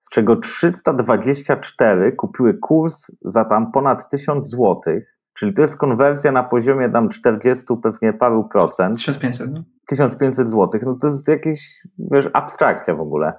z 0.00 0.08
czego 0.08 0.36
324 0.36 2.12
kupiły 2.12 2.54
kurs 2.54 3.10
za 3.22 3.44
tam 3.44 3.72
ponad 3.72 4.10
1000 4.10 4.48
złotych, 4.50 5.18
czyli 5.34 5.54
to 5.54 5.62
jest 5.62 5.76
konwersja 5.76 6.32
na 6.32 6.44
poziomie 6.44 6.90
tam 6.90 7.08
40 7.08 7.64
pewnie 7.82 8.12
paru 8.12 8.44
procent. 8.44 8.96
1500, 8.96 9.54
no. 9.54 9.62
1500 9.86 10.50
złotych, 10.50 10.82
no 10.82 10.96
to 11.00 11.06
jest 11.06 11.28
jakaś, 11.28 11.82
wiesz, 11.98 12.28
abstrakcja 12.32 12.94
w 12.94 13.00
ogóle. 13.00 13.32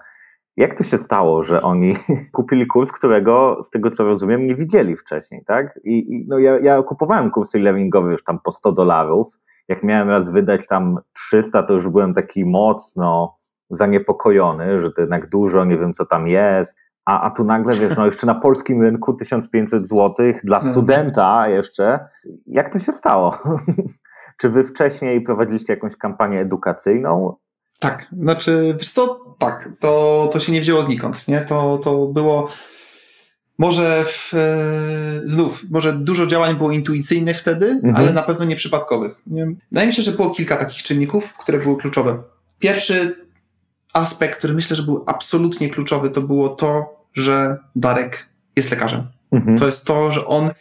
Jak 0.58 0.78
to 0.78 0.84
się 0.84 0.98
stało, 0.98 1.44
że 1.44 1.62
oni 1.62 1.94
kupili 2.32 2.68
kurs, 2.68 2.92
którego 2.92 3.64
z 3.64 3.70
tego 3.70 3.90
co 3.90 4.06
rozumiem 4.06 4.48
nie 4.48 4.56
widzieli 4.56 4.96
wcześniej, 4.96 5.44
tak? 5.46 5.80
I, 5.84 6.14
i 6.14 6.26
no 6.28 6.40
ja, 6.40 6.60
ja 6.60 6.84
kupowałem 6.84 7.32
kursy 7.32 7.58
e-learningowe 7.58 8.12
już 8.12 8.24
tam 8.24 8.40
po 8.44 8.52
100 8.52 8.72
dolarów. 8.72 9.34
Jak 9.68 9.84
miałem 9.84 10.10
raz 10.10 10.32
wydać 10.32 10.68
tam 10.68 11.00
300, 11.14 11.64
to 11.64 11.74
już 11.74 11.88
byłem 11.88 12.14
taki 12.14 12.46
mocno 12.46 13.38
zaniepokojony, 13.70 14.80
że 14.80 14.92
to 14.92 15.02
jednak 15.02 15.30
dużo, 15.30 15.66
nie 15.66 15.78
wiem 15.78 15.94
co 15.94 16.06
tam 16.06 16.28
jest. 16.28 16.78
A, 17.06 17.22
a 17.22 17.32
tu 17.32 17.44
nagle, 17.44 17.76
wiesz, 17.76 17.98
no 17.98 18.06
jeszcze 18.06 18.28
na 18.28 18.36
polskim 18.36 18.82
rynku 18.82 19.14
1500 19.14 19.88
zł 19.88 20.16
dla 20.44 20.60
no. 20.64 20.70
studenta 20.70 21.48
jeszcze. 21.48 22.00
Jak 22.48 22.74
to 22.74 22.80
się 22.80 22.92
stało? 22.92 23.38
Czy 24.38 24.50
wy 24.50 24.64
wcześniej 24.64 25.22
prowadziliście 25.22 25.74
jakąś 25.74 25.96
kampanię 25.96 26.40
edukacyjną? 26.40 27.36
Tak, 27.80 28.08
znaczy, 28.12 28.76
wiesz 28.80 28.92
co, 28.92 29.36
tak, 29.40 29.70
to, 29.80 30.30
to 30.34 30.40
się 30.40 30.52
nie 30.52 30.62
wzięło 30.62 30.84
znikąd, 30.84 31.28
nie? 31.28 31.42
To, 31.42 31.78
to 31.78 32.08
było 32.08 32.48
może 33.58 34.04
w, 34.04 34.34
e, 34.34 35.28
znów, 35.28 35.64
może 35.72 35.94
dużo 35.94 36.28
działań 36.28 36.56
było 36.56 36.72
intuicyjnych 36.72 37.40
wtedy, 37.40 37.68
mhm. 37.68 37.96
ale 37.96 38.14
na 38.14 38.22
pewno 38.22 38.46
nie 38.46 38.56
przypadkowych. 38.56 39.16
Nie? 39.28 39.48
Wydaje 39.72 39.88
mi 39.88 39.94
się, 39.94 40.02
że 40.02 40.12
było 40.12 40.30
kilka 40.30 40.58
takich 40.58 40.84
czynników, 40.84 41.38
które 41.38 41.58
były 41.58 41.78
kluczowe. 41.78 42.24
Pierwszy 42.60 43.25
aspekt, 43.96 44.38
który 44.38 44.54
myślę, 44.54 44.76
że 44.76 44.84
był 44.84 45.04
absolutnie 45.08 45.70
kluczowy, 45.70 46.10
to 46.10 46.22
było 46.22 46.50
to, 46.50 47.00
że 47.14 47.58
Darek 47.76 48.30
jest 48.56 48.72
lekarzem. 48.72 49.08
Mhm. 49.32 49.58
To 49.58 49.66
jest 49.66 49.86
to, 49.86 50.12
że 50.12 50.26
on 50.26 50.52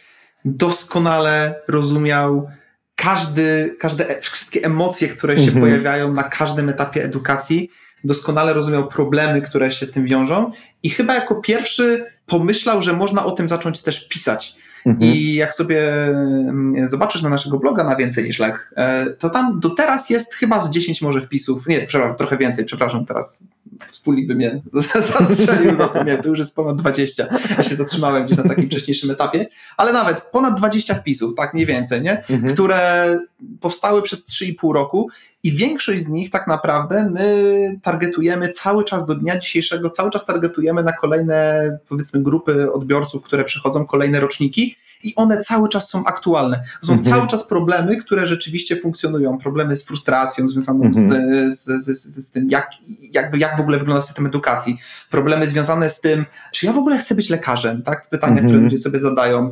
doskonale 0.45 1.61
rozumiał 1.67 2.47
każdy, 2.95 3.75
każde, 3.79 4.19
wszystkie 4.21 4.63
emocje, 4.63 5.07
które 5.07 5.37
się 5.37 5.43
mhm. 5.43 5.61
pojawiają 5.61 6.13
na 6.13 6.23
każdym 6.23 6.69
etapie 6.69 7.03
edukacji, 7.03 7.69
doskonale 8.03 8.53
rozumiał 8.53 8.87
problemy, 8.87 9.41
które 9.41 9.71
się 9.71 9.85
z 9.85 9.91
tym 9.91 10.05
wiążą 10.05 10.51
i 10.83 10.89
chyba 10.89 11.15
jako 11.15 11.35
pierwszy 11.35 12.05
pomyślał, 12.25 12.81
że 12.81 12.93
można 12.93 13.25
o 13.25 13.31
tym 13.31 13.49
zacząć 13.49 13.81
też 13.81 14.07
pisać. 14.07 14.55
Mhm. 14.85 15.13
I 15.13 15.33
jak 15.33 15.53
sobie 15.53 16.05
mm, 16.07 16.89
zobaczysz 16.89 17.21
na 17.21 17.29
naszego 17.29 17.59
bloga 17.59 17.83
na 17.83 17.95
więcej 17.95 18.23
niż 18.23 18.39
lek, 18.39 18.73
e, 18.75 19.05
to 19.05 19.29
tam 19.29 19.59
do 19.59 19.69
teraz 19.69 20.09
jest 20.09 20.33
chyba 20.33 20.61
z 20.61 20.69
10 20.69 21.01
może 21.01 21.21
wpisów, 21.21 21.67
nie, 21.67 21.81
przepraszam, 21.81 22.17
trochę 22.17 22.37
więcej, 22.37 22.65
przepraszam, 22.65 23.05
teraz 23.05 23.43
wspólnik 23.91 24.27
by 24.27 24.35
mnie 24.35 24.61
zastrzelił 25.17 25.75
za 25.75 25.87
to, 25.87 26.03
nie, 26.03 26.17
to 26.17 26.27
już 26.29 26.37
jest 26.37 26.55
ponad 26.55 26.75
20. 26.75 27.27
Ja 27.57 27.63
się 27.63 27.75
zatrzymałem 27.75 28.25
gdzieś 28.25 28.37
na 28.37 28.43
takim 28.43 28.65
wcześniejszym 28.65 29.11
etapie, 29.11 29.47
ale 29.77 29.93
nawet 29.93 30.21
ponad 30.21 30.57
20 30.57 30.95
wpisów, 30.95 31.35
tak 31.35 31.53
mniej 31.53 31.65
więcej, 31.65 32.01
nie? 32.01 32.23
Mhm. 32.29 32.53
które 32.53 33.19
powstały 33.61 34.01
przez 34.01 34.27
3,5 34.27 34.73
roku 34.73 35.09
i 35.43 35.51
większość 35.51 36.03
z 36.03 36.09
nich 36.09 36.31
tak 36.31 36.47
naprawdę 36.47 37.09
my 37.09 37.79
targetujemy 37.83 38.49
cały 38.49 38.83
czas 38.83 39.05
do 39.05 39.15
dnia 39.15 39.39
dzisiejszego, 39.39 39.89
cały 39.89 40.11
czas 40.11 40.25
targetujemy 40.25 40.83
na 40.83 40.93
kolejne 40.93 41.77
powiedzmy 41.89 42.23
grupy 42.23 42.73
odbiorców, 42.73 43.23
które 43.23 43.43
przychodzą, 43.43 43.85
kolejne 43.85 44.19
roczniki 44.19 44.75
i 45.05 45.15
one 45.15 45.41
cały 45.41 45.69
czas 45.69 45.89
są 45.89 46.05
aktualne. 46.05 46.63
Są 46.81 46.93
mhm. 46.93 47.15
cały 47.15 47.27
czas 47.27 47.47
problemy, 47.47 47.97
które 47.97 48.27
rzeczywiście 48.27 48.81
funkcjonują. 48.81 49.37
Problemy 49.37 49.75
z 49.75 49.85
frustracją 49.85 50.49
związaną 50.49 50.83
mhm. 50.83 51.51
z, 51.51 51.57
z, 51.59 51.85
z, 51.85 52.25
z, 52.27 52.31
tym, 52.31 52.49
jak, 52.49 52.69
jakby, 53.11 53.37
jak 53.37 53.57
w 53.57 53.59
ogóle 53.59 53.77
wygląda 53.77 54.01
system 54.01 54.25
edukacji. 54.25 54.77
Problemy 55.09 55.45
związane 55.45 55.89
z 55.89 56.01
tym, 56.01 56.25
czy 56.51 56.65
ja 56.65 56.73
w 56.73 56.77
ogóle 56.77 56.97
chcę 56.97 57.15
być 57.15 57.29
lekarzem, 57.29 57.81
tak? 57.81 58.09
Pytania, 58.09 58.31
mhm. 58.33 58.47
które 58.47 58.63
ludzie 58.63 58.77
sobie 58.77 58.99
zadają. 58.99 59.51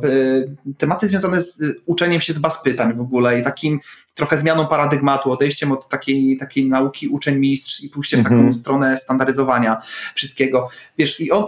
Tematy 0.78 1.08
związane 1.08 1.40
z 1.40 1.62
uczeniem 1.86 2.20
się 2.20 2.32
z 2.32 2.38
baz 2.38 2.62
pytań 2.62 2.94
w 2.94 3.00
ogóle 3.00 3.40
i 3.40 3.44
takim 3.44 3.80
trochę 4.14 4.38
zmianą 4.38 4.66
paradygmatu, 4.66 5.32
odejściem 5.32 5.72
od 5.72 5.88
takiej, 5.88 6.36
takiej 6.36 6.68
nauki 6.68 7.08
uczeń-mistrz 7.08 7.80
i 7.80 7.88
pójściem 7.88 8.20
w 8.20 8.22
taką 8.22 8.34
mhm. 8.34 8.54
stronę 8.54 8.96
standaryzowania 8.96 9.82
wszystkiego. 10.14 10.68
Wiesz, 10.98 11.20
i 11.20 11.30
on, 11.30 11.44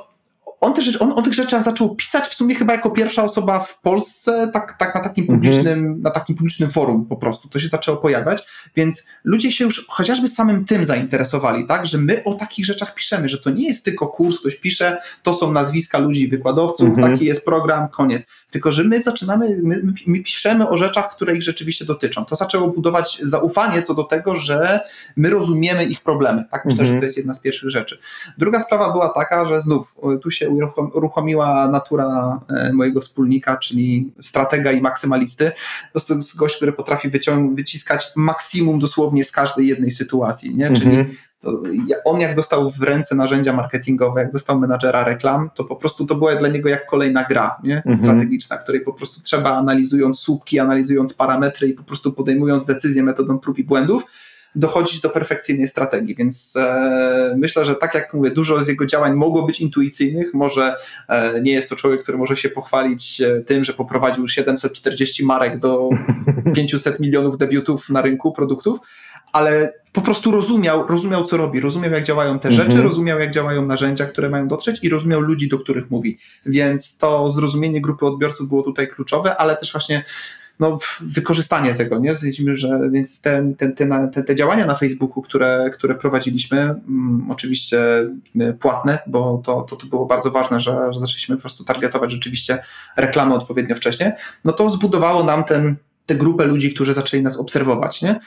on, 0.61 0.75
też, 0.75 1.03
on 1.03 1.13
o 1.13 1.23
tych 1.23 1.35
rzeczach 1.35 1.63
zaczął 1.63 1.97
pisać 1.97 2.25
w 2.25 2.35
sumie 2.35 2.55
chyba 2.55 2.73
jako 2.73 2.91
pierwsza 2.91 3.23
osoba 3.23 3.61
w 3.61 3.81
Polsce, 3.81 4.51
tak, 4.53 4.77
tak 4.79 4.95
na, 4.95 5.01
takim 5.01 5.23
mhm. 5.23 5.39
publicznym, 5.39 5.79
mhm. 5.79 6.03
na 6.03 6.11
takim 6.11 6.37
publicznym 6.37 6.71
forum 6.71 7.07
po 7.07 7.17
prostu. 7.17 7.49
To 7.49 7.59
się 7.59 7.69
zaczęło 7.69 7.97
pojawiać, 7.97 8.47
więc 8.77 9.07
ludzie 9.25 9.53
się 9.53 9.65
już 9.65 9.87
chociażby 9.89 10.29
samym 10.29 10.65
tym 10.65 10.85
zainteresowali, 10.85 11.67
tak, 11.67 11.87
że 11.87 11.99
my 11.99 12.25
o 12.25 12.35
takich 12.35 12.67
rzeczach 12.67 12.95
piszemy, 12.95 13.29
że 13.29 13.39
to 13.39 13.51
nie 13.51 13.67
jest 13.67 13.85
tylko 13.85 14.07
kurs, 14.07 14.39
ktoś 14.41 14.57
pisze, 14.57 14.99
to 15.23 15.35
są 15.35 15.53
nazwiska 15.53 15.99
ludzi, 15.99 16.29
wykładowców, 16.29 16.89
mhm. 16.89 17.13
taki 17.13 17.25
jest 17.25 17.45
program, 17.45 17.89
koniec. 17.89 18.27
Tylko, 18.51 18.73
że 18.73 18.85
my 18.85 19.03
zaczynamy, 19.03 19.57
my, 19.65 19.83
my 20.07 20.21
piszemy 20.21 20.69
o 20.69 20.79
rzeczach, 20.79 21.11
które 21.11 21.37
ich 21.37 21.43
rzeczywiście 21.43 21.85
dotyczą. 21.85 22.25
To 22.25 22.37
zaczęło 22.37 22.69
budować 22.69 23.21
zaufanie 23.23 23.83
co 23.83 23.95
do 23.95 24.05
tego, 24.05 24.37
że 24.37 24.81
my 25.17 25.31
rozumiemy 25.31 25.85
ich 25.85 26.01
problemy. 26.01 26.45
Tak, 26.51 26.65
myślę, 26.65 26.81
mhm. 26.81 26.97
że 26.97 27.01
to 27.01 27.05
jest 27.05 27.17
jedna 27.17 27.35
z 27.35 27.41
pierwszych 27.41 27.71
rzeczy. 27.71 27.99
Druga 28.39 28.61
sprawa 28.61 28.93
była 28.93 29.09
taka, 29.09 29.47
że 29.47 29.63
znów 29.63 29.95
tu 30.23 30.31
się 30.31 30.51
uruchomiła 30.95 31.69
natura 31.69 32.41
e, 32.49 32.73
mojego 32.73 33.01
wspólnika, 33.01 33.57
czyli 33.57 34.13
stratega 34.21 34.73
i 34.73 34.81
maksymalisty. 34.81 35.53
To 36.07 36.15
jest 36.15 36.37
gość, 36.37 36.57
który 36.57 36.73
potrafi 36.73 37.11
wyciąg- 37.11 37.57
wyciskać 37.57 38.07
maksimum 38.17 38.79
dosłownie 38.79 39.25
z 39.25 39.33
każdej 39.33 39.67
jednej 39.67 39.91
sytuacji, 39.91 40.55
nie? 40.55 40.73
Czyli 40.73 40.97
mhm. 40.97 41.17
On 42.05 42.21
jak 42.21 42.37
dostał 42.37 42.71
w 42.71 42.83
ręce 42.83 43.15
narzędzia 43.15 43.53
marketingowe, 43.53 44.21
jak 44.21 44.33
dostał 44.33 44.61
menadżera 44.61 45.05
reklam, 45.05 45.51
to 45.55 45.65
po 45.65 45.77
prostu 45.77 46.07
to 46.07 46.15
była 46.15 46.37
dla 46.37 46.49
niego 46.49 46.69
jak 46.69 46.87
kolejna 46.87 47.25
gra 47.25 47.57
nie? 47.63 47.77
Mhm. 47.77 47.97
strategiczna, 47.97 48.57
której 48.57 48.81
po 48.81 48.93
prostu 48.93 49.21
trzeba 49.23 49.57
analizując 49.57 50.19
słupki, 50.19 50.59
analizując 50.59 51.15
parametry 51.15 51.69
i 51.69 51.73
po 51.73 51.83
prostu 51.83 52.13
podejmując 52.13 52.65
decyzje 52.65 53.03
metodą 53.03 53.39
prób 53.39 53.59
i 53.59 53.65
błędów, 53.65 54.05
dochodzić 54.57 55.01
do 55.01 55.11
perfekcyjnej 55.11 55.69
strategii, 55.69 56.15
więc 56.15 56.57
e, 56.57 57.35
myślę, 57.39 57.65
że 57.65 57.75
tak 57.75 57.95
jak 57.95 58.15
mówię, 58.15 58.31
dużo 58.31 58.65
z 58.65 58.69
jego 58.69 58.87
działań 58.87 59.15
mogło 59.15 59.43
być 59.43 59.61
intuicyjnych, 59.61 60.35
może 60.35 60.77
e, 61.09 61.41
nie 61.41 61.53
jest 61.53 61.69
to 61.69 61.77
człowiek, 61.77 62.03
który 62.03 62.19
może 62.19 62.37
się 62.37 62.49
pochwalić 62.49 63.21
e, 63.21 63.41
tym, 63.41 63.65
że 63.65 63.73
poprowadził 63.73 64.29
740 64.29 65.25
marek 65.25 65.59
do 65.59 65.91
500 66.55 67.01
milionów 67.01 67.39
debiutów 67.39 67.91
na 67.91 68.03
rynku 68.03 68.33
produktów, 68.33 68.79
ale 69.37 69.73
po 69.93 70.01
prostu 70.01 70.31
rozumiał, 70.31 70.87
rozumiał 70.87 71.25
co 71.25 71.37
robi, 71.37 71.61
rozumiał 71.61 71.93
jak 71.93 72.05
działają 72.05 72.39
te 72.39 72.53
rzeczy, 72.53 72.67
mhm. 72.67 72.83
rozumiał 72.83 73.19
jak 73.19 73.31
działają 73.31 73.67
narzędzia, 73.67 74.07
które 74.07 74.31
mają 74.31 74.49
dotrzeć 74.49 74.79
i 74.83 74.89
rozumiał 74.89 75.21
ludzi, 75.21 75.49
do 75.49 75.59
których 75.59 75.91
mówi. 75.91 76.19
Więc 76.47 76.99
to 76.99 77.31
zrozumienie 77.31 77.81
grupy 77.81 78.07
odbiorców 78.07 78.49
było 78.49 78.63
tutaj 78.63 78.89
kluczowe, 78.89 79.37
ale 79.37 79.57
też 79.57 79.73
właśnie 79.73 80.05
no, 80.61 80.79
wykorzystanie 81.01 81.75
tego, 81.75 81.99
nie? 81.99 82.15
Widzimy, 82.23 82.57
że 82.57 82.81
więc 82.93 83.21
te, 83.21 83.53
te, 83.59 83.69
te, 84.13 84.23
te, 84.23 84.35
działania 84.35 84.67
na 84.67 84.75
Facebooku, 84.75 85.23
które, 85.23 85.71
które 85.75 85.95
prowadziliśmy, 85.95 86.61
mm, 86.61 87.27
oczywiście 87.31 87.79
y, 88.41 88.53
płatne, 88.61 88.99
bo 89.07 89.43
to, 89.45 89.63
to, 89.63 89.77
to 89.77 89.87
było 89.87 90.07
bardzo 90.07 90.31
ważne, 90.31 90.61
że, 90.61 90.93
że 90.93 91.01
zaczęliśmy 91.01 91.37
po 91.37 91.41
prostu 91.41 91.65
targetować 91.65 92.13
rzeczywiście 92.13 92.59
reklamy 92.97 93.35
odpowiednio 93.35 93.77
wcześnie, 93.77 94.17
no 94.45 94.53
to 94.53 94.71
zbudowało 94.71 95.25
nam 95.25 95.45
ten, 95.45 95.77
tę 96.07 96.15
grupę 96.15 96.47
ludzi, 96.47 96.75
którzy 96.75 96.95
zaczęli 96.95 97.23
nas 97.23 97.37
obserwować, 97.37 98.03
nie? 98.03 98.21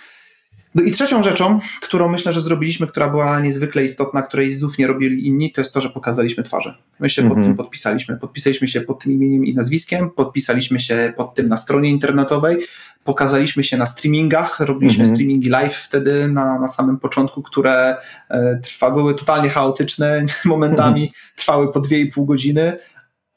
No 0.75 0.84
i 0.84 0.91
trzecią 0.91 1.23
rzeczą, 1.23 1.60
którą 1.82 2.10
myślę, 2.10 2.34
że 2.34 2.41
zrobiliśmy, 2.41 2.88
która 2.88 3.10
była 3.10 3.39
niezwykle 3.39 3.86
istotna, 3.86 4.21
której 4.21 4.53
znów 4.53 4.77
nie 4.77 4.88
robili 4.88 5.27
inni, 5.27 5.51
to 5.51 5.62
jest 5.62 5.73
to, 5.73 5.82
że 5.82 5.89
pokazaliśmy 5.89 6.43
twarze. 6.43 6.75
My 6.99 7.10
się 7.10 7.21
pod 7.21 7.32
mhm. 7.32 7.45
tym 7.45 7.55
podpisaliśmy. 7.55 8.17
Podpisaliśmy 8.17 8.67
się 8.67 8.82
pod 8.82 9.03
tym 9.03 9.12
imieniem 9.12 9.45
i 9.45 9.53
nazwiskiem, 9.53 10.10
podpisaliśmy 10.10 10.79
się 10.79 11.13
pod 11.17 11.36
tym 11.36 11.47
na 11.47 11.58
stronie 11.58 11.89
internetowej, 11.89 12.58
pokazaliśmy 13.03 13.63
się 13.63 13.77
na 13.77 13.86
streamingach, 13.86 14.60
robiliśmy 14.60 15.01
mhm. 15.01 15.15
streamingi 15.15 15.49
live 15.49 15.75
wtedy 15.75 16.27
na, 16.27 16.60
na 16.60 16.67
samym 16.67 16.99
początku, 16.99 17.41
które 17.41 17.95
e, 18.29 18.60
trwa, 18.63 18.91
były 18.91 19.15
totalnie 19.15 19.49
chaotyczne, 19.49 20.25
momentami 20.45 21.01
mhm. 21.01 21.21
trwały 21.36 21.71
po 21.71 21.79
2,5 21.79 22.25
godziny, 22.25 22.77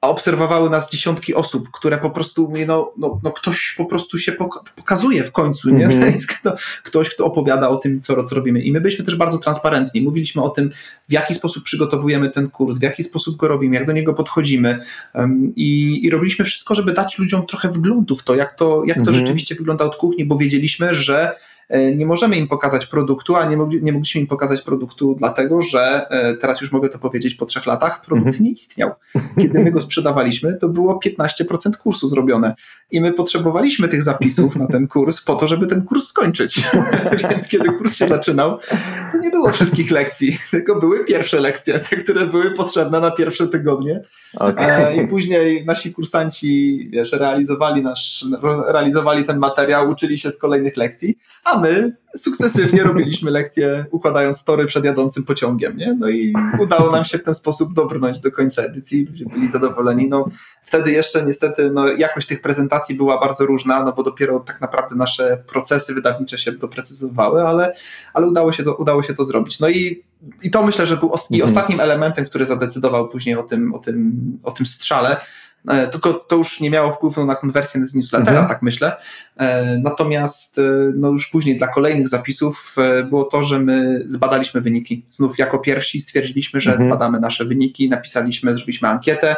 a 0.02 0.08
obserwowały 0.08 0.70
nas 0.70 0.90
dziesiątki 0.90 1.34
osób, 1.34 1.68
które 1.72 1.98
po 1.98 2.10
prostu 2.10 2.48
mówię, 2.48 2.66
no, 2.66 2.92
no, 2.96 3.20
no 3.22 3.32
ktoś 3.32 3.74
po 3.78 3.84
prostu 3.84 4.18
się 4.18 4.32
pokazuje 4.76 5.24
w 5.24 5.32
końcu, 5.32 5.70
nie? 5.70 5.84
Mm 5.86 6.12
-hmm. 6.12 6.26
Kto, 6.28 6.54
ktoś, 6.82 7.10
kto 7.10 7.24
opowiada 7.24 7.68
o 7.68 7.76
tym, 7.76 8.00
co, 8.00 8.24
co 8.24 8.34
robimy. 8.34 8.62
I 8.62 8.72
my 8.72 8.80
byliśmy 8.80 9.04
też 9.04 9.16
bardzo 9.16 9.38
transparentni. 9.38 10.02
Mówiliśmy 10.02 10.42
o 10.42 10.48
tym, 10.48 10.70
w 11.08 11.12
jaki 11.12 11.34
sposób 11.34 11.64
przygotowujemy 11.64 12.30
ten 12.30 12.50
kurs, 12.50 12.78
w 12.78 12.82
jaki 12.82 13.02
sposób 13.02 13.36
go 13.36 13.48
robimy, 13.48 13.76
jak 13.76 13.86
do 13.86 13.92
niego 13.92 14.14
podchodzimy. 14.14 14.78
Um, 15.14 15.52
i, 15.56 16.00
I 16.06 16.10
robiliśmy 16.10 16.44
wszystko, 16.44 16.74
żeby 16.74 16.92
dać 16.92 17.18
ludziom 17.18 17.46
trochę 17.46 17.68
wglądu 17.68 18.16
w 18.16 18.24
to, 18.24 18.34
jak 18.34 18.52
to, 18.52 18.84
jak 18.86 18.96
to 18.96 19.02
mm 19.02 19.14
-hmm. 19.14 19.18
rzeczywiście 19.18 19.54
wygląda 19.54 19.84
od 19.84 19.96
kuchni, 19.96 20.24
bo 20.24 20.36
wiedzieliśmy, 20.36 20.94
że 20.94 21.36
nie 21.96 22.06
możemy 22.06 22.36
im 22.36 22.48
pokazać 22.48 22.86
produktu, 22.86 23.36
a 23.36 23.44
nie, 23.44 23.56
mogli, 23.56 23.82
nie 23.82 23.92
mogliśmy 23.92 24.20
im 24.20 24.26
pokazać 24.26 24.62
produktu 24.62 25.14
dlatego, 25.18 25.62
że 25.62 26.06
e, 26.10 26.34
teraz 26.34 26.60
już 26.60 26.72
mogę 26.72 26.88
to 26.88 26.98
powiedzieć 26.98 27.34
po 27.34 27.46
trzech 27.46 27.66
latach, 27.66 28.04
produkt 28.04 28.26
mhm. 28.26 28.44
nie 28.44 28.50
istniał. 28.50 28.90
Kiedy 29.40 29.60
my 29.60 29.70
go 29.70 29.80
sprzedawaliśmy, 29.80 30.56
to 30.56 30.68
było 30.68 31.00
15% 31.06 31.76
kursu 31.82 32.08
zrobione 32.08 32.54
i 32.90 33.00
my 33.00 33.12
potrzebowaliśmy 33.12 33.88
tych 33.88 34.02
zapisów 34.02 34.56
na 34.56 34.66
ten 34.66 34.88
kurs 34.88 35.20
po 35.20 35.34
to, 35.34 35.48
żeby 35.48 35.66
ten 35.66 35.82
kurs 35.82 36.06
skończyć. 36.06 36.62
Więc 37.30 37.48
kiedy 37.48 37.72
kurs 37.72 37.94
się 37.96 38.06
zaczynał, 38.06 38.58
to 39.12 39.18
nie 39.18 39.30
było 39.30 39.52
wszystkich 39.52 39.90
lekcji, 39.90 40.38
tylko 40.50 40.80
były 40.80 41.04
pierwsze 41.04 41.40
lekcje, 41.40 41.78
te, 41.78 41.96
które 41.96 42.26
były 42.26 42.50
potrzebne 42.50 43.00
na 43.00 43.10
pierwsze 43.10 43.48
tygodnie. 43.48 44.02
Okay. 44.34 44.96
I 44.96 45.08
później 45.08 45.64
nasi 45.64 45.94
kursanci 45.94 46.88
wiesz, 46.92 47.12
realizowali, 47.12 47.82
nasz, 47.82 48.24
realizowali 48.68 49.24
ten 49.24 49.38
materiał, 49.38 49.90
uczyli 49.90 50.18
się 50.18 50.30
z 50.30 50.38
kolejnych 50.38 50.76
lekcji, 50.76 51.18
a 51.52 51.60
my 51.60 51.96
sukcesywnie 52.16 52.82
robiliśmy 52.92 53.30
lekcje 53.30 53.84
układając 53.90 54.44
tory 54.44 54.66
przed 54.66 54.84
jadącym 54.84 55.24
pociągiem. 55.24 55.76
Nie? 55.76 55.94
No 55.94 56.08
i 56.08 56.32
udało 56.58 56.90
nam 56.90 57.04
się 57.04 57.18
w 57.18 57.22
ten 57.22 57.34
sposób 57.34 57.74
dobrnąć 57.74 58.20
do 58.20 58.32
końca 58.32 58.62
edycji, 58.62 59.04
ludzie 59.04 59.24
byli 59.26 59.50
zadowoleni. 59.50 60.08
No, 60.08 60.28
wtedy 60.64 60.92
jeszcze 60.92 61.26
niestety 61.26 61.70
no, 61.70 61.88
jakość 61.88 62.26
tych 62.26 62.42
prezentacji 62.42 62.94
była 62.94 63.20
bardzo 63.20 63.46
różna, 63.46 63.84
no 63.84 63.92
bo 63.92 64.02
dopiero 64.02 64.40
tak 64.40 64.60
naprawdę 64.60 64.96
nasze 64.96 65.42
procesy 65.46 65.94
wydawnicze 65.94 66.38
się 66.38 66.52
doprecyzowały, 66.52 67.42
ale, 67.42 67.74
ale 68.14 68.26
udało, 68.26 68.52
się 68.52 68.62
to, 68.62 68.74
udało 68.74 69.02
się 69.02 69.14
to 69.14 69.24
zrobić. 69.24 69.60
No 69.60 69.68
i, 69.68 70.04
i 70.42 70.50
to 70.50 70.62
myślę, 70.66 70.86
że 70.86 70.96
był 70.96 71.12
os 71.12 71.30
i 71.30 71.34
mhm. 71.34 71.50
ostatnim 71.50 71.80
elementem, 71.80 72.24
który 72.24 72.44
zadecydował 72.44 73.08
później 73.08 73.36
o 73.36 73.42
tym, 73.42 73.74
o 73.74 73.78
tym, 73.78 74.12
o 74.42 74.50
tym 74.50 74.66
strzale, 74.66 75.16
tylko 75.92 76.12
to 76.12 76.36
już 76.36 76.60
nie 76.60 76.70
miało 76.70 76.92
wpływu 76.92 77.26
na 77.26 77.34
konwersję 77.34 77.86
z 77.86 77.94
newslettera, 77.94 78.30
mhm. 78.30 78.48
tak 78.48 78.62
myślę. 78.62 78.96
E, 79.36 79.78
natomiast 79.78 80.58
e, 80.58 80.62
no 80.96 81.08
już 81.08 81.26
później 81.26 81.56
dla 81.56 81.68
kolejnych 81.68 82.08
zapisów 82.08 82.76
było 83.10 83.24
to, 83.24 83.44
że 83.44 83.58
my 83.58 84.04
zbadaliśmy 84.06 84.60
wyniki. 84.60 85.06
Znów 85.10 85.38
jako 85.38 85.58
pierwsi 85.58 86.00
stwierdziliśmy, 86.00 86.60
że 86.60 86.70
mhm. 86.70 86.88
zbadamy 86.88 87.20
nasze 87.20 87.44
wyniki, 87.44 87.88
napisaliśmy, 87.88 88.54
zrobiliśmy 88.54 88.88
ankietę. 88.88 89.36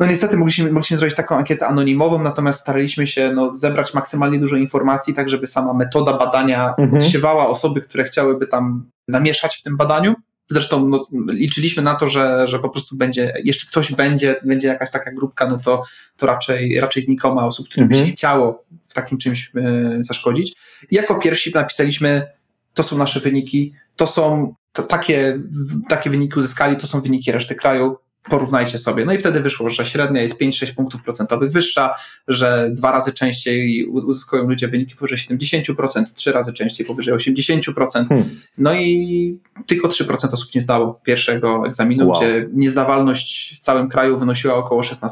No 0.00 0.06
niestety 0.06 0.36
mogliśmy, 0.36 0.72
mogliśmy 0.72 0.96
zrobić 0.96 1.16
taką 1.16 1.36
ankietę 1.36 1.66
anonimową, 1.66 2.22
natomiast 2.22 2.60
staraliśmy 2.60 3.06
się 3.06 3.32
no, 3.34 3.54
zebrać 3.54 3.94
maksymalnie 3.94 4.38
dużo 4.38 4.56
informacji, 4.56 5.14
tak 5.14 5.28
żeby 5.28 5.46
sama 5.46 5.74
metoda 5.74 6.18
badania 6.18 6.74
mhm. 6.78 6.94
odsiewała 6.94 7.48
osoby, 7.48 7.80
które 7.80 8.04
chciałyby 8.04 8.46
tam 8.46 8.90
namieszać 9.08 9.56
w 9.56 9.62
tym 9.62 9.76
badaniu. 9.76 10.14
Zresztą 10.50 10.88
no, 10.88 11.06
liczyliśmy 11.28 11.82
na 11.82 11.94
to, 11.94 12.08
że, 12.08 12.48
że 12.48 12.58
po 12.58 12.68
prostu 12.68 12.96
będzie, 12.96 13.34
jeśli 13.44 13.68
ktoś 13.68 13.92
będzie, 13.92 14.36
będzie 14.44 14.68
jakaś 14.68 14.90
taka 14.90 15.12
grupka, 15.12 15.46
no 15.46 15.58
to, 15.58 15.82
to 16.16 16.26
raczej, 16.26 16.80
raczej 16.80 17.02
znikoma 17.02 17.46
osób, 17.46 17.68
którym 17.68 17.88
by 17.88 17.94
się 17.94 18.00
mhm. 18.00 18.16
chciało 18.16 18.64
w 18.86 18.94
takim 18.94 19.18
czymś 19.18 19.52
e, 19.56 20.04
zaszkodzić. 20.04 20.52
I 20.90 20.94
jako 20.94 21.20
pierwsi 21.20 21.52
napisaliśmy, 21.54 22.26
to 22.74 22.82
są 22.82 22.98
nasze 22.98 23.20
wyniki, 23.20 23.74
to 23.96 24.06
są 24.06 24.54
takie, 24.88 25.40
takie 25.88 26.10
wyniki 26.10 26.38
uzyskali, 26.38 26.76
to 26.76 26.86
są 26.86 27.00
wyniki 27.00 27.32
reszty 27.32 27.54
kraju, 27.54 27.96
porównajcie 28.30 28.78
sobie. 28.78 29.04
No 29.04 29.12
i 29.12 29.18
wtedy 29.18 29.40
wyszło, 29.40 29.70
że 29.70 29.86
średnia 29.86 30.22
jest 30.22 30.40
5-6 30.40 30.74
punktów 30.74 31.02
procentowych 31.02 31.52
wyższa, 31.52 31.94
że 32.28 32.70
dwa 32.72 32.92
razy 32.92 33.12
częściej 33.12 33.86
uzyskują 33.86 34.48
ludzie 34.48 34.68
wyniki 34.68 34.96
powyżej 34.96 35.38
70%, 35.38 36.04
trzy 36.14 36.32
razy 36.32 36.52
częściej 36.52 36.86
powyżej 36.86 37.14
80%. 37.14 38.08
Hmm. 38.08 38.24
No 38.58 38.74
i 38.74 39.38
tylko 39.66 39.88
3% 39.88 40.32
osób 40.32 40.54
nie 40.54 40.60
zdało 40.60 41.00
pierwszego 41.04 41.66
egzaminu, 41.66 42.08
wow. 42.08 42.16
gdzie 42.16 42.48
niezdawalność 42.52 43.56
w 43.56 43.58
całym 43.58 43.88
kraju 43.88 44.18
wynosiła 44.18 44.54
około 44.54 44.82
16%. 44.82 45.08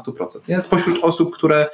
Więc 0.47 0.63
spośród 0.63 1.03
osób, 1.03 1.35
które 1.35 1.67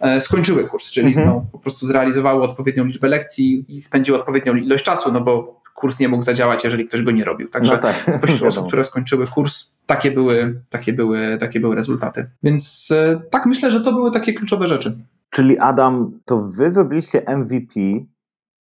e, 0.00 0.20
skończyły 0.20 0.68
kurs, 0.68 0.90
czyli 0.90 1.08
mhm. 1.08 1.26
no, 1.26 1.46
po 1.52 1.58
prostu 1.58 1.86
zrealizowały 1.86 2.42
odpowiednią 2.42 2.84
liczbę 2.84 3.08
lekcji 3.08 3.64
i 3.68 3.80
spędziły 3.80 4.18
odpowiednią 4.18 4.56
ilość 4.56 4.84
czasu, 4.84 5.12
no 5.12 5.20
bo 5.20 5.63
kurs 5.74 6.00
nie 6.00 6.08
mógł 6.08 6.22
zadziałać, 6.22 6.64
jeżeli 6.64 6.84
ktoś 6.84 7.02
go 7.02 7.10
nie 7.10 7.24
robił. 7.24 7.48
Także 7.48 7.72
no 7.72 7.78
tak. 7.78 7.94
spośród 8.14 8.42
osób, 8.42 8.66
które 8.66 8.84
skończyły 8.84 9.26
kurs, 9.26 9.70
takie 9.86 10.10
były, 10.10 10.60
takie, 10.70 10.92
były, 10.92 11.36
takie 11.40 11.60
były 11.60 11.74
rezultaty. 11.74 12.30
Więc 12.42 12.88
e, 12.90 13.20
tak 13.30 13.46
myślę, 13.46 13.70
że 13.70 13.80
to 13.80 13.92
były 13.92 14.10
takie 14.10 14.32
kluczowe 14.32 14.68
rzeczy. 14.68 14.96
Czyli 15.30 15.58
Adam, 15.58 16.20
to 16.24 16.40
wy 16.40 16.70
zrobiliście 16.70 17.24
MVP 17.36 17.80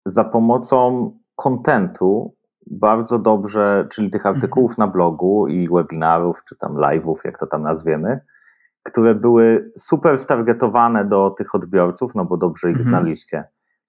za 0.05 0.24
pomocą 0.24 1.11
kontentu 1.36 2.36
bardzo 2.68 3.20
dobrze, 3.20 3.88
czyli 3.91 4.09
tych 4.09 4.26
artykułów 4.26 4.72
mhm. 4.72 4.88
na 4.88 4.93
blogu 4.93 5.47
i 5.47 5.70
webinarów, 5.70 6.38
czy 6.49 6.55
tam 6.55 6.74
live'ów, 6.74 7.16
jak 7.24 7.39
to 7.39 7.47
tam 7.47 7.64
nazwiemy, 7.64 8.20
które 8.84 9.16
były 9.16 9.72
super 9.78 10.18
stargetowane 10.18 11.05
do 11.05 11.30
tych 11.30 11.55
odbiorców, 11.55 12.16
no 12.16 12.26
bo 12.26 12.38
dobrze 12.38 12.72
ich 12.72 12.78
mhm. 12.78 12.89
znaliście. 12.89 13.43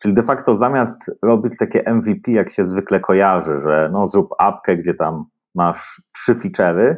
Czyli 0.04 0.14
de 0.14 0.22
facto 0.22 0.56
zamiast 0.56 1.10
robić 1.22 1.52
takie 1.58 1.84
MVP, 1.94 2.32
jak 2.32 2.50
się 2.50 2.64
zwykle 2.64 3.00
kojarzy, 3.00 3.58
że 3.58 3.90
no 3.92 4.08
zrób 4.08 4.28
apkę, 4.38 4.76
gdzie 4.76 4.94
tam 4.94 5.24
masz 5.54 6.02
trzy 6.14 6.34
feature'y, 6.34 6.96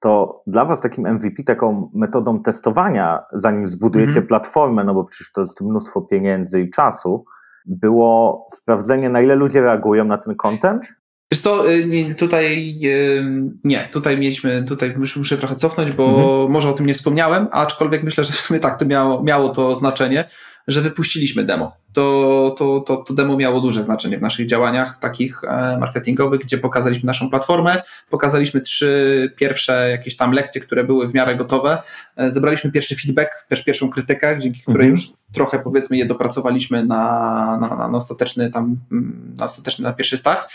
to 0.00 0.42
dla 0.46 0.64
Was 0.64 0.80
takim 0.80 1.06
MVP, 1.14 1.42
taką 1.42 1.90
metodą 1.94 2.42
testowania, 2.42 3.22
zanim 3.32 3.68
zbudujecie 3.68 4.08
mhm. 4.08 4.26
platformę, 4.26 4.84
no 4.84 4.94
bo 4.94 5.04
przecież 5.04 5.32
to 5.32 5.40
jest 5.40 5.60
mnóstwo 5.60 6.00
pieniędzy 6.00 6.60
i 6.60 6.70
czasu, 6.70 7.24
było 7.66 8.46
sprawdzenie, 8.52 9.08
na 9.08 9.20
ile 9.20 9.36
ludzie 9.36 9.60
reagują 9.60 10.04
na 10.04 10.18
ten 10.18 10.36
content. 10.36 10.86
Wiesz 11.32 11.40
co, 11.40 11.72
y, 11.72 12.14
tutaj 12.14 12.78
y, 12.84 13.24
nie, 13.64 13.88
tutaj 13.92 14.18
mieliśmy, 14.18 14.62
tutaj 14.62 14.94
muszę 15.16 15.36
trochę 15.36 15.54
cofnąć, 15.54 15.92
bo 15.92 16.04
mhm. 16.04 16.50
może 16.50 16.68
o 16.68 16.72
tym 16.72 16.86
nie 16.86 16.94
wspomniałem, 16.94 17.46
aczkolwiek 17.52 18.02
myślę, 18.02 18.24
że 18.24 18.32
w 18.32 18.40
sumie 18.40 18.60
tak, 18.60 18.78
to 18.78 18.86
miało, 18.86 19.22
miało 19.22 19.48
to 19.48 19.74
znaczenie 19.74 20.24
że 20.68 20.80
wypuściliśmy 20.80 21.44
demo. 21.44 21.76
To, 21.92 22.54
to, 22.58 22.80
to, 22.80 22.96
to 22.96 23.14
demo 23.14 23.36
miało 23.36 23.60
duże 23.60 23.82
znaczenie 23.82 24.18
w 24.18 24.22
naszych 24.22 24.46
działaniach 24.46 24.98
takich 24.98 25.44
e, 25.44 25.76
marketingowych, 25.80 26.40
gdzie 26.40 26.58
pokazaliśmy 26.58 27.06
naszą 27.06 27.30
platformę, 27.30 27.82
pokazaliśmy 28.10 28.60
trzy 28.60 29.32
pierwsze 29.36 29.88
jakieś 29.90 30.16
tam 30.16 30.32
lekcje, 30.32 30.60
które 30.60 30.84
były 30.84 31.08
w 31.08 31.14
miarę 31.14 31.36
gotowe, 31.36 31.82
e, 32.16 32.30
zebraliśmy 32.30 32.72
pierwszy 32.72 32.96
feedback, 32.96 33.46
też 33.48 33.64
pierwszą 33.64 33.90
krytykę, 33.90 34.38
dzięki 34.38 34.60
której 34.60 34.88
mhm. 34.88 34.90
już 34.90 35.12
trochę 35.32 35.58
powiedzmy 35.58 35.96
je 35.96 36.06
dopracowaliśmy 36.06 36.86
na, 36.86 37.58
na, 37.60 37.88
na, 37.88 37.98
ostateczny 37.98 38.50
tam, 38.50 38.76
mm, 38.92 39.34
na 39.38 39.44
ostateczny 39.44 39.82
na 39.82 39.92
pierwszy 39.92 40.16
start. 40.16 40.48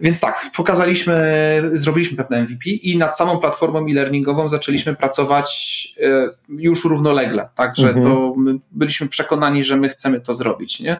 Więc 0.00 0.20
tak, 0.20 0.50
pokazaliśmy, 0.56 1.22
zrobiliśmy 1.72 2.16
pewne 2.16 2.42
MVP 2.42 2.70
i 2.70 2.98
nad 2.98 3.16
samą 3.16 3.38
platformą 3.38 3.86
e-learningową 3.86 4.48
zaczęliśmy 4.48 4.96
pracować 4.96 5.88
e, 6.02 6.28
już 6.48 6.84
równolegle. 6.84 7.48
Także 7.54 7.88
mhm. 7.88 8.04
to 8.04 8.34
byliśmy 8.70 9.08
przekonani, 9.08 9.64
że 9.64 9.76
my 9.76 9.88
chcemy 9.88 10.20
to 10.20 10.34
zrobić. 10.34 10.80
Nie? 10.80 10.98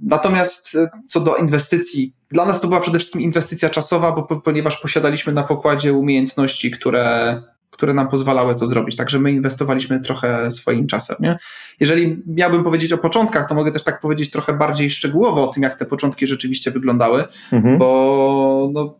Natomiast 0.00 0.74
e, 0.74 0.88
co 1.06 1.20
do 1.20 1.36
inwestycji, 1.36 2.12
dla 2.30 2.46
nas 2.46 2.60
to 2.60 2.68
była 2.68 2.80
przede 2.80 2.98
wszystkim 2.98 3.20
inwestycja 3.20 3.70
czasowa, 3.70 4.12
bo 4.12 4.22
ponieważ 4.22 4.76
posiadaliśmy 4.80 5.32
na 5.32 5.42
pokładzie 5.42 5.92
umiejętności, 5.92 6.70
które 6.70 7.42
które 7.74 7.94
nam 7.94 8.08
pozwalały 8.08 8.54
to 8.54 8.66
zrobić. 8.66 8.96
Także 8.96 9.18
my 9.18 9.32
inwestowaliśmy 9.32 10.00
trochę 10.00 10.50
swoim 10.50 10.86
czasem. 10.86 11.16
Nie? 11.20 11.38
Jeżeli 11.80 12.22
miałbym 12.26 12.64
powiedzieć 12.64 12.92
o 12.92 12.98
początkach, 12.98 13.48
to 13.48 13.54
mogę 13.54 13.72
też 13.72 13.84
tak 13.84 14.00
powiedzieć 14.00 14.30
trochę 14.30 14.52
bardziej 14.52 14.90
szczegółowo 14.90 15.50
o 15.50 15.52
tym, 15.52 15.62
jak 15.62 15.74
te 15.74 15.84
początki 15.84 16.26
rzeczywiście 16.26 16.70
wyglądały, 16.70 17.24
mhm. 17.52 17.78
bo 17.78 18.70
no, 18.72 18.98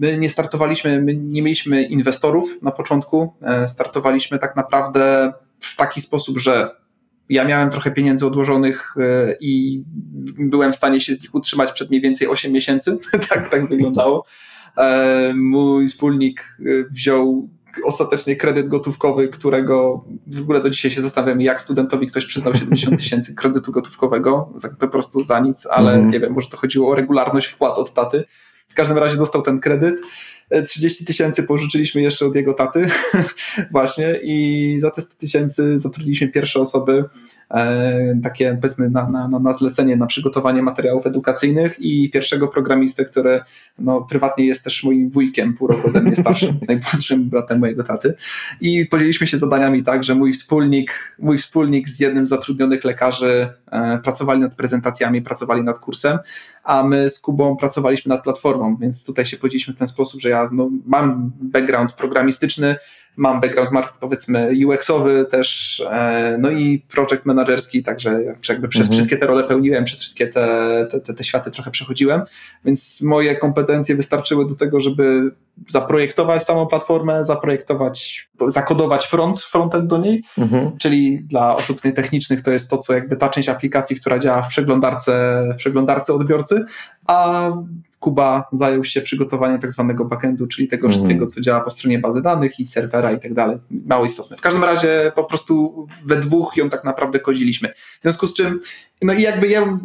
my 0.00 0.18
nie 0.18 0.30
startowaliśmy, 0.30 1.02
my 1.02 1.14
nie 1.14 1.42
mieliśmy 1.42 1.82
inwestorów 1.82 2.62
na 2.62 2.70
początku. 2.70 3.34
E, 3.42 3.68
startowaliśmy 3.68 4.38
tak 4.38 4.56
naprawdę 4.56 5.32
w 5.60 5.76
taki 5.76 6.00
sposób, 6.00 6.38
że 6.38 6.70
ja 7.28 7.44
miałem 7.44 7.70
trochę 7.70 7.90
pieniędzy 7.90 8.26
odłożonych 8.26 8.94
e, 9.00 9.36
i 9.40 9.82
byłem 10.38 10.72
w 10.72 10.76
stanie 10.76 11.00
się 11.00 11.14
z 11.14 11.22
nich 11.22 11.34
utrzymać 11.34 11.72
przed 11.72 11.90
mniej 11.90 12.02
więcej 12.02 12.28
8 12.28 12.52
miesięcy. 12.52 12.98
tak, 13.28 13.48
tak 13.48 13.68
wyglądało. 13.68 14.24
E, 14.78 15.32
mój 15.34 15.86
wspólnik 15.86 16.58
wziął 16.90 17.48
ostatecznie 17.84 18.36
kredyt 18.36 18.68
gotówkowy, 18.68 19.28
którego 19.28 20.04
w 20.26 20.40
ogóle 20.40 20.60
do 20.60 20.70
dzisiaj 20.70 20.90
się 20.90 21.00
zastanawiam, 21.00 21.40
jak 21.40 21.62
studentowi 21.62 22.06
ktoś 22.06 22.26
przyznał 22.26 22.54
70 22.54 22.98
tysięcy 22.98 23.34
kredytu 23.34 23.72
gotówkowego, 23.72 24.52
po 24.78 24.88
prostu 24.88 25.24
za 25.24 25.40
nic, 25.40 25.66
ale 25.66 25.92
mm. 25.94 26.10
nie 26.10 26.20
wiem, 26.20 26.32
może 26.32 26.48
to 26.48 26.56
chodziło 26.56 26.90
o 26.90 26.94
regularność 26.94 27.46
wpłat 27.46 27.78
od 27.78 27.94
taty. 27.94 28.24
W 28.68 28.74
każdym 28.74 28.98
razie 28.98 29.16
dostał 29.16 29.42
ten 29.42 29.60
kredyt 29.60 30.00
30 30.66 31.04
tysięcy 31.04 31.42
pożyczyliśmy 31.42 32.02
jeszcze 32.02 32.26
od 32.26 32.36
jego 32.36 32.54
taty 32.54 32.86
właśnie 33.72 34.18
i 34.22 34.76
za 34.80 34.90
te 34.90 35.02
100 35.02 35.16
tysięcy 35.18 35.78
zatrudniliśmy 35.78 36.28
pierwsze 36.28 36.60
osoby 36.60 37.04
e, 37.50 38.20
takie 38.22 38.58
powiedzmy 38.60 38.90
na, 38.90 39.08
na, 39.08 39.28
na 39.28 39.52
zlecenie, 39.52 39.96
na 39.96 40.06
przygotowanie 40.06 40.62
materiałów 40.62 41.06
edukacyjnych 41.06 41.76
i 41.78 42.10
pierwszego 42.10 42.48
programistę, 42.48 43.04
który 43.04 43.40
no, 43.78 44.00
prywatnie 44.00 44.46
jest 44.46 44.64
też 44.64 44.84
moim 44.84 45.10
wujkiem, 45.10 45.54
pół 45.54 45.68
roku 45.68 45.88
ode 45.88 46.00
mnie 46.00 46.16
starszym, 46.16 46.58
najmłodszym 46.68 47.28
bratem 47.28 47.58
mojego 47.58 47.82
taty. 47.82 48.14
I 48.60 48.86
podzieliliśmy 48.86 49.26
się 49.26 49.38
zadaniami 49.38 49.82
tak, 49.82 50.04
że 50.04 50.14
mój 50.14 50.32
wspólnik, 50.32 51.16
mój 51.18 51.38
wspólnik 51.38 51.88
z 51.88 52.00
jednym 52.00 52.26
z 52.26 52.28
zatrudnionych 52.28 52.84
lekarzy 52.84 53.48
e, 53.70 53.98
pracowali 53.98 54.40
nad 54.40 54.54
prezentacjami, 54.54 55.22
pracowali 55.22 55.62
nad 55.62 55.78
kursem, 55.78 56.18
a 56.64 56.82
my 56.82 57.10
z 57.10 57.20
Kubą 57.20 57.56
pracowaliśmy 57.56 58.08
nad 58.08 58.22
platformą, 58.22 58.76
więc 58.76 59.06
tutaj 59.06 59.26
się 59.26 59.36
podzieliliśmy 59.36 59.74
w 59.74 59.78
ten 59.78 59.88
sposób, 59.88 60.20
że 60.20 60.28
ja 60.28 60.41
no, 60.52 60.70
mam 60.86 61.32
background 61.40 61.92
programistyczny, 61.92 62.76
mam 63.16 63.40
background 63.40 63.72
mark, 63.72 63.98
powiedzmy 63.98 64.50
UX-owy 64.66 65.24
też, 65.24 65.80
e, 65.90 66.36
no 66.40 66.50
i 66.50 66.78
project 66.78 67.24
managerski, 67.24 67.82
także 67.82 68.20
jakby 68.48 68.68
przez 68.68 68.82
mhm. 68.82 68.96
wszystkie 68.96 69.16
te 69.16 69.26
role 69.26 69.44
pełniłem, 69.44 69.84
przez 69.84 70.00
wszystkie 70.00 70.26
te, 70.26 70.86
te, 70.90 71.00
te, 71.00 71.14
te 71.14 71.24
światy 71.24 71.50
trochę 71.50 71.70
przechodziłem, 71.70 72.22
więc 72.64 73.02
moje 73.02 73.36
kompetencje 73.36 73.96
wystarczyły 73.96 74.48
do 74.48 74.54
tego, 74.54 74.80
żeby 74.80 75.30
zaprojektować 75.68 76.44
samą 76.44 76.66
platformę, 76.66 77.24
zaprojektować, 77.24 78.28
zakodować 78.46 79.06
front, 79.06 79.40
frontend 79.40 79.86
do 79.86 79.98
niej, 79.98 80.22
mhm. 80.38 80.78
czyli 80.78 81.24
dla 81.24 81.56
osób 81.56 81.84
nietechnicznych 81.84 82.42
to 82.42 82.50
jest 82.50 82.70
to, 82.70 82.78
co 82.78 82.94
jakby 82.94 83.16
ta 83.16 83.28
część 83.28 83.48
aplikacji, 83.48 83.96
która 83.96 84.18
działa 84.18 84.42
w 84.42 84.48
przeglądarce, 84.48 85.42
w 85.54 85.56
przeglądarce 85.56 86.12
odbiorcy, 86.12 86.64
a 87.06 87.50
Kuba 88.02 88.48
zajął 88.52 88.84
się 88.84 89.00
przygotowaniem 89.00 89.60
tak 89.60 89.72
zwanego 89.72 90.04
backendu, 90.04 90.46
czyli 90.46 90.68
tego 90.68 90.86
mhm. 90.86 90.92
wszystkiego, 90.92 91.26
co 91.26 91.40
działa 91.40 91.60
po 91.60 91.70
stronie 91.70 91.98
bazy 91.98 92.22
danych 92.22 92.60
i 92.60 92.66
serwera 92.66 93.12
i 93.12 93.20
tak 93.20 93.34
dalej. 93.34 93.58
Mało 93.70 94.04
istotne. 94.04 94.36
W 94.36 94.40
każdym 94.40 94.64
razie 94.64 95.12
po 95.14 95.24
prostu 95.24 95.86
we 96.04 96.16
dwóch 96.16 96.56
ją 96.56 96.70
tak 96.70 96.84
naprawdę 96.84 97.20
kodziliśmy. 97.20 97.68
W 97.98 98.02
związku 98.02 98.26
z 98.26 98.34
czym, 98.34 98.60
no 99.02 99.12
i 99.12 99.22
jakby 99.22 99.48
ja, 99.48 99.78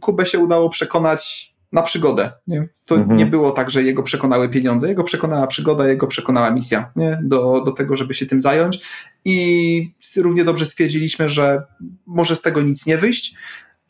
Kubę 0.00 0.26
się 0.26 0.38
udało 0.38 0.70
przekonać 0.70 1.52
na 1.72 1.82
przygodę. 1.82 2.32
Nie? 2.46 2.68
To 2.86 2.94
mhm. 2.94 3.18
nie 3.18 3.26
było 3.26 3.50
tak, 3.50 3.70
że 3.70 3.82
jego 3.82 4.02
przekonały 4.02 4.48
pieniądze, 4.48 4.88
jego 4.88 5.04
przekonała 5.04 5.46
przygoda, 5.46 5.88
jego 5.88 6.06
przekonała 6.06 6.50
misja 6.50 6.90
nie? 6.96 7.18
Do, 7.22 7.62
do 7.64 7.72
tego, 7.72 7.96
żeby 7.96 8.14
się 8.14 8.26
tym 8.26 8.40
zająć. 8.40 8.80
I 9.24 9.90
równie 10.16 10.44
dobrze 10.44 10.66
stwierdziliśmy, 10.66 11.28
że 11.28 11.62
może 12.06 12.36
z 12.36 12.42
tego 12.42 12.62
nic 12.62 12.86
nie 12.86 12.98
wyjść, 12.98 13.34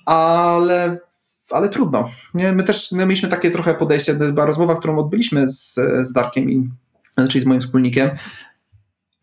ale, 0.06 0.98
ale 1.50 1.68
trudno. 1.68 2.10
Nie? 2.34 2.52
My 2.52 2.62
też 2.62 2.92
my 2.92 3.06
mieliśmy 3.06 3.28
takie 3.28 3.50
trochę 3.50 3.74
podejście, 3.74 4.14
była 4.14 4.46
rozmowa, 4.46 4.76
którą 4.76 4.98
odbyliśmy 4.98 5.48
z, 5.48 5.74
z 6.02 6.12
Darkiem, 6.12 6.50
i, 6.50 6.70
czyli 7.28 7.40
z 7.40 7.46
moim 7.46 7.60
wspólnikiem, 7.60 8.10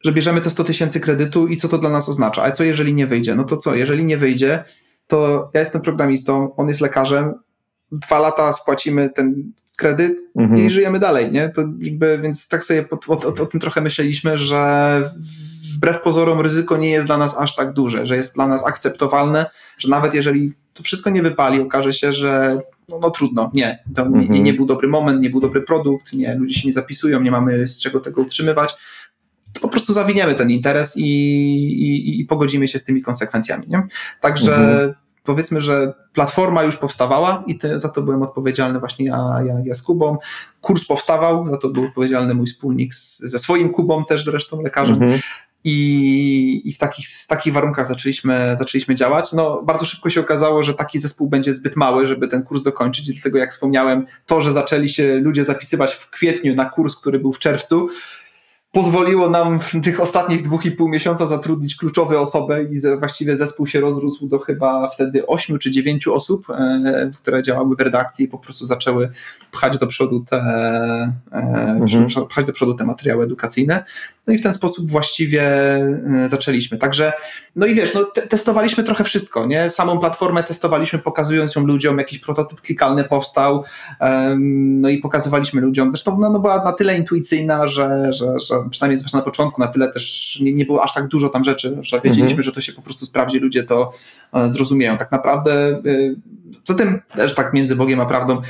że 0.03 0.11
bierzemy 0.11 0.41
te 0.41 0.49
100 0.49 0.63
tysięcy 0.63 0.99
kredytu 0.99 1.47
i 1.47 1.57
co 1.57 1.67
to 1.67 1.77
dla 1.77 1.89
nas 1.89 2.09
oznacza. 2.09 2.43
A 2.43 2.51
co 2.51 2.63
jeżeli 2.63 2.93
nie 2.93 3.07
wyjdzie? 3.07 3.35
No 3.35 3.43
to 3.43 3.57
co, 3.57 3.75
jeżeli 3.75 4.05
nie 4.05 4.17
wyjdzie, 4.17 4.63
to 5.07 5.49
ja 5.53 5.59
jestem 5.59 5.81
programistą, 5.81 6.55
on 6.55 6.67
jest 6.67 6.81
lekarzem, 6.81 7.33
dwa 7.91 8.19
lata 8.19 8.53
spłacimy 8.53 9.09
ten 9.09 9.51
kredyt 9.77 10.17
mhm. 10.37 10.65
i 10.65 10.69
żyjemy 10.69 10.99
dalej, 10.99 11.31
nie? 11.31 11.49
To 11.49 11.61
jakby, 11.79 12.19
więc 12.23 12.47
tak 12.47 12.63
sobie 12.63 12.85
o, 12.91 13.13
o, 13.13 13.27
o, 13.41 13.45
tym 13.45 13.59
trochę 13.59 13.81
myśleliśmy, 13.81 14.37
że 14.37 15.01
wbrew 15.75 16.01
pozorom 16.01 16.41
ryzyko 16.41 16.77
nie 16.77 16.89
jest 16.89 17.05
dla 17.05 17.17
nas 17.17 17.37
aż 17.37 17.55
tak 17.55 17.73
duże, 17.73 18.07
że 18.07 18.15
jest 18.15 18.35
dla 18.35 18.47
nas 18.47 18.65
akceptowalne, 18.65 19.45
że 19.77 19.89
nawet 19.89 20.13
jeżeli 20.13 20.53
to 20.73 20.83
wszystko 20.83 21.09
nie 21.09 21.21
wypali, 21.21 21.61
okaże 21.61 21.93
się, 21.93 22.13
że 22.13 22.59
no, 22.89 22.99
no 23.01 23.11
trudno, 23.11 23.51
nie, 23.53 23.83
to 23.95 24.09
nie, 24.09 24.19
nie, 24.19 24.27
nie 24.27 24.37
mhm. 24.39 24.55
był 24.55 24.65
dobry 24.65 24.87
moment, 24.87 25.21
nie 25.21 25.29
był 25.29 25.39
dobry 25.39 25.61
produkt, 25.61 26.13
nie, 26.13 26.35
ludzie 26.35 26.53
się 26.53 26.67
nie 26.67 26.73
zapisują, 26.73 27.21
nie 27.21 27.31
mamy 27.31 27.67
z 27.67 27.79
czego 27.79 27.99
tego 27.99 28.21
utrzymywać, 28.21 28.75
to 29.53 29.61
po 29.61 29.69
prostu 29.69 29.93
zawiniemy 29.93 30.35
ten 30.35 30.49
interes 30.49 30.97
i, 30.97 31.03
i, 31.03 32.19
i 32.19 32.25
pogodzimy 32.25 32.67
się 32.67 32.79
z 32.79 32.83
tymi 32.83 33.01
konsekwencjami. 33.01 33.67
Nie? 33.67 33.87
Także 34.21 34.55
mhm 34.55 34.93
powiedzmy, 35.23 35.61
że 35.61 35.93
platforma 36.13 36.63
już 36.63 36.77
powstawała 36.77 37.43
i 37.47 37.57
te, 37.57 37.79
za 37.79 37.89
to 37.89 38.01
byłem 38.01 38.21
odpowiedzialny 38.21 38.79
właśnie 38.79 39.05
ja, 39.05 39.39
ja, 39.45 39.53
ja 39.65 39.75
z 39.75 39.81
Kubą. 39.81 40.17
Kurs 40.61 40.85
powstawał, 40.85 41.47
za 41.47 41.57
to 41.57 41.69
był 41.69 41.83
odpowiedzialny 41.85 42.33
mój 42.33 42.47
wspólnik 42.47 42.93
z, 42.93 43.19
ze 43.19 43.39
swoim 43.39 43.69
Kubą 43.69 44.05
też 44.05 44.23
zresztą 44.23 44.61
lekarzem. 44.61 45.03
Mhm. 45.03 45.21
I, 45.63 46.61
I, 46.65 46.73
w 46.73 46.77
takich, 46.77 47.07
takich 47.27 47.53
warunkach 47.53 47.87
zaczęliśmy, 47.87 48.55
zaczęliśmy 48.57 48.95
działać. 48.95 49.33
No, 49.33 49.61
bardzo 49.61 49.85
szybko 49.85 50.09
się 50.09 50.21
okazało, 50.21 50.63
że 50.63 50.73
taki 50.73 50.99
zespół 50.99 51.29
będzie 51.29 51.53
zbyt 51.53 51.75
mały, 51.75 52.07
żeby 52.07 52.27
ten 52.27 52.43
kurs 52.43 52.63
dokończyć. 52.63 53.11
Dlatego, 53.11 53.37
jak 53.37 53.51
wspomniałem, 53.51 54.05
to, 54.25 54.41
że 54.41 54.53
zaczęli 54.53 54.89
się 54.89 55.19
ludzie 55.19 55.43
zapisywać 55.43 55.93
w 55.93 56.09
kwietniu 56.09 56.55
na 56.55 56.65
kurs, 56.65 56.95
który 56.95 57.19
był 57.19 57.33
w 57.33 57.39
czerwcu, 57.39 57.87
pozwoliło 58.73 59.29
nam 59.29 59.59
w 59.59 59.71
tych 59.83 59.99
ostatnich 59.99 60.41
dwóch 60.41 60.65
i 60.65 60.71
pół 60.71 60.89
miesiąca 60.89 61.27
zatrudnić 61.27 61.75
kluczowe 61.75 62.19
osoby 62.19 62.69
i 62.71 62.97
właściwie 62.99 63.37
zespół 63.37 63.67
się 63.67 63.81
rozrósł 63.81 64.27
do 64.27 64.39
chyba 64.39 64.89
wtedy 64.89 65.27
ośmiu 65.27 65.57
czy 65.57 65.71
dziewięciu 65.71 66.13
osób, 66.13 66.49
e, 66.49 67.11
które 67.15 67.43
działały 67.43 67.75
w 67.75 67.79
redakcji 67.79 68.25
i 68.25 68.27
po 68.27 68.37
prostu 68.37 68.65
zaczęły 68.65 69.09
pchać 69.51 69.77
do 69.77 69.87
przodu 69.87 70.25
te, 70.29 70.37
e, 70.37 71.13
mhm. 71.31 72.07
pchać 72.29 72.45
do 72.45 72.53
przodu 72.53 72.73
te 72.73 72.85
materiały 72.85 73.23
edukacyjne. 73.23 73.83
No 74.27 74.33
i 74.33 74.37
w 74.37 74.43
ten 74.43 74.53
sposób 74.53 74.91
właściwie 74.91 75.41
e, 75.43 76.29
zaczęliśmy. 76.29 76.77
Także, 76.77 77.13
no 77.55 77.65
i 77.65 77.75
wiesz, 77.75 77.93
no, 77.93 78.03
te, 78.03 78.21
testowaliśmy 78.21 78.83
trochę 78.83 79.03
wszystko, 79.03 79.45
nie? 79.45 79.69
Samą 79.69 79.99
platformę 79.99 80.43
testowaliśmy, 80.43 80.99
pokazując 80.99 81.55
ją 81.55 81.65
ludziom, 81.65 81.97
jakiś 81.97 82.19
prototyp 82.19 82.61
klikalny 82.61 83.03
powstał, 83.03 83.63
no 84.45 84.89
i 84.89 84.97
pokazywaliśmy 84.97 85.61
ludziom. 85.61 85.91
Zresztą 85.91 86.17
no, 86.19 86.29
no 86.29 86.39
była 86.39 86.63
na 86.63 86.73
tyle 86.73 86.97
intuicyjna, 86.97 87.67
że, 87.67 88.13
że, 88.13 88.39
że 88.39 88.62
przynajmniej 88.69 88.99
zwłaszcza 88.99 89.17
na 89.17 89.23
początku, 89.23 89.61
na 89.61 89.67
tyle 89.67 89.91
też 89.91 90.39
nie, 90.41 90.53
nie 90.53 90.65
było 90.65 90.83
aż 90.83 90.93
tak 90.93 91.07
dużo 91.07 91.29
tam 91.29 91.43
rzeczy, 91.43 91.77
że 91.81 92.01
wiedzieliśmy, 92.01 92.37
mhm. 92.37 92.43
że 92.43 92.51
to 92.51 92.61
się 92.61 92.73
po 92.73 92.81
prostu 92.81 93.05
sprawdzi, 93.05 93.39
ludzie 93.39 93.63
to 93.63 93.91
e, 94.33 94.49
zrozumieją. 94.49 94.97
Tak 94.97 95.11
naprawdę, 95.11 95.81
zatem 96.65 96.99
e, 97.13 97.15
też 97.15 97.35
tak 97.35 97.53
między 97.53 97.75
Bogiem 97.75 97.99
a 97.99 98.05
prawdą, 98.05 98.41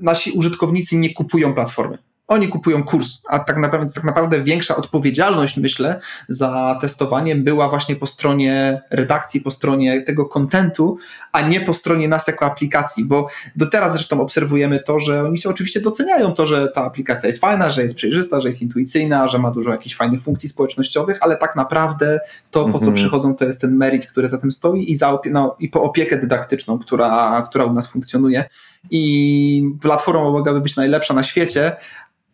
nasi 0.00 0.30
użytkownicy 0.30 0.96
nie 0.96 1.14
kupują 1.14 1.54
platformy 1.54 1.98
oni 2.28 2.48
kupują 2.48 2.84
kurs, 2.84 3.20
a 3.28 3.38
tak 3.38 3.56
naprawdę, 3.56 3.94
tak 3.94 4.04
naprawdę 4.04 4.42
większa 4.42 4.76
odpowiedzialność, 4.76 5.56
myślę, 5.56 6.00
za 6.28 6.78
testowanie 6.80 7.36
była 7.36 7.68
właśnie 7.68 7.96
po 7.96 8.06
stronie 8.06 8.82
redakcji, 8.90 9.40
po 9.40 9.50
stronie 9.50 10.02
tego 10.02 10.26
kontentu, 10.26 10.98
a 11.32 11.48
nie 11.48 11.60
po 11.60 11.74
stronie 11.74 12.08
nas 12.08 12.26
jako 12.26 12.46
aplikacji, 12.46 13.04
bo 13.04 13.28
do 13.56 13.66
teraz 13.66 13.92
zresztą 13.92 14.20
obserwujemy 14.20 14.80
to, 14.80 15.00
że 15.00 15.24
oni 15.24 15.38
się 15.38 15.48
oczywiście 15.48 15.80
doceniają 15.80 16.32
to, 16.32 16.46
że 16.46 16.68
ta 16.68 16.84
aplikacja 16.84 17.26
jest 17.26 17.40
fajna, 17.40 17.70
że 17.70 17.82
jest 17.82 17.96
przejrzysta, 17.96 18.40
że 18.40 18.48
jest 18.48 18.62
intuicyjna, 18.62 19.28
że 19.28 19.38
ma 19.38 19.50
dużo 19.50 19.70
jakichś 19.70 19.96
fajnych 19.96 20.22
funkcji 20.22 20.48
społecznościowych, 20.48 21.18
ale 21.20 21.36
tak 21.36 21.56
naprawdę 21.56 22.20
to, 22.50 22.64
po 22.64 22.78
co 22.78 22.86
mhm. 22.86 22.94
przychodzą, 22.94 23.34
to 23.34 23.44
jest 23.44 23.60
ten 23.60 23.76
merit, 23.76 24.06
który 24.06 24.28
za 24.28 24.38
tym 24.38 24.52
stoi 24.52 24.90
i, 24.90 24.96
za 24.96 25.12
opie- 25.12 25.30
no, 25.30 25.56
i 25.58 25.68
po 25.68 25.82
opiekę 25.82 26.18
dydaktyczną, 26.18 26.78
która, 26.78 27.42
która 27.42 27.64
u 27.64 27.72
nas 27.72 27.86
funkcjonuje. 27.86 28.44
I 28.90 29.62
platforma 29.80 30.30
mogłaby 30.30 30.60
być 30.60 30.76
najlepsza 30.76 31.14
na 31.14 31.22
świecie, 31.22 31.76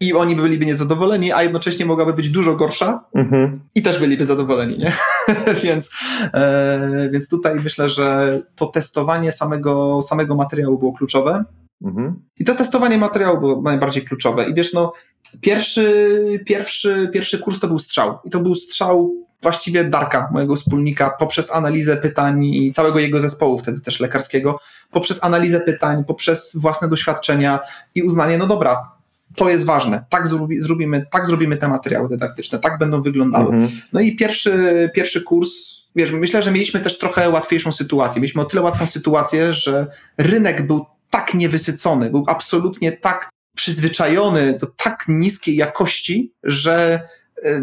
i 0.03 0.12
oni 0.12 0.36
byliby 0.36 0.66
niezadowoleni, 0.66 1.32
a 1.32 1.42
jednocześnie 1.42 1.86
mogłaby 1.86 2.12
być 2.12 2.28
dużo 2.28 2.57
gorsza 2.57 3.05
mhm. 3.14 3.61
i 3.74 3.82
też 3.82 3.98
byliby 3.98 4.24
zadowoleni, 4.24 4.78
nie? 4.78 4.92
więc, 5.64 5.90
e, 6.34 7.09
więc 7.12 7.28
tutaj 7.28 7.55
myślę, 7.64 7.88
że 7.88 8.40
to 8.57 8.66
testowanie 8.66 9.32
samego, 9.32 10.03
samego 10.03 10.34
materiału 10.34 10.78
było 10.78 10.92
kluczowe. 10.92 11.44
Mhm. 11.84 12.22
I 12.38 12.44
to 12.44 12.55
testowanie 12.55 12.98
materiału 12.98 13.40
było 13.40 13.62
najbardziej 13.62 14.03
kluczowe. 14.03 14.44
I 14.44 14.55
wiesz, 14.55 14.72
no, 14.72 14.92
pierwszy, 15.40 16.40
pierwszy, 16.46 17.11
pierwszy 17.12 17.38
kurs 17.38 17.61
to 17.61 17.68
był 17.68 17.78
strzał. 17.78 18.18
I 18.24 18.30
to 18.30 18.40
był 18.40 18.55
strzał 18.55 19.14
właściwie 19.42 19.84
Darka, 19.84 20.28
mojego 20.32 20.57
wspólnika, 20.57 21.11
poprzez 21.18 21.53
analizę 21.53 21.96
pytań 21.96 22.44
i 22.44 22.72
całego 22.72 22.98
jego 22.98 23.20
zespołu, 23.20 23.59
wtedy 23.59 23.80
też 23.80 24.00
lekarskiego, 24.00 24.59
poprzez 24.90 25.24
analizę 25.24 25.61
pytań, 25.61 26.05
poprzez 26.05 26.57
własne 26.57 26.88
doświadczenia 26.88 27.61
i 27.94 28.03
uznanie, 28.03 28.38
no 28.38 28.46
dobra, 28.46 28.92
to 29.37 29.49
jest 29.51 29.64
ważne. 29.64 30.05
Tak, 30.11 30.26
zrobi, 30.26 30.62
zrobimy, 30.62 31.07
tak 31.11 31.26
zrobimy 31.26 31.57
te 31.57 31.68
materiały 31.68 32.09
dydaktyczne, 32.09 32.59
tak 32.59 32.78
będą 32.78 33.03
wyglądały. 33.03 33.55
Mhm. 33.55 33.80
No 33.93 34.01
i 34.01 34.16
pierwszy, 34.16 34.91
pierwszy 34.95 35.22
kurs, 35.22 35.83
wiesz, 35.97 36.11
myślę, 36.11 36.43
że 36.43 36.51
mieliśmy 36.51 36.80
też 36.80 36.99
trochę 36.99 37.30
łatwiejszą 37.30 37.72
sytuację. 37.72 38.20
Mieliśmy 38.20 38.43
o 38.43 38.45
tyle 38.45 38.62
łatwą 38.62 38.87
sytuację, 38.87 39.55
że 39.55 39.87
rynek 40.18 40.66
był 40.66 40.87
tak 41.11 41.35
niewysycony, 41.35 42.11
był 42.11 42.24
absolutnie 42.26 42.93
tak 42.93 43.30
przyzwyczajony 43.57 44.59
do 44.61 44.66
tak 44.66 45.05
niskiej 45.09 45.57
jakości, 45.57 46.33
że 46.45 47.09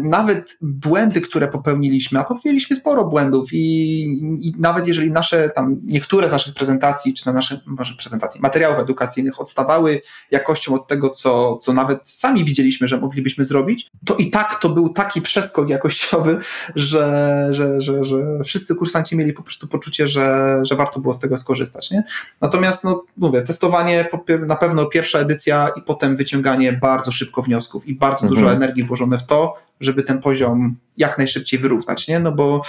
nawet 0.02 0.58
błędy, 0.60 1.20
które 1.20 1.48
popełniliśmy, 1.48 2.20
a 2.20 2.24
popełniliśmy 2.24 2.76
sporo 2.76 3.04
błędów 3.04 3.48
i, 3.52 4.02
i, 4.40 4.54
nawet 4.58 4.88
jeżeli 4.88 5.10
nasze 5.10 5.48
tam, 5.48 5.80
niektóre 5.84 6.28
z 6.28 6.32
naszych 6.32 6.54
prezentacji, 6.54 7.14
czy 7.14 7.26
na 7.26 7.32
nasze, 7.32 7.60
może 7.66 7.94
prezentacji, 7.94 8.40
materiałów 8.40 8.78
edukacyjnych 8.78 9.40
odstawały 9.40 10.00
jakością 10.30 10.74
od 10.74 10.88
tego, 10.88 11.10
co, 11.10 11.56
co 11.56 11.72
nawet 11.72 12.08
sami 12.08 12.44
widzieliśmy, 12.44 12.88
że 12.88 13.00
moglibyśmy 13.00 13.44
zrobić, 13.44 13.90
to 14.06 14.14
i 14.14 14.30
tak 14.30 14.58
to 14.60 14.68
był 14.68 14.88
taki 14.88 15.22
przeskok 15.22 15.68
jakościowy, 15.68 16.38
że, 16.74 17.48
że, 17.50 17.80
że, 17.80 18.04
że 18.04 18.16
wszyscy 18.44 18.74
kursanci 18.74 19.16
mieli 19.16 19.32
po 19.32 19.42
prostu 19.42 19.68
poczucie, 19.68 20.08
że, 20.08 20.56
że 20.62 20.76
warto 20.76 21.00
było 21.00 21.14
z 21.14 21.18
tego 21.18 21.36
skorzystać. 21.36 21.90
Nie? 21.90 22.04
Natomiast, 22.40 22.84
no 22.84 23.04
mówię, 23.16 23.42
testowanie, 23.42 24.08
na 24.46 24.56
pewno 24.56 24.86
pierwsza 24.86 25.18
edycja 25.18 25.70
i 25.76 25.82
potem 25.82 26.16
wyciąganie 26.16 26.72
bardzo 26.72 27.12
szybko 27.12 27.42
wniosków 27.42 27.88
i 27.88 27.94
bardzo 27.94 28.26
mhm. 28.26 28.34
dużo 28.34 28.52
energii 28.52 28.84
włożone 28.84 29.18
w 29.18 29.26
to, 29.26 29.69
żeby 29.80 30.02
ten 30.02 30.20
poziom 30.20 30.76
jak 30.96 31.18
najszybciej 31.18 31.58
wyrównać, 31.58 32.08
nie? 32.08 32.20
No 32.20 32.32
bo 32.32 32.62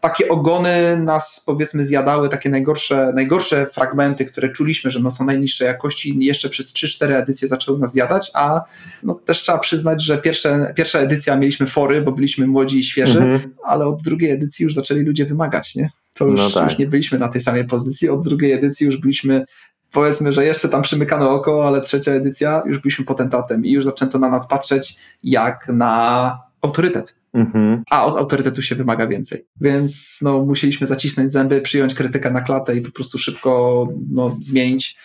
takie 0.00 0.28
ogony 0.28 0.96
nas 0.96 1.42
powiedzmy 1.46 1.84
zjadały, 1.84 2.28
takie 2.28 2.50
najgorsze, 2.50 3.12
najgorsze 3.14 3.66
fragmenty, 3.66 4.24
które 4.24 4.52
czuliśmy, 4.52 4.90
że 4.90 5.00
no 5.00 5.12
są 5.12 5.24
najniższej 5.24 5.66
jakości 5.66 6.24
jeszcze 6.24 6.48
przez 6.48 6.72
3-4 6.72 7.14
edycje 7.14 7.48
zaczęły 7.48 7.78
nas 7.78 7.92
zjadać, 7.92 8.30
a 8.34 8.60
no 9.02 9.14
też 9.14 9.42
trzeba 9.42 9.58
przyznać, 9.58 10.02
że 10.02 10.18
pierwsze, 10.18 10.72
pierwsza 10.76 10.98
edycja 10.98 11.36
mieliśmy 11.36 11.66
fory, 11.66 12.02
bo 12.02 12.12
byliśmy 12.12 12.46
młodzi 12.46 12.78
i 12.78 12.84
świeży, 12.84 13.18
mhm. 13.18 13.54
ale 13.64 13.86
od 13.86 14.02
drugiej 14.02 14.30
edycji 14.30 14.64
już 14.64 14.74
zaczęli 14.74 15.00
ludzie 15.00 15.24
wymagać, 15.24 15.76
nie? 15.76 15.90
To 16.14 16.26
już, 16.26 16.40
no 16.40 16.50
tak. 16.50 16.70
już 16.70 16.78
nie 16.78 16.86
byliśmy 16.86 17.18
na 17.18 17.28
tej 17.28 17.40
samej 17.40 17.66
pozycji, 17.66 18.08
od 18.08 18.24
drugiej 18.24 18.52
edycji 18.52 18.86
już 18.86 18.96
byliśmy 18.96 19.44
powiedzmy, 19.92 20.32
że 20.32 20.44
jeszcze 20.44 20.68
tam 20.68 20.82
przymykano 20.82 21.30
oko, 21.30 21.66
ale 21.66 21.80
trzecia 21.80 22.12
edycja 22.12 22.62
już 22.66 22.78
byliśmy 22.78 23.04
potentatem 23.04 23.64
i 23.64 23.72
już 23.72 23.84
zaczęto 23.84 24.18
na 24.18 24.28
nas 24.28 24.48
patrzeć 24.48 24.96
jak 25.22 25.68
na 25.68 26.38
autorytet. 26.62 27.16
Mhm. 27.34 27.82
A 27.90 28.04
od 28.06 28.16
autorytetu 28.16 28.62
się 28.62 28.74
wymaga 28.74 29.06
więcej. 29.06 29.44
Więc 29.60 30.18
no, 30.22 30.44
musieliśmy 30.44 30.86
zacisnąć 30.86 31.32
zęby, 31.32 31.60
przyjąć 31.60 31.94
krytykę 31.94 32.30
na 32.30 32.40
klatę 32.40 32.76
i 32.76 32.80
po 32.80 32.90
prostu 32.90 33.18
szybko 33.18 33.88
no, 34.10 34.36
zmienić, 34.40 34.96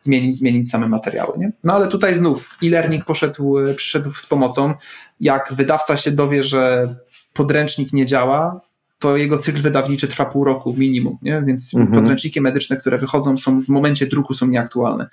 zmienić, 0.00 0.38
zmienić 0.38 0.70
same 0.70 0.88
materiały. 0.88 1.38
Nie? 1.38 1.52
No 1.64 1.72
ale 1.72 1.88
tutaj 1.88 2.14
znów 2.14 2.50
e-learning 2.62 3.04
poszedł, 3.04 3.56
przyszedł 3.76 4.10
z 4.10 4.26
pomocą. 4.26 4.74
Jak 5.20 5.54
wydawca 5.56 5.96
się 5.96 6.10
dowie, 6.10 6.44
że 6.44 6.94
podręcznik 7.32 7.92
nie 7.92 8.06
działa, 8.06 8.60
to 8.98 9.16
jego 9.16 9.38
cykl 9.38 9.60
wydawniczy 9.60 10.08
trwa 10.08 10.24
pół 10.24 10.44
roku 10.44 10.74
minimum, 10.78 11.18
nie? 11.22 11.42
więc 11.46 11.74
mhm. 11.74 12.00
podręczniki 12.00 12.40
medyczne, 12.40 12.76
które 12.76 12.98
wychodzą, 12.98 13.38
są 13.38 13.60
w 13.60 13.68
momencie 13.68 14.06
druku 14.06 14.34
są 14.34 14.46
nieaktualne 14.46 15.08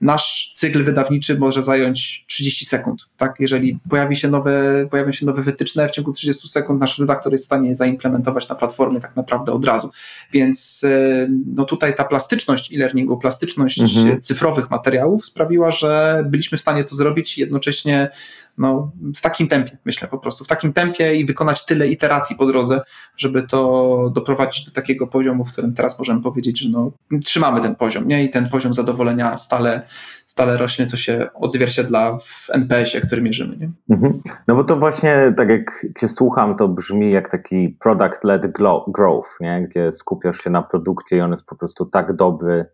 nasz 0.00 0.50
cykl 0.54 0.84
wydawniczy 0.84 1.38
może 1.38 1.62
zająć 1.62 2.24
30 2.26 2.64
sekund. 2.64 3.06
Tak? 3.16 3.34
Jeżeli 3.38 3.78
pojawi 3.90 4.16
się 4.16 4.28
nowe, 4.28 4.86
pojawią 4.90 5.12
się 5.12 5.26
nowe 5.26 5.42
wytyczne, 5.42 5.88
w 5.88 5.90
ciągu 5.90 6.12
30 6.12 6.48
sekund 6.48 6.80
nasz 6.80 6.98
redaktor 6.98 7.32
jest 7.32 7.44
w 7.44 7.46
stanie 7.46 7.68
je 7.68 7.74
zaimplementować 7.74 8.48
na 8.48 8.54
platformie 8.54 9.00
tak 9.00 9.16
naprawdę 9.16 9.52
od 9.52 9.64
razu. 9.64 9.90
Więc 10.32 10.84
e, 10.84 11.28
no 11.54 11.64
tutaj 11.64 11.94
ta 11.94 12.04
plastyczność 12.04 12.74
e-learningu, 12.74 13.18
plastyczność 13.18 13.80
mhm. 13.80 14.20
cyfrowych 14.20 14.70
materiałów 14.70 15.26
sprawiła, 15.26 15.72
że 15.72 16.22
byliśmy 16.26 16.58
w 16.58 16.60
stanie 16.60 16.84
to 16.84 16.94
zrobić 16.94 17.38
jednocześnie 17.38 18.10
no, 18.58 18.92
w 19.16 19.20
takim 19.20 19.48
tempie, 19.48 19.78
myślę 19.84 20.08
po 20.08 20.18
prostu, 20.18 20.44
w 20.44 20.48
takim 20.48 20.72
tempie 20.72 21.16
i 21.16 21.24
wykonać 21.24 21.66
tyle 21.66 21.88
iteracji 21.88 22.36
po 22.36 22.46
drodze, 22.46 22.80
żeby 23.16 23.42
to 23.42 24.10
doprowadzić 24.14 24.66
do 24.66 24.72
takiego 24.72 25.06
poziomu, 25.06 25.44
w 25.44 25.52
którym 25.52 25.74
teraz 25.74 25.98
możemy 25.98 26.22
powiedzieć, 26.22 26.60
że 26.60 26.68
no, 26.70 26.92
trzymamy 27.24 27.60
ten 27.60 27.74
poziom, 27.74 28.08
nie? 28.08 28.24
I 28.24 28.30
ten 28.30 28.48
poziom 28.48 28.74
zadowolenia 28.74 29.36
stale, 29.36 29.82
stale 30.26 30.56
rośnie, 30.56 30.86
co 30.86 30.96
się 30.96 31.28
odzwierciedla 31.34 32.18
w 32.18 32.46
NPS-ie, 32.52 33.06
który 33.06 33.22
mierzymy, 33.22 33.56
nie? 33.56 33.70
Mhm. 33.90 34.22
No 34.48 34.56
bo 34.56 34.64
to 34.64 34.76
właśnie, 34.76 35.34
tak 35.36 35.48
jak 35.48 35.86
cię 36.00 36.08
słucham, 36.08 36.56
to 36.56 36.68
brzmi 36.68 37.10
jak 37.10 37.30
taki 37.30 37.76
product-led 37.84 38.52
growth, 38.88 39.28
nie? 39.40 39.66
Gdzie 39.68 39.92
skupiasz 39.92 40.38
się 40.40 40.50
na 40.50 40.62
produkcie 40.62 41.16
i 41.16 41.20
on 41.20 41.30
jest 41.30 41.46
po 41.46 41.56
prostu 41.56 41.86
tak 41.86 42.16
dobry, 42.16 42.66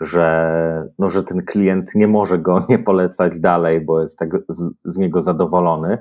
że, 0.00 0.88
no, 0.98 1.10
że 1.10 1.22
ten 1.22 1.44
klient 1.44 1.94
nie 1.94 2.08
może 2.08 2.38
go 2.38 2.64
nie 2.68 2.78
polecać 2.78 3.40
dalej, 3.40 3.80
bo 3.80 4.02
jest 4.02 4.18
tak 4.18 4.30
z, 4.48 4.72
z 4.84 4.98
niego 4.98 5.22
zadowolony. 5.22 5.98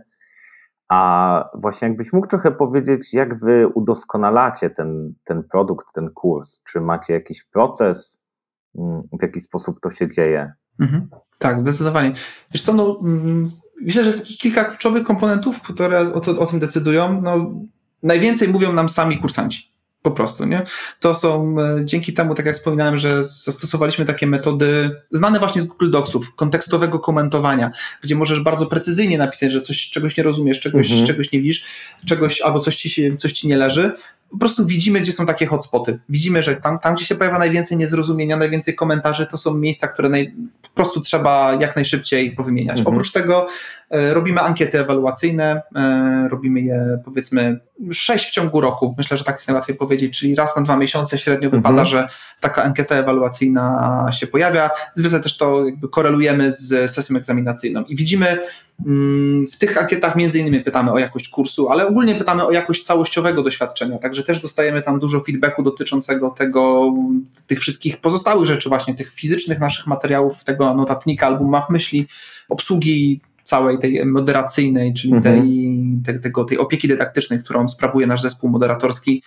A 0.90 1.50
właśnie 1.54 1.88
jakbyś 1.88 2.14
mógł 2.14 2.28
trochę 2.28 2.52
powiedzieć, 2.52 3.14
jak 3.14 3.40
wy 3.40 3.68
udoskonalacie 3.68 4.70
ten, 4.70 5.14
ten 5.24 5.44
produkt, 5.44 5.88
ten 5.94 6.10
kurs? 6.10 6.62
Czy 6.64 6.82
macie 6.82 7.14
jakiś 7.14 7.44
proces? 7.44 8.22
Mm, 8.78 9.02
w 9.20 9.22
jaki 9.22 9.40
sposób 9.40 9.80
to 9.80 9.92
się 9.92 10.08
dzieje? 10.08 10.54
Mhm. 10.80 11.10
Tak, 11.38 11.60
zdecydowanie. 11.60 12.14
Wiesz 12.52 12.64
co, 12.64 12.74
no, 12.74 13.00
mm, 13.04 13.52
myślę, 13.82 14.04
że 14.04 14.10
jest 14.10 14.40
kilka 14.40 14.64
kluczowych 14.64 15.04
komponentów, 15.04 15.62
które 15.62 16.00
o, 16.14 16.22
to, 16.22 16.40
o 16.40 16.46
tym 16.46 16.60
decydują. 16.60 17.22
No, 17.22 17.52
najwięcej 18.04 18.48
mówią 18.48 18.74
nam 18.74 18.90
sami 18.90 19.18
kursanci. 19.18 19.77
Po 20.08 20.12
prostu, 20.12 20.46
nie? 20.46 20.62
To 21.00 21.16
są 21.16 21.56
e, 21.60 21.86
dzięki 21.86 22.14
temu, 22.14 22.36
tak 22.36 22.46
jak 22.46 22.56
wspominałem, 22.56 22.98
że 22.98 23.24
zastosowaliśmy 23.24 24.06
takie 24.06 24.28
metody 24.28 24.92
znane 25.12 25.40
właśnie 25.40 25.62
z 25.62 25.66
Google 25.66 25.92
Docsów, 25.92 26.36
kontekstowego 26.36 27.00
komentowania, 27.00 27.72
gdzie 28.04 28.16
możesz 28.16 28.40
bardzo 28.40 28.66
precyzyjnie 28.66 29.18
napisać, 29.18 29.52
że 29.52 29.62
coś, 29.62 29.90
czegoś 29.90 30.18
nie 30.18 30.24
rozumiesz, 30.24 30.60
czegoś, 30.60 30.90
mhm. 30.90 31.08
czegoś 31.08 31.32
nie 31.32 31.40
widzisz, 31.42 31.66
czegoś 32.06 32.42
albo 32.42 32.60
coś 32.60 32.76
ci, 32.76 32.90
się, 32.90 33.18
coś 33.18 33.32
ci 33.32 33.48
nie 33.48 33.58
leży, 33.58 33.92
po 34.32 34.38
prostu 34.38 34.66
widzimy, 34.66 35.02
gdzie 35.02 35.12
są 35.12 35.26
takie 35.26 35.46
hotspoty. 35.46 36.00
Widzimy, 36.10 36.44
że 36.44 36.56
tam, 36.56 36.80
tam 36.80 36.96
gdzie 36.96 37.06
się 37.06 37.16
pojawia 37.16 37.40
najwięcej 37.40 37.78
niezrozumienia, 37.78 38.38
najwięcej 38.38 38.76
komentarzy, 38.76 39.28
to 39.28 39.38
są 39.38 39.54
miejsca, 39.54 39.88
które 39.88 40.10
naj, 40.10 40.34
po 40.62 40.70
prostu 40.70 41.02
trzeba 41.02 41.58
jak 41.62 41.76
najszybciej 41.76 42.32
powymieniać. 42.32 42.78
Mhm. 42.78 42.96
Oprócz 42.96 43.12
tego 43.12 43.48
robimy 43.90 44.42
ankiety 44.42 44.80
ewaluacyjne, 44.80 45.62
e, 45.76 46.28
robimy 46.30 46.62
je 46.62 47.00
powiedzmy 47.06 47.60
sześć 47.92 48.28
w 48.28 48.32
ciągu 48.32 48.62
roku. 48.62 48.96
Myślę, 48.98 49.18
że 49.18 49.24
tak 49.24 49.36
jest 49.36 49.48
najłatwiej 49.48 49.76
powiedzieć, 49.76 50.20
czyli 50.20 50.36
raz 50.36 50.56
na 50.56 50.62
dwa 50.62 50.78
miesiące 50.78 51.18
średnio 51.18 51.46
mhm. 51.46 51.64
wypada, 51.64 51.86
że 51.86 52.08
taka 52.40 52.64
ankieta 52.64 52.96
ewaluacyjna 52.96 54.06
się 54.14 54.28
pojawia. 54.28 54.70
Zwykle 54.96 55.20
też 55.20 55.38
to 55.38 55.66
jakby 55.66 55.90
korelujemy 55.90 56.52
z 56.52 56.92
sesją 56.92 57.18
egzaminacyjną 57.18 57.84
i 57.84 57.96
widzimy, 57.96 58.38
mm, 58.86 59.48
w 59.48 59.58
tych 59.58 59.78
ankietach 59.78 60.16
między 60.16 60.40
innymi 60.40 60.60
pytamy 60.60 60.92
o 60.92 61.00
jakość 61.00 61.30
kursu, 61.30 61.70
ale 61.70 61.88
ogólnie 61.88 62.16
pytamy 62.16 62.46
o 62.46 62.52
jakość 62.52 62.86
całościowego 62.86 63.44
doświadczenia, 63.44 63.98
także 63.98 64.24
też 64.24 64.42
dostajemy 64.42 64.82
tam 64.82 65.00
dużo 65.00 65.20
feedbacku 65.20 65.64
dotyczącego 65.64 66.30
tego, 66.30 66.94
tych 67.48 67.60
wszystkich 67.60 67.98
pozostałych 67.98 68.48
rzeczy 68.48 68.70
właśnie, 68.70 68.96
tych 68.96 69.14
fizycznych 69.14 69.60
naszych 69.60 69.88
materiałów, 69.88 70.44
tego 70.44 70.74
notatnika 70.74 71.28
albo 71.28 71.44
map 71.44 71.70
myśli, 71.70 72.08
obsługi 72.50 73.22
całej 73.48 73.80
tej 73.80 74.06
moderacyjnej, 74.06 74.94
czyli 74.94 75.14
mhm. 75.14 75.36
tej, 75.36 76.14
te, 76.16 76.20
tego, 76.20 76.46
tej 76.46 76.58
opieki 76.58 76.88
dydaktycznej, 76.88 77.40
którą 77.40 77.68
sprawuje 77.68 78.08
nasz 78.08 78.22
zespół 78.22 78.50
moderatorski. 78.50 79.24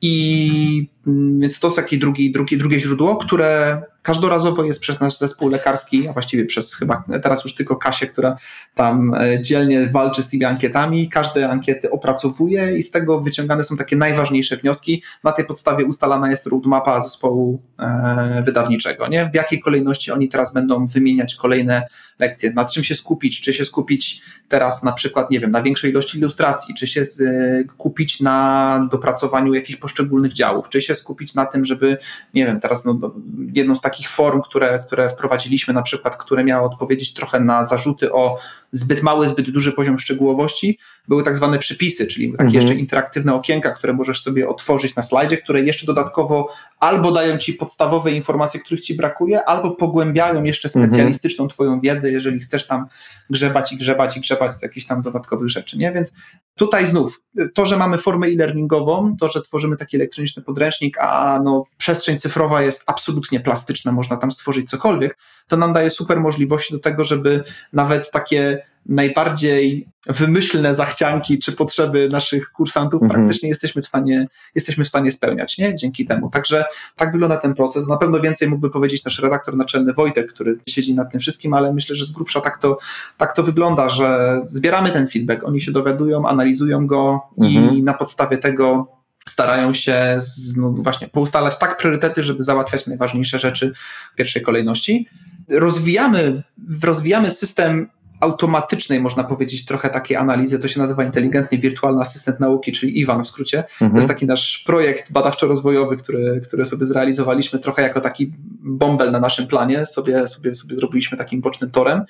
I 0.00 0.88
mm, 1.06 1.40
więc 1.40 1.60
to 1.60 1.66
jest 1.66 1.76
takie 1.76 1.98
drugi, 1.98 2.32
drugi, 2.32 2.58
drugie 2.58 2.80
źródło, 2.80 3.16
które 3.16 3.82
każdorazowo 4.04 4.64
jest 4.64 4.80
przez 4.80 5.00
nasz 5.00 5.18
zespół 5.18 5.48
lekarski, 5.48 6.08
a 6.08 6.12
właściwie 6.12 6.44
przez 6.44 6.74
chyba 6.74 7.04
teraz 7.22 7.44
już 7.44 7.54
tylko 7.54 7.76
Kasię, 7.76 8.06
która 8.06 8.36
tam 8.74 9.14
e, 9.14 9.42
dzielnie 9.42 9.86
walczy 9.86 10.22
z 10.22 10.28
tymi 10.28 10.44
ankietami. 10.44 11.08
Każde 11.08 11.50
ankiety 11.50 11.90
opracowuje 11.90 12.78
i 12.78 12.82
z 12.82 12.90
tego 12.90 13.20
wyciągane 13.20 13.64
są 13.64 13.76
takie 13.76 13.96
najważniejsze 13.96 14.56
wnioski. 14.56 15.02
Na 15.24 15.32
tej 15.32 15.44
podstawie 15.44 15.84
ustalana 15.84 16.30
jest 16.30 16.46
roadmapa 16.46 17.00
zespołu 17.00 17.62
e, 17.78 18.42
wydawniczego. 18.46 19.08
Nie? 19.08 19.30
W 19.30 19.34
jakiej 19.34 19.60
kolejności 19.60 20.12
oni 20.12 20.28
teraz 20.28 20.52
będą 20.52 20.86
wymieniać 20.86 21.34
kolejne 21.34 21.86
lekcje, 22.18 22.52
nad 22.52 22.72
czym 22.72 22.84
się 22.84 22.94
skupić, 22.94 23.40
czy 23.40 23.54
się 23.54 23.64
skupić 23.64 24.22
teraz 24.48 24.82
na 24.82 24.92
przykład, 24.92 25.30
nie 25.30 25.40
wiem, 25.40 25.50
na 25.50 25.62
większej 25.62 25.90
ilości 25.90 26.18
ilustracji, 26.18 26.74
czy 26.74 26.86
się 26.86 27.02
skupić 27.04 28.20
na 28.20 28.88
dopracowaniu 28.90 29.54
jakichś 29.54 29.78
poszczególnych 29.78 30.32
działów, 30.32 30.68
czy 30.68 30.82
się 30.82 30.94
skupić 30.94 31.34
na 31.34 31.46
tym, 31.46 31.64
żeby, 31.64 31.98
nie 32.34 32.46
wiem, 32.46 32.60
teraz 32.60 32.84
no, 32.84 33.14
jedną 33.54 33.76
z 33.76 33.80
takich 33.80 33.93
takich 33.94 34.10
form, 34.10 34.42
które, 34.42 34.78
które 34.78 35.10
wprowadziliśmy, 35.10 35.74
na 35.74 35.82
przykład, 35.82 36.16
które 36.16 36.44
miały 36.44 36.66
odpowiedzieć 36.66 37.14
trochę 37.14 37.40
na 37.40 37.64
zarzuty 37.64 38.12
o 38.12 38.38
zbyt 38.74 39.02
mały, 39.02 39.28
zbyt 39.28 39.50
duży 39.50 39.72
poziom 39.72 39.98
szczegółowości, 39.98 40.78
były 41.08 41.22
tak 41.22 41.36
zwane 41.36 41.58
przypisy, 41.58 42.06
czyli 42.06 42.32
takie 42.32 42.42
mhm. 42.42 42.54
jeszcze 42.54 42.74
interaktywne 42.74 43.34
okienka, 43.34 43.70
które 43.70 43.92
możesz 43.92 44.22
sobie 44.22 44.48
otworzyć 44.48 44.96
na 44.96 45.02
slajdzie, 45.02 45.36
które 45.36 45.62
jeszcze 45.62 45.86
dodatkowo 45.86 46.52
albo 46.80 47.12
dają 47.12 47.38
ci 47.38 47.54
podstawowe 47.54 48.12
informacje, 48.12 48.60
których 48.60 48.84
ci 48.84 48.94
brakuje, 48.94 49.44
albo 49.44 49.70
pogłębiają 49.70 50.44
jeszcze 50.44 50.68
mhm. 50.68 50.86
specjalistyczną 50.86 51.48
twoją 51.48 51.80
wiedzę, 51.80 52.10
jeżeli 52.10 52.40
chcesz 52.40 52.66
tam 52.66 52.86
grzebać 53.30 53.72
i 53.72 53.76
grzebać 53.76 54.16
i 54.16 54.20
grzebać 54.20 54.56
z 54.56 54.62
jakichś 54.62 54.86
tam 54.86 55.02
dodatkowych 55.02 55.50
rzeczy, 55.50 55.78
nie? 55.78 55.92
Więc 55.92 56.12
tutaj 56.54 56.86
znów, 56.86 57.22
to, 57.54 57.66
że 57.66 57.76
mamy 57.76 57.98
formę 57.98 58.26
e-learningową, 58.26 59.16
to, 59.20 59.28
że 59.28 59.42
tworzymy 59.42 59.76
taki 59.76 59.96
elektroniczny 59.96 60.42
podręcznik, 60.42 60.98
a 60.98 61.40
no, 61.44 61.64
przestrzeń 61.76 62.18
cyfrowa 62.18 62.62
jest 62.62 62.82
absolutnie 62.86 63.40
plastyczna, 63.40 63.92
można 63.92 64.16
tam 64.16 64.30
stworzyć 64.30 64.70
cokolwiek, 64.70 65.18
to 65.48 65.56
nam 65.56 65.72
daje 65.72 65.90
super 65.90 66.20
możliwości 66.20 66.74
do 66.74 66.80
tego, 66.80 67.04
żeby 67.04 67.44
nawet 67.72 68.10
takie 68.10 68.62
najbardziej 68.86 69.88
wymyślne 70.06 70.74
zachcianki 70.74 71.38
czy 71.38 71.52
potrzeby 71.52 72.08
naszych 72.08 72.50
kursantów 72.50 73.02
mhm. 73.02 73.20
praktycznie 73.20 73.48
jesteśmy 73.48 73.82
w 73.82 73.86
stanie, 73.86 74.26
jesteśmy 74.54 74.84
w 74.84 74.88
stanie 74.88 75.12
spełniać, 75.12 75.58
nie? 75.58 75.76
Dzięki 75.76 76.06
temu. 76.06 76.30
Także 76.30 76.64
tak 76.96 77.12
wygląda 77.12 77.36
ten 77.36 77.54
proces. 77.54 77.86
Na 77.86 77.96
pewno 77.96 78.20
więcej 78.20 78.48
mógłby 78.48 78.70
powiedzieć 78.70 79.04
nasz 79.04 79.18
redaktor 79.18 79.56
naczelny 79.56 79.92
Wojtek, 79.92 80.32
który 80.32 80.58
siedzi 80.68 80.94
nad 80.94 81.12
tym 81.12 81.20
wszystkim, 81.20 81.54
ale 81.54 81.72
myślę, 81.72 81.96
że 81.96 82.04
z 82.04 82.10
grubsza 82.10 82.40
tak 82.40 82.58
to, 82.58 82.78
tak 83.16 83.32
to 83.32 83.42
wygląda, 83.42 83.88
że 83.88 84.40
zbieramy 84.48 84.90
ten 84.90 85.08
feedback, 85.08 85.44
oni 85.44 85.60
się 85.60 85.72
dowiadują, 85.72 86.28
analizują 86.28 86.86
go 86.86 87.20
mhm. 87.38 87.76
i 87.76 87.82
na 87.82 87.94
podstawie 87.94 88.38
tego 88.38 88.94
starają 89.28 89.74
się 89.74 90.16
z, 90.18 90.56
no 90.56 90.70
właśnie 90.70 91.08
poustalać 91.08 91.58
tak 91.58 91.78
priorytety, 91.78 92.22
żeby 92.22 92.42
załatwiać 92.42 92.86
najważniejsze 92.86 93.38
rzeczy 93.38 93.72
w 94.12 94.14
pierwszej 94.14 94.42
kolejności. 94.42 95.08
Rozwijamy, 95.48 96.42
rozwijamy 96.82 97.30
system 97.30 97.88
automatycznej, 98.20 99.00
można 99.00 99.24
powiedzieć, 99.24 99.64
trochę 99.64 99.90
takiej 99.90 100.16
analizy. 100.16 100.58
To 100.58 100.68
się 100.68 100.80
nazywa 100.80 101.04
inteligentny 101.04 101.58
wirtualny 101.58 102.00
asystent 102.00 102.40
nauki, 102.40 102.72
czyli 102.72 103.00
Iwan 103.00 103.24
w 103.24 103.26
skrócie. 103.26 103.58
Mhm. 103.58 103.90
To 103.90 103.96
jest 103.96 104.04
mhm. 104.04 104.08
taki 104.08 104.26
nasz 104.26 104.58
projekt 104.66 105.12
badawczo-rozwojowy, 105.12 105.96
który, 105.96 106.40
który 106.40 106.64
sobie 106.64 106.84
zrealizowaliśmy 106.84 107.58
trochę 107.58 107.82
jako 107.82 108.00
taki 108.00 108.32
bąbel 108.60 109.10
na 109.10 109.20
naszym 109.20 109.46
planie. 109.46 109.86
Sobie, 109.86 110.28
sobie, 110.28 110.54
sobie 110.54 110.76
zrobiliśmy 110.76 111.18
takim 111.18 111.40
bocznym 111.40 111.70
torem. 111.70 112.04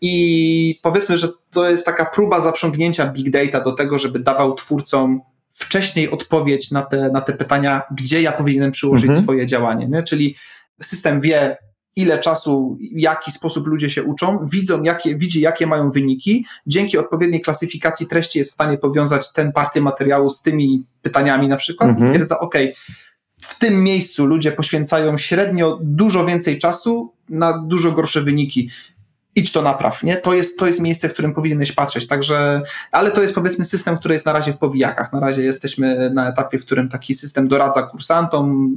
I 0.00 0.80
powiedzmy, 0.82 1.18
że 1.18 1.28
to 1.50 1.70
jest 1.70 1.86
taka 1.86 2.04
próba 2.04 2.40
zaprzągnięcia 2.40 3.06
big 3.06 3.30
data 3.30 3.60
do 3.60 3.72
tego, 3.72 3.98
żeby 3.98 4.18
dawał 4.18 4.54
twórcom 4.54 5.20
wcześniej 5.52 6.10
odpowiedź 6.10 6.70
na 6.70 6.82
te, 6.82 7.10
na 7.10 7.20
te 7.20 7.32
pytania, 7.32 7.82
gdzie 7.90 8.22
ja 8.22 8.32
powinienem 8.32 8.70
przyłożyć 8.70 9.06
mhm. 9.06 9.22
swoje 9.22 9.46
działanie. 9.46 9.88
Nie? 9.88 10.02
Czyli 10.02 10.36
system 10.82 11.20
wie, 11.20 11.56
ile 11.96 12.18
czasu, 12.18 12.78
w 12.94 13.00
jaki 13.00 13.32
sposób 13.32 13.66
ludzie 13.66 13.90
się 13.90 14.02
uczą, 14.02 14.38
widzą, 14.42 14.82
jakie, 14.82 15.16
widzi, 15.16 15.40
jakie 15.40 15.66
mają 15.66 15.90
wyniki. 15.90 16.46
Dzięki 16.66 16.98
odpowiedniej 16.98 17.40
klasyfikacji 17.40 18.06
treści 18.06 18.38
jest 18.38 18.50
w 18.50 18.54
stanie 18.54 18.78
powiązać 18.78 19.32
ten 19.32 19.52
partię 19.52 19.80
materiału 19.80 20.30
z 20.30 20.42
tymi 20.42 20.84
pytaniami 21.02 21.48
na 21.48 21.56
przykład 21.56 21.90
mhm. 21.90 22.06
i 22.06 22.10
stwierdza, 22.10 22.38
ok, 22.38 22.54
w 23.40 23.58
tym 23.58 23.82
miejscu 23.82 24.26
ludzie 24.26 24.52
poświęcają 24.52 25.18
średnio 25.18 25.78
dużo 25.82 26.26
więcej 26.26 26.58
czasu 26.58 27.12
na 27.28 27.58
dużo 27.58 27.92
gorsze 27.92 28.20
wyniki. 28.22 28.70
idź 29.34 29.52
to 29.52 29.62
napraw, 29.62 30.02
nie? 30.02 30.16
To 30.16 30.34
jest, 30.34 30.58
to 30.58 30.66
jest 30.66 30.80
miejsce, 30.80 31.08
w 31.08 31.12
którym 31.12 31.34
powinieneś 31.34 31.72
patrzeć, 31.72 32.06
także, 32.06 32.62
ale 32.92 33.10
to 33.10 33.22
jest 33.22 33.34
powiedzmy 33.34 33.64
system, 33.64 33.98
który 33.98 34.14
jest 34.14 34.26
na 34.26 34.32
razie 34.32 34.52
w 34.52 34.58
powijakach, 34.58 35.12
na 35.12 35.20
razie 35.20 35.42
jesteśmy 35.42 36.10
na 36.10 36.28
etapie, 36.28 36.58
w 36.58 36.64
którym 36.64 36.88
taki 36.88 37.14
system 37.14 37.48
doradza 37.48 37.82
kursantom 37.82 38.74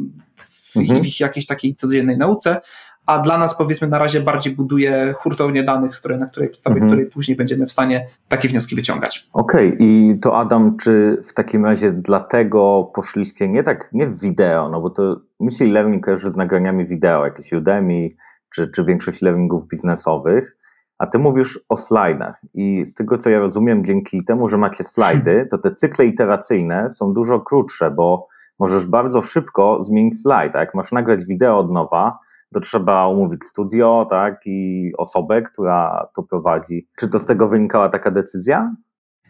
w, 0.50 0.78
mhm. 0.78 1.02
w 1.02 1.06
ich 1.06 1.20
jakiejś 1.20 1.46
takiej 1.46 1.76
codziennej 1.76 2.18
nauce, 2.18 2.62
a 3.08 3.20
dla 3.20 3.38
nas 3.38 3.58
powiedzmy 3.58 3.88
na 3.88 4.00
razie 4.00 4.22
bardziej 4.22 4.56
buduje 4.56 5.14
hurtownię 5.18 5.64
danych, 5.64 5.92
które, 5.92 6.18
na 6.18 6.26
której 6.26 6.50
podstawie 6.50 6.76
mhm. 6.76 6.92
której 6.92 7.06
później 7.06 7.38
będziemy 7.38 7.66
w 7.66 7.72
stanie 7.72 8.08
takie 8.28 8.48
wnioski 8.48 8.76
wyciągać. 8.76 9.28
Okej, 9.34 9.68
okay. 9.68 9.88
i 9.88 10.20
to 10.22 10.38
Adam, 10.38 10.78
czy 10.78 11.22
w 11.26 11.34
takim 11.34 11.66
razie 11.66 11.92
dlatego 11.92 12.92
poszliście 12.96 13.48
nie 13.48 13.64
tak, 13.64 13.90
nie 13.94 14.08
w 14.08 14.20
wideo, 14.20 14.70
no 14.70 14.82
bo 14.82 14.90
to 14.90 15.22
myśli 15.40 15.72
learning 15.72 16.06
kojarzy 16.06 16.30
z 16.30 16.36
nagraniami 16.36 16.88
wideo, 16.88 17.26
jakieś 17.26 17.52
Udemy, 17.54 18.10
czy, 18.50 18.72
czy 18.72 18.86
większość 18.86 19.22
learningów 19.22 19.68
biznesowych, 19.68 20.58
a 20.98 21.08
ty 21.08 21.20
mówisz 21.20 21.60
o 21.70 21.78
slajdach 21.78 22.42
i 22.54 22.86
z 22.86 22.94
tego 22.94 23.18
co 23.18 23.30
ja 23.30 23.40
rozumiem, 23.40 23.86
dzięki 23.86 24.26
temu, 24.26 24.48
że 24.48 24.58
macie 24.58 24.84
slajdy, 24.84 25.48
to 25.52 25.58
te 25.58 25.72
cykle 25.72 26.06
iteracyjne 26.06 26.92
są 26.92 27.14
dużo 27.14 27.40
krótsze, 27.40 27.92
bo 27.92 28.28
możesz 28.60 28.86
bardzo 28.86 29.22
szybko 29.22 29.84
zmienić 29.84 30.22
slajd, 30.22 30.56
a 30.56 30.60
jak 30.60 30.76
masz 30.76 30.92
nagrać 30.92 31.26
wideo 31.26 31.58
od 31.60 31.72
nowa, 31.72 32.20
to 32.54 32.60
trzeba 32.60 33.08
umówić 33.08 33.44
studio, 33.44 34.08
tak, 34.10 34.42
i 34.46 34.92
osobę, 34.98 35.42
która 35.42 36.08
to 36.16 36.24
prowadzi. 36.24 36.88
Czy 37.00 37.08
to 37.08 37.20
z 37.20 37.26
tego 37.26 37.48
wynikała 37.48 37.90
taka 37.90 38.12
decyzja? 38.12 38.76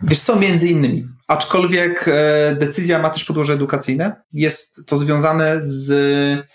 Wiesz 0.04 0.20
co, 0.20 0.36
między 0.36 0.68
innymi. 0.68 1.08
Aczkolwiek 1.28 2.06
e, 2.08 2.56
decyzja 2.56 3.00
ma 3.00 3.10
też 3.10 3.26
podłoże 3.26 3.54
edukacyjne. 3.54 4.16
Jest 4.34 4.82
to 4.86 4.98
związane 4.98 5.56
z 5.62 6.48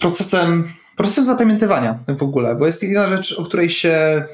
procesem, 0.00 0.68
procesem 0.96 1.24
zapamiętywania 1.24 1.98
w 2.18 2.22
ogóle, 2.22 2.54
bo 2.56 2.66
jest 2.66 2.82
jedna 2.82 3.08
rzecz, 3.08 3.38
o 3.38 3.44
której 3.44 3.70
się 3.70 4.24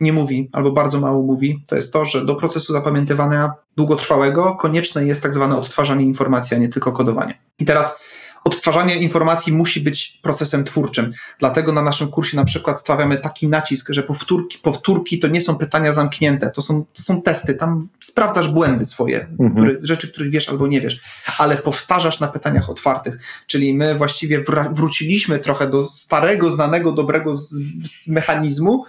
nie 0.00 0.12
mówi 0.12 0.50
albo 0.52 0.72
bardzo 0.72 1.00
mało 1.00 1.22
mówi, 1.22 1.64
to 1.68 1.76
jest 1.76 1.92
to, 1.92 2.04
że 2.04 2.24
do 2.24 2.34
procesu 2.34 2.72
zapamiętywania 2.72 3.52
długotrwałego 3.76 4.56
konieczne 4.56 5.06
jest 5.06 5.22
tak 5.22 5.34
zwane 5.34 5.56
odtwarzanie 5.56 6.04
informacji, 6.04 6.56
a 6.56 6.60
nie 6.60 6.68
tylko 6.68 6.92
kodowanie. 6.92 7.38
I 7.58 7.64
teraz 7.64 8.00
odtwarzanie 8.44 8.96
informacji 8.96 9.52
musi 9.52 9.80
być 9.80 10.18
procesem 10.22 10.64
twórczym. 10.64 11.12
Dlatego 11.38 11.72
na 11.72 11.82
naszym 11.82 12.08
kursie 12.08 12.36
na 12.36 12.44
przykład 12.44 12.80
stawiamy 12.80 13.18
taki 13.18 13.48
nacisk, 13.48 13.90
że 13.90 14.02
powtórki, 14.02 14.58
powtórki 14.58 15.18
to 15.18 15.28
nie 15.28 15.40
są 15.40 15.58
pytania 15.58 15.92
zamknięte, 15.92 16.50
to 16.50 16.62
są, 16.62 16.84
to 16.92 17.02
są 17.02 17.22
testy. 17.22 17.54
Tam 17.54 17.88
sprawdzasz 18.00 18.48
błędy 18.48 18.86
swoje, 18.86 19.20
mhm. 19.20 19.50
które, 19.50 19.76
rzeczy, 19.82 20.12
których 20.12 20.30
wiesz 20.30 20.48
albo 20.48 20.66
nie 20.66 20.80
wiesz, 20.80 21.00
ale 21.38 21.56
powtarzasz 21.56 22.20
na 22.20 22.28
pytaniach 22.28 22.70
otwartych. 22.70 23.18
Czyli 23.46 23.74
my 23.74 23.94
właściwie 23.94 24.42
wróciliśmy 24.72 25.38
trochę 25.38 25.70
do 25.70 25.84
starego, 25.84 26.50
znanego, 26.50 26.92
dobrego 26.92 27.34
z, 27.34 27.48
z 27.84 28.08
mechanizmu 28.08 28.84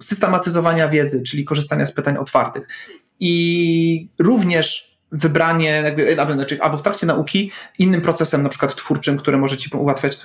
systematyzowania 0.00 0.88
wiedzy, 0.88 1.22
czyli 1.22 1.44
korzystania 1.44 1.86
z 1.86 1.92
pytań 1.92 2.16
otwartych. 2.16 2.68
I 3.20 4.08
również 4.18 4.93
wybranie, 5.12 5.96
znaczy, 6.34 6.58
albo 6.60 6.78
w 6.78 6.82
trakcie 6.82 7.06
nauki 7.06 7.50
innym 7.78 8.00
procesem, 8.00 8.42
na 8.42 8.48
przykład 8.48 8.74
twórczym, 8.74 9.18
który 9.18 9.38
może 9.38 9.56
ci 9.56 9.70
ułatwiać 9.76 10.18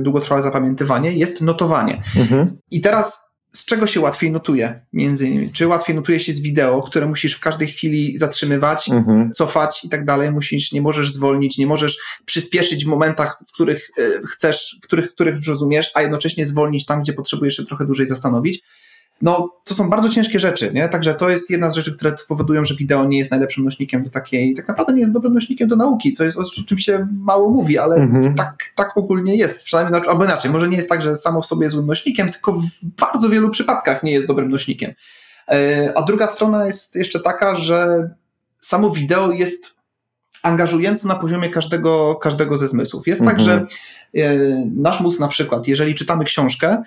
długotrwałe 0.00 0.42
zapamiętywanie, 0.42 1.12
jest 1.12 1.40
notowanie. 1.40 2.02
Mhm. 2.16 2.58
I 2.70 2.80
teraz 2.80 3.32
z 3.52 3.64
czego 3.64 3.86
się 3.86 4.00
łatwiej 4.00 4.30
notuje, 4.30 4.86
między 4.92 5.28
innymi? 5.28 5.52
Czy 5.52 5.66
łatwiej 5.68 5.96
notuje 5.96 6.20
się 6.20 6.32
z 6.32 6.40
wideo, 6.40 6.82
które 6.82 7.06
musisz 7.06 7.34
w 7.34 7.40
każdej 7.40 7.68
chwili 7.68 8.18
zatrzymywać, 8.18 8.88
mhm. 8.88 9.30
cofać 9.32 9.84
i 9.84 9.88
tak 9.88 10.04
dalej, 10.04 10.32
musisz, 10.32 10.72
nie 10.72 10.82
możesz 10.82 11.12
zwolnić, 11.12 11.58
nie 11.58 11.66
możesz 11.66 11.98
przyspieszyć 12.24 12.84
w 12.84 12.88
momentach, 12.88 13.38
w 13.48 13.52
których 13.52 13.90
e, 13.98 14.26
chcesz, 14.26 14.78
w 14.82 14.84
których, 14.84 15.10
których 15.10 15.46
rozumiesz, 15.46 15.90
a 15.94 16.02
jednocześnie 16.02 16.44
zwolnić 16.44 16.86
tam, 16.86 17.02
gdzie 17.02 17.12
potrzebujesz 17.12 17.56
się 17.56 17.64
trochę 17.64 17.86
dłużej 17.86 18.06
zastanowić 18.06 18.62
no 19.22 19.50
to 19.64 19.74
są 19.74 19.90
bardzo 19.90 20.08
ciężkie 20.08 20.40
rzeczy, 20.40 20.72
nie? 20.74 20.88
Także 20.88 21.14
to 21.14 21.30
jest 21.30 21.50
jedna 21.50 21.70
z 21.70 21.74
rzeczy, 21.74 21.96
które 21.96 22.12
powodują, 22.28 22.64
że 22.64 22.74
wideo 22.74 23.04
nie 23.04 23.18
jest 23.18 23.30
najlepszym 23.30 23.64
nośnikiem 23.64 24.02
do 24.02 24.10
takiej, 24.10 24.54
tak 24.54 24.68
naprawdę 24.68 24.92
nie 24.92 25.00
jest 25.00 25.12
dobrym 25.12 25.34
nośnikiem 25.34 25.68
do 25.68 25.76
nauki, 25.76 26.12
co 26.12 26.24
jest 26.24 26.38
oczywiście 26.38 27.08
mało 27.12 27.50
mówi, 27.50 27.78
ale 27.78 27.96
mhm. 27.96 28.34
tak, 28.34 28.64
tak 28.76 28.96
ogólnie 28.96 29.36
jest, 29.36 29.64
przynajmniej, 29.64 30.02
albo 30.08 30.24
inaczej, 30.24 30.50
może 30.50 30.68
nie 30.68 30.76
jest 30.76 30.88
tak, 30.88 31.02
że 31.02 31.16
samo 31.16 31.42
w 31.42 31.46
sobie 31.46 31.64
jest 31.64 31.74
złym 31.74 31.86
nośnikiem, 31.86 32.30
tylko 32.30 32.52
w 32.52 32.66
bardzo 32.82 33.28
wielu 33.28 33.50
przypadkach 33.50 34.02
nie 34.02 34.12
jest 34.12 34.26
dobrym 34.26 34.50
nośnikiem. 34.50 34.92
E, 35.48 35.92
a 35.96 36.02
druga 36.02 36.26
strona 36.26 36.66
jest 36.66 36.96
jeszcze 36.96 37.20
taka, 37.20 37.56
że 37.56 38.10
samo 38.58 38.90
wideo 38.90 39.32
jest 39.32 39.74
angażujące 40.42 41.08
na 41.08 41.14
poziomie 41.14 41.50
każdego, 41.50 42.14
każdego 42.14 42.58
ze 42.58 42.68
zmysłów. 42.68 43.06
Jest 43.06 43.24
tak, 43.24 43.38
mhm. 43.38 43.60
tak, 43.60 43.70
że 43.70 43.76
e, 44.22 44.36
nasz 44.76 45.00
mózg 45.00 45.20
na 45.20 45.28
przykład, 45.28 45.68
jeżeli 45.68 45.94
czytamy 45.94 46.24
książkę, 46.24 46.82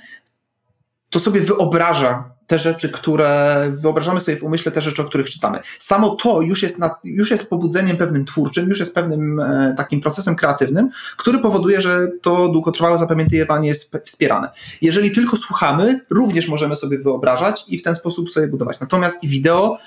to 1.10 1.20
sobie 1.20 1.42
wyobraża 1.42 2.36
te 2.48 2.60
rzeczy, 2.60 2.90
które 2.90 3.62
wyobrażamy 3.76 4.20
sobie 4.20 4.38
w 4.38 4.44
umyśle, 4.44 4.72
te 4.72 4.82
rzeczy, 4.82 5.02
o 5.02 5.06
których 5.06 5.30
czytamy. 5.30 5.60
Samo 5.80 6.16
to 6.16 6.42
już 6.42 6.64
jest, 6.64 6.80
na, 6.80 6.96
już 7.04 7.32
jest 7.32 7.50
pobudzeniem 7.50 7.98
pewnym 7.98 8.26
twórczym, 8.26 8.70
już 8.70 8.80
jest 8.80 8.96
pewnym 8.96 9.40
e, 9.40 9.74
takim 9.78 10.02
procesem 10.02 10.36
kreatywnym, 10.36 10.90
który 11.18 11.40
powoduje, 11.40 11.82
że 11.82 12.08
to 12.22 12.50
długotrwałe 12.50 12.98
zapamiętywanie 12.98 13.68
jest 13.68 13.92
wspierane. 14.06 14.50
Jeżeli 14.82 15.12
tylko 15.12 15.38
słuchamy, 15.38 16.06
również 16.10 16.48
możemy 16.48 16.76
sobie 16.76 16.98
wyobrażać 16.98 17.66
i 17.68 17.80
w 17.80 17.84
ten 17.84 17.96
sposób 17.96 18.32
sobie 18.32 18.48
budować. 18.48 18.80
Natomiast 18.80 19.24
i 19.24 19.28
wideo, 19.28 19.78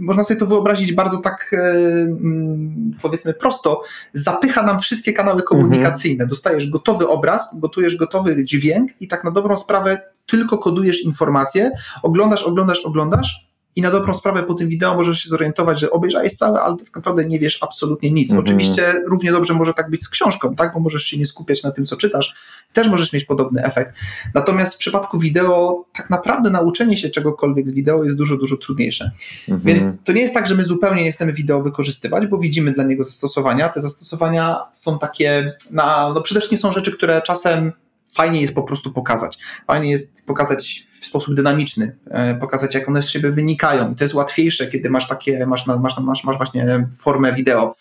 można 0.00 0.24
sobie 0.24 0.40
to 0.40 0.46
wyobrazić 0.46 0.92
bardzo 0.92 1.18
tak 1.18 1.50
e, 1.52 1.72
mm, 2.02 2.98
powiedzmy 3.02 3.34
prosto, 3.34 3.82
zapycha 4.12 4.62
nam 4.62 4.80
wszystkie 4.80 5.12
kanały 5.12 5.42
komunikacyjne. 5.42 6.12
Mhm. 6.12 6.28
Dostajesz 6.28 6.70
gotowy 6.70 7.08
obraz, 7.08 7.48
gotujesz 7.54 7.96
gotowy 7.96 8.44
dźwięk 8.44 8.90
i 9.00 9.08
tak 9.08 9.24
na 9.24 9.30
dobrą 9.30 9.56
sprawę 9.56 10.11
tylko 10.26 10.58
kodujesz 10.58 11.04
informacje, 11.04 11.70
oglądasz, 12.02 12.42
oglądasz, 12.42 12.80
oglądasz 12.80 13.52
i 13.76 13.82
na 13.82 13.90
dobrą 13.90 14.14
sprawę 14.14 14.42
po 14.42 14.54
tym 14.54 14.68
wideo 14.68 14.94
możesz 14.94 15.22
się 15.22 15.28
zorientować, 15.28 15.80
że 15.80 15.90
obejrzałeś 15.90 16.32
całe, 16.32 16.60
ale 16.60 16.76
tak 16.76 16.96
naprawdę 16.96 17.24
nie 17.24 17.38
wiesz 17.38 17.58
absolutnie 17.62 18.10
nic. 18.10 18.32
-hmm. 18.32 18.38
Oczywiście 18.38 18.94
równie 19.06 19.32
dobrze 19.32 19.54
może 19.54 19.74
tak 19.74 19.90
być 19.90 20.04
z 20.04 20.08
książką, 20.08 20.54
tak? 20.54 20.74
bo 20.74 20.80
możesz 20.80 21.04
się 21.04 21.18
nie 21.18 21.26
skupiać 21.26 21.62
na 21.62 21.70
tym, 21.70 21.86
co 21.86 21.96
czytasz, 21.96 22.34
też 22.72 22.88
możesz 22.88 23.12
mieć 23.12 23.24
podobny 23.24 23.64
efekt. 23.64 23.94
Natomiast 24.34 24.74
w 24.74 24.78
przypadku 24.78 25.18
wideo 25.18 25.84
tak 25.94 26.10
naprawdę 26.10 26.50
nauczenie 26.50 26.96
się 26.96 27.10
czegokolwiek 27.10 27.68
z 27.68 27.72
wideo 27.72 28.04
jest 28.04 28.16
dużo, 28.16 28.36
dużo 28.36 28.56
trudniejsze. 28.56 29.10
-hmm. 29.48 29.60
Więc 29.64 30.02
to 30.02 30.12
nie 30.12 30.20
jest 30.20 30.34
tak, 30.34 30.46
że 30.46 30.54
my 30.54 30.64
zupełnie 30.64 31.04
nie 31.04 31.12
chcemy 31.12 31.32
wideo 31.32 31.62
wykorzystywać, 31.62 32.26
bo 32.26 32.38
widzimy 32.38 32.72
dla 32.72 32.84
niego 32.84 33.04
zastosowania. 33.04 33.68
Te 33.68 33.80
zastosowania 33.80 34.60
są 34.72 34.98
takie, 34.98 35.56
na, 35.70 36.12
no 36.14 36.22
przede 36.22 36.40
wszystkim 36.40 36.58
są 36.58 36.72
rzeczy, 36.72 36.92
które 36.92 37.22
czasem 37.22 37.72
fajnie 38.12 38.40
jest 38.40 38.54
po 38.54 38.62
prostu 38.62 38.92
pokazać. 38.92 39.38
Fajnie 39.66 39.90
jest 39.90 40.22
pokazać 40.26 40.84
w 41.00 41.06
sposób 41.06 41.34
dynamiczny, 41.34 41.96
e, 42.10 42.34
pokazać 42.34 42.74
jak 42.74 42.88
one 42.88 43.02
z 43.02 43.08
siebie 43.08 43.30
wynikają. 43.30 43.92
I 43.92 43.94
to 43.94 44.04
jest 44.04 44.14
łatwiejsze, 44.14 44.66
kiedy 44.66 44.90
masz 44.90 45.08
takie, 45.08 45.46
masz, 45.46 45.66
masz, 45.66 45.98
masz, 45.98 46.24
masz 46.24 46.36
właśnie 46.36 46.88
formę 46.98 47.32
wideo. 47.32 47.74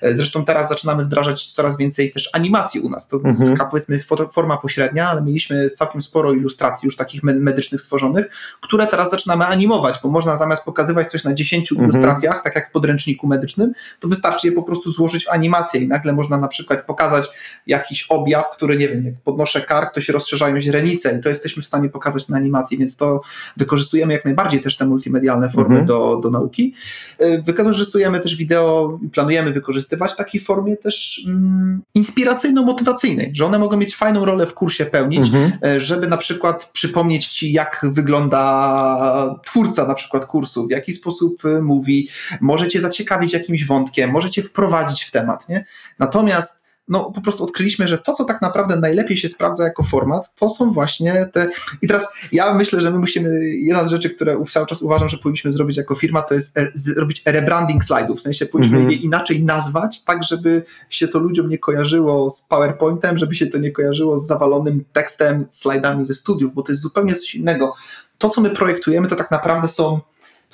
E, 0.00 0.16
zresztą 0.16 0.44
teraz 0.44 0.68
zaczynamy 0.68 1.04
wdrażać 1.04 1.46
coraz 1.46 1.76
więcej 1.76 2.12
też 2.12 2.30
animacji 2.32 2.80
u 2.80 2.88
nas. 2.88 3.08
To 3.08 3.20
jest 3.24 3.40
mhm. 3.40 3.58
taka 3.58 3.70
powiedzmy 3.70 4.00
forma 4.32 4.56
pośrednia, 4.56 5.10
ale 5.10 5.22
mieliśmy 5.22 5.70
całkiem 5.70 6.02
sporo 6.02 6.32
ilustracji 6.32 6.86
już 6.86 6.96
takich 6.96 7.22
medycznych 7.22 7.80
stworzonych, 7.80 8.28
które 8.60 8.86
teraz 8.86 9.10
zaczynamy 9.10 9.46
animować, 9.46 9.96
bo 10.02 10.08
można 10.08 10.36
zamiast 10.36 10.64
pokazywać 10.64 11.10
coś 11.10 11.24
na 11.24 11.34
10 11.34 11.72
mhm. 11.72 11.90
ilustracjach, 11.90 12.42
tak 12.42 12.54
jak 12.54 12.68
w 12.68 12.70
podręczniku 12.70 13.26
medycznym, 13.26 13.72
to 14.00 14.08
wystarczy 14.08 14.46
je 14.46 14.52
po 14.52 14.62
prostu 14.62 14.90
złożyć 14.90 15.24
w 15.24 15.30
animację 15.30 15.80
i 15.80 15.88
nagle 15.88 16.12
można 16.12 16.38
na 16.38 16.48
przykład 16.48 16.86
pokazać 16.86 17.28
jakiś 17.66 18.06
objaw, 18.08 18.50
który 18.50 18.78
nie 18.78 18.88
wiem, 18.88 19.04
jak 19.04 19.14
podnoszę 19.24 19.60
kark, 19.60 19.94
to 19.94 20.00
się 20.00 20.12
rozszerzają 20.12 20.60
źrenice 20.60 21.18
i 21.18 21.22
to 21.22 21.28
jesteśmy 21.28 21.62
w 21.62 21.66
stanie 21.66 21.88
pokazać 21.88 22.28
na 22.28 22.36
animacji, 22.36 22.78
więc 22.78 22.96
to 22.96 23.20
wykorzystujemy 23.56 24.12
jak 24.12 24.24
najbardziej 24.24 24.60
też 24.60 24.76
te 24.76 24.86
multimedialne 24.86 25.50
formy 25.50 25.78
mhm. 25.78 25.86
do, 25.86 26.20
do 26.22 26.30
nauki. 26.30 26.74
E, 27.18 27.42
wykorzystujemy 27.42 28.20
też 28.20 28.36
wideo, 28.36 28.98
planujemy 29.12 29.52
wykorzystać 29.52 29.85
wykorzystywać 29.86 30.12
w 30.12 30.16
takiej 30.16 30.40
formie 30.40 30.76
też 30.76 31.24
mm, 31.26 31.82
inspiracyjno-motywacyjnej, 31.94 33.30
że 33.34 33.46
one 33.46 33.58
mogą 33.58 33.76
mieć 33.76 33.96
fajną 33.96 34.24
rolę 34.24 34.46
w 34.46 34.54
kursie 34.54 34.86
pełnić, 34.86 35.26
mhm. 35.26 35.52
E, 35.64 35.80
żeby 35.80 36.06
na 36.06 36.16
przykład 36.16 36.70
przypomnieć 36.72 37.28
ci, 37.28 37.52
jak 37.52 37.86
wygląda 37.92 39.36
twórca 39.44 39.86
na 39.86 39.94
przykład 39.94 40.26
kursu, 40.26 40.66
w 40.66 40.70
jaki 40.70 40.92
sposób 40.92 41.44
e, 41.44 41.62
mówi, 41.62 42.08
może 42.40 42.68
cię 42.68 42.80
zaciekawić 42.80 43.32
jakimś 43.32 43.66
wątkiem, 43.66 44.10
może 44.10 44.30
cię 44.30 44.42
wprowadzić 44.42 45.02
w 45.02 45.10
temat, 45.10 45.48
nie? 45.48 45.64
Natomiast 45.98 46.65
no 46.88 47.12
po 47.14 47.20
prostu 47.20 47.44
odkryliśmy, 47.44 47.88
że 47.88 47.98
to, 47.98 48.12
co 48.12 48.24
tak 48.24 48.42
naprawdę 48.42 48.76
najlepiej 48.76 49.16
się 49.16 49.28
sprawdza 49.28 49.64
jako 49.64 49.82
format, 49.82 50.34
to 50.34 50.48
są 50.48 50.70
właśnie 50.70 51.28
te. 51.32 51.48
I 51.82 51.88
teraz 51.88 52.08
ja 52.32 52.54
myślę, 52.54 52.80
że 52.80 52.90
my 52.90 52.98
musimy. 52.98 53.46
Jedna 53.46 53.84
z 53.84 53.90
rzeczy, 53.90 54.10
które 54.10 54.44
cały 54.50 54.66
czas 54.66 54.82
uważam, 54.82 55.08
że 55.08 55.18
powinniśmy 55.18 55.52
zrobić 55.52 55.76
jako 55.76 55.94
firma, 55.94 56.22
to 56.22 56.34
jest 56.34 56.54
zrobić 56.74 57.22
rebranding 57.26 57.84
slajdów. 57.84 58.18
W 58.18 58.22
sensie 58.22 58.46
powinniśmy 58.46 58.78
mm 58.78 58.90
-hmm. 58.90 58.92
je 58.92 58.98
inaczej 58.98 59.44
nazwać, 59.44 60.04
tak, 60.04 60.24
żeby 60.24 60.64
się 60.90 61.08
to 61.08 61.18
ludziom 61.18 61.48
nie 61.48 61.58
kojarzyło 61.58 62.30
z 62.30 62.42
PowerPointem, 62.42 63.18
żeby 63.18 63.34
się 63.34 63.46
to 63.46 63.58
nie 63.58 63.72
kojarzyło 63.72 64.18
z 64.18 64.26
zawalonym 64.26 64.84
tekstem, 64.92 65.46
slajdami 65.50 66.04
ze 66.04 66.14
studiów, 66.14 66.54
bo 66.54 66.62
to 66.62 66.72
jest 66.72 66.82
zupełnie 66.82 67.14
coś 67.14 67.34
innego. 67.34 67.74
To, 68.18 68.28
co 68.28 68.40
my 68.40 68.50
projektujemy, 68.50 69.08
to 69.08 69.16
tak 69.16 69.30
naprawdę 69.30 69.68
są 69.68 70.00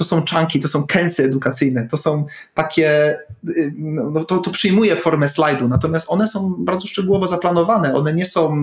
to 0.02 0.08
są 0.08 0.22
czanki, 0.22 0.60
to 0.60 0.68
są 0.68 0.86
kęsy 0.86 1.24
edukacyjne, 1.24 1.88
to 1.88 1.96
są 1.96 2.26
takie, 2.54 3.18
y, 3.48 3.74
no, 3.76 4.10
no, 4.10 4.24
to, 4.24 4.38
to 4.38 4.50
przyjmuje 4.50 4.96
formę 4.96 5.28
slajdu, 5.28 5.68
natomiast 5.68 6.06
one 6.08 6.28
są 6.28 6.54
bardzo 6.58 6.86
szczegółowo 6.86 7.28
zaplanowane, 7.28 7.94
one 7.94 8.14
nie 8.14 8.26
są, 8.26 8.56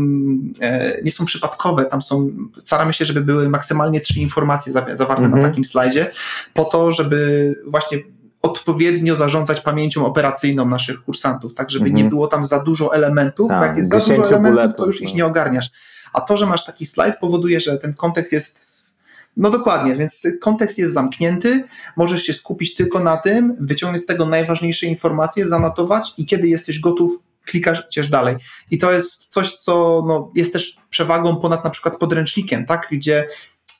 e, 0.62 1.02
nie 1.04 1.12
są 1.12 1.26
przypadkowe, 1.26 1.86
tam 1.86 2.02
są, 2.02 2.32
staramy 2.64 2.94
się, 2.94 3.06
żeby 3.06 3.22
były 3.22 3.50
maksymalnie 3.50 4.00
trzy 4.00 4.20
informacje 4.20 4.74
zawarte 4.74 5.24
mhm. 5.24 5.42
na 5.42 5.48
takim 5.48 5.66
slajdzie, 5.66 6.12
po 6.54 6.66
to, 6.66 6.92
żeby 6.92 7.56
właśnie 7.68 8.00
odpowiednio 8.42 9.16
zarządzać 9.16 9.62
pamięcią 9.62 10.06
operacyjną 10.06 10.66
naszych 10.66 11.04
kursantów, 11.04 11.54
tak 11.54 11.72
żeby 11.72 11.86
mhm. 11.86 12.04
nie 12.04 12.10
było 12.10 12.28
tam 12.28 12.46
za 12.46 12.60
dużo 12.60 12.96
elementów, 12.96 13.50
bo 13.50 13.66
jak 13.66 13.78
jest 13.78 13.90
za 13.90 14.00
dużo 14.00 14.28
elementów, 14.28 14.78
to 14.78 14.86
już 14.86 15.02
ich 15.02 15.10
no. 15.10 15.16
nie 15.16 15.26
ogarniasz. 15.26 15.70
A 16.14 16.22
to, 16.22 16.38
że 16.38 16.46
masz 16.46 16.66
taki 16.66 16.86
slajd 16.86 17.18
powoduje, 17.18 17.60
że 17.60 17.78
ten 17.78 17.94
kontekst 17.94 18.32
jest 18.32 18.99
no 19.40 19.50
dokładnie, 19.50 19.96
więc 19.96 20.22
kontekst 20.42 20.78
jest 20.78 20.94
zamknięty, 20.94 21.64
możesz 21.98 22.24
się 22.24 22.34
skupić 22.34 22.76
tylko 22.76 23.00
na 23.00 23.18
tym, 23.18 23.58
wyciągnąć 23.60 24.04
z 24.04 24.06
tego 24.06 24.26
najważniejsze 24.26 24.86
informacje, 24.86 25.48
zanotować 25.48 26.14
i 26.18 26.26
kiedy 26.26 26.48
jesteś 26.48 26.80
gotów, 26.80 27.24
klikasz, 27.46 27.84
idziesz 27.92 28.10
dalej. 28.10 28.36
I 28.72 28.78
to 28.78 28.92
jest 28.92 29.28
coś, 29.28 29.56
co 29.56 30.04
no, 30.08 30.32
jest 30.36 30.54
też 30.54 30.78
przewagą 30.90 31.36
ponad 31.36 31.64
na 31.64 31.70
przykład 31.70 31.98
podręcznikiem, 31.98 32.66
tak? 32.66 32.88
gdzie 32.92 33.28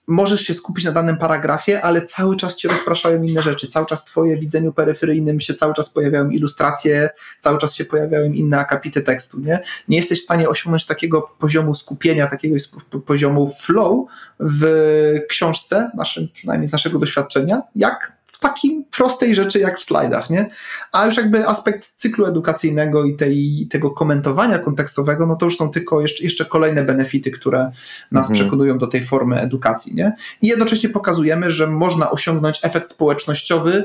możesz 0.10 0.42
się 0.42 0.54
skupić 0.54 0.86
na 0.86 0.92
danym 0.92 1.18
paragrafie, 1.18 1.82
ale 1.82 2.02
cały 2.02 2.38
czas 2.38 2.56
cię 2.56 2.70
rozpraszają 2.70 3.24
inne 3.24 3.44
rzeczy, 3.44 3.68
cały 3.68 3.86
czas 3.86 4.06
twoje 4.06 4.38
widzeniu 4.38 4.74
peryferyjnym 4.74 5.40
się 5.40 5.54
cały 5.54 5.74
czas 5.74 5.90
pojawiają 5.90 6.30
ilustracje, 6.30 7.10
cały 7.40 7.58
czas 7.58 7.76
się 7.76 7.86
pojawiają 7.86 8.32
inne 8.32 8.58
akapity 8.58 9.02
tekstu, 9.02 9.40
nie? 9.40 9.60
Nie 9.88 9.98
jesteś 9.98 10.22
w 10.22 10.24
stanie 10.24 10.50
osiągnąć 10.50 10.86
takiego 10.86 11.22
poziomu 11.22 11.76
skupienia, 11.76 12.28
takiego 12.28 12.56
poziomu 13.06 13.48
flow 13.48 14.08
w 14.40 14.66
książce, 15.30 15.92
naszym, 15.96 16.28
przynajmniej 16.34 16.68
z 16.68 16.72
naszego 16.72 17.00
doświadczenia, 17.00 17.62
jak 17.76 18.19
takiej 18.40 18.86
prostej 18.92 19.36
rzeczy 19.36 19.60
jak 19.60 19.80
w 19.80 19.84
slajdach, 19.84 20.30
nie? 20.30 20.50
A 20.92 21.06
już 21.06 21.18
jakby 21.18 21.48
aspekt 21.48 21.94
cyklu 21.96 22.26
edukacyjnego 22.26 23.04
i 23.04 23.16
tej, 23.16 23.68
tego 23.72 23.92
komentowania 23.92 24.60
kontekstowego, 24.60 25.28
no 25.28 25.36
to 25.36 25.46
już 25.46 25.58
są 25.58 25.72
tylko 25.72 26.02
jeszcze, 26.02 26.24
jeszcze 26.24 26.46
kolejne 26.46 26.84
benefity, 26.84 27.32
które 27.32 27.72
nas 28.12 28.30
mhm. 28.30 28.34
przekonują 28.34 28.78
do 28.78 28.88
tej 28.88 29.06
formy 29.06 29.42
edukacji, 29.42 29.96
nie? 29.96 30.14
I 30.42 30.48
jednocześnie 30.48 30.90
pokazujemy, 30.90 31.52
że 31.52 31.68
można 31.68 32.12
osiągnąć 32.12 32.60
efekt 32.64 32.90
społecznościowy 32.90 33.84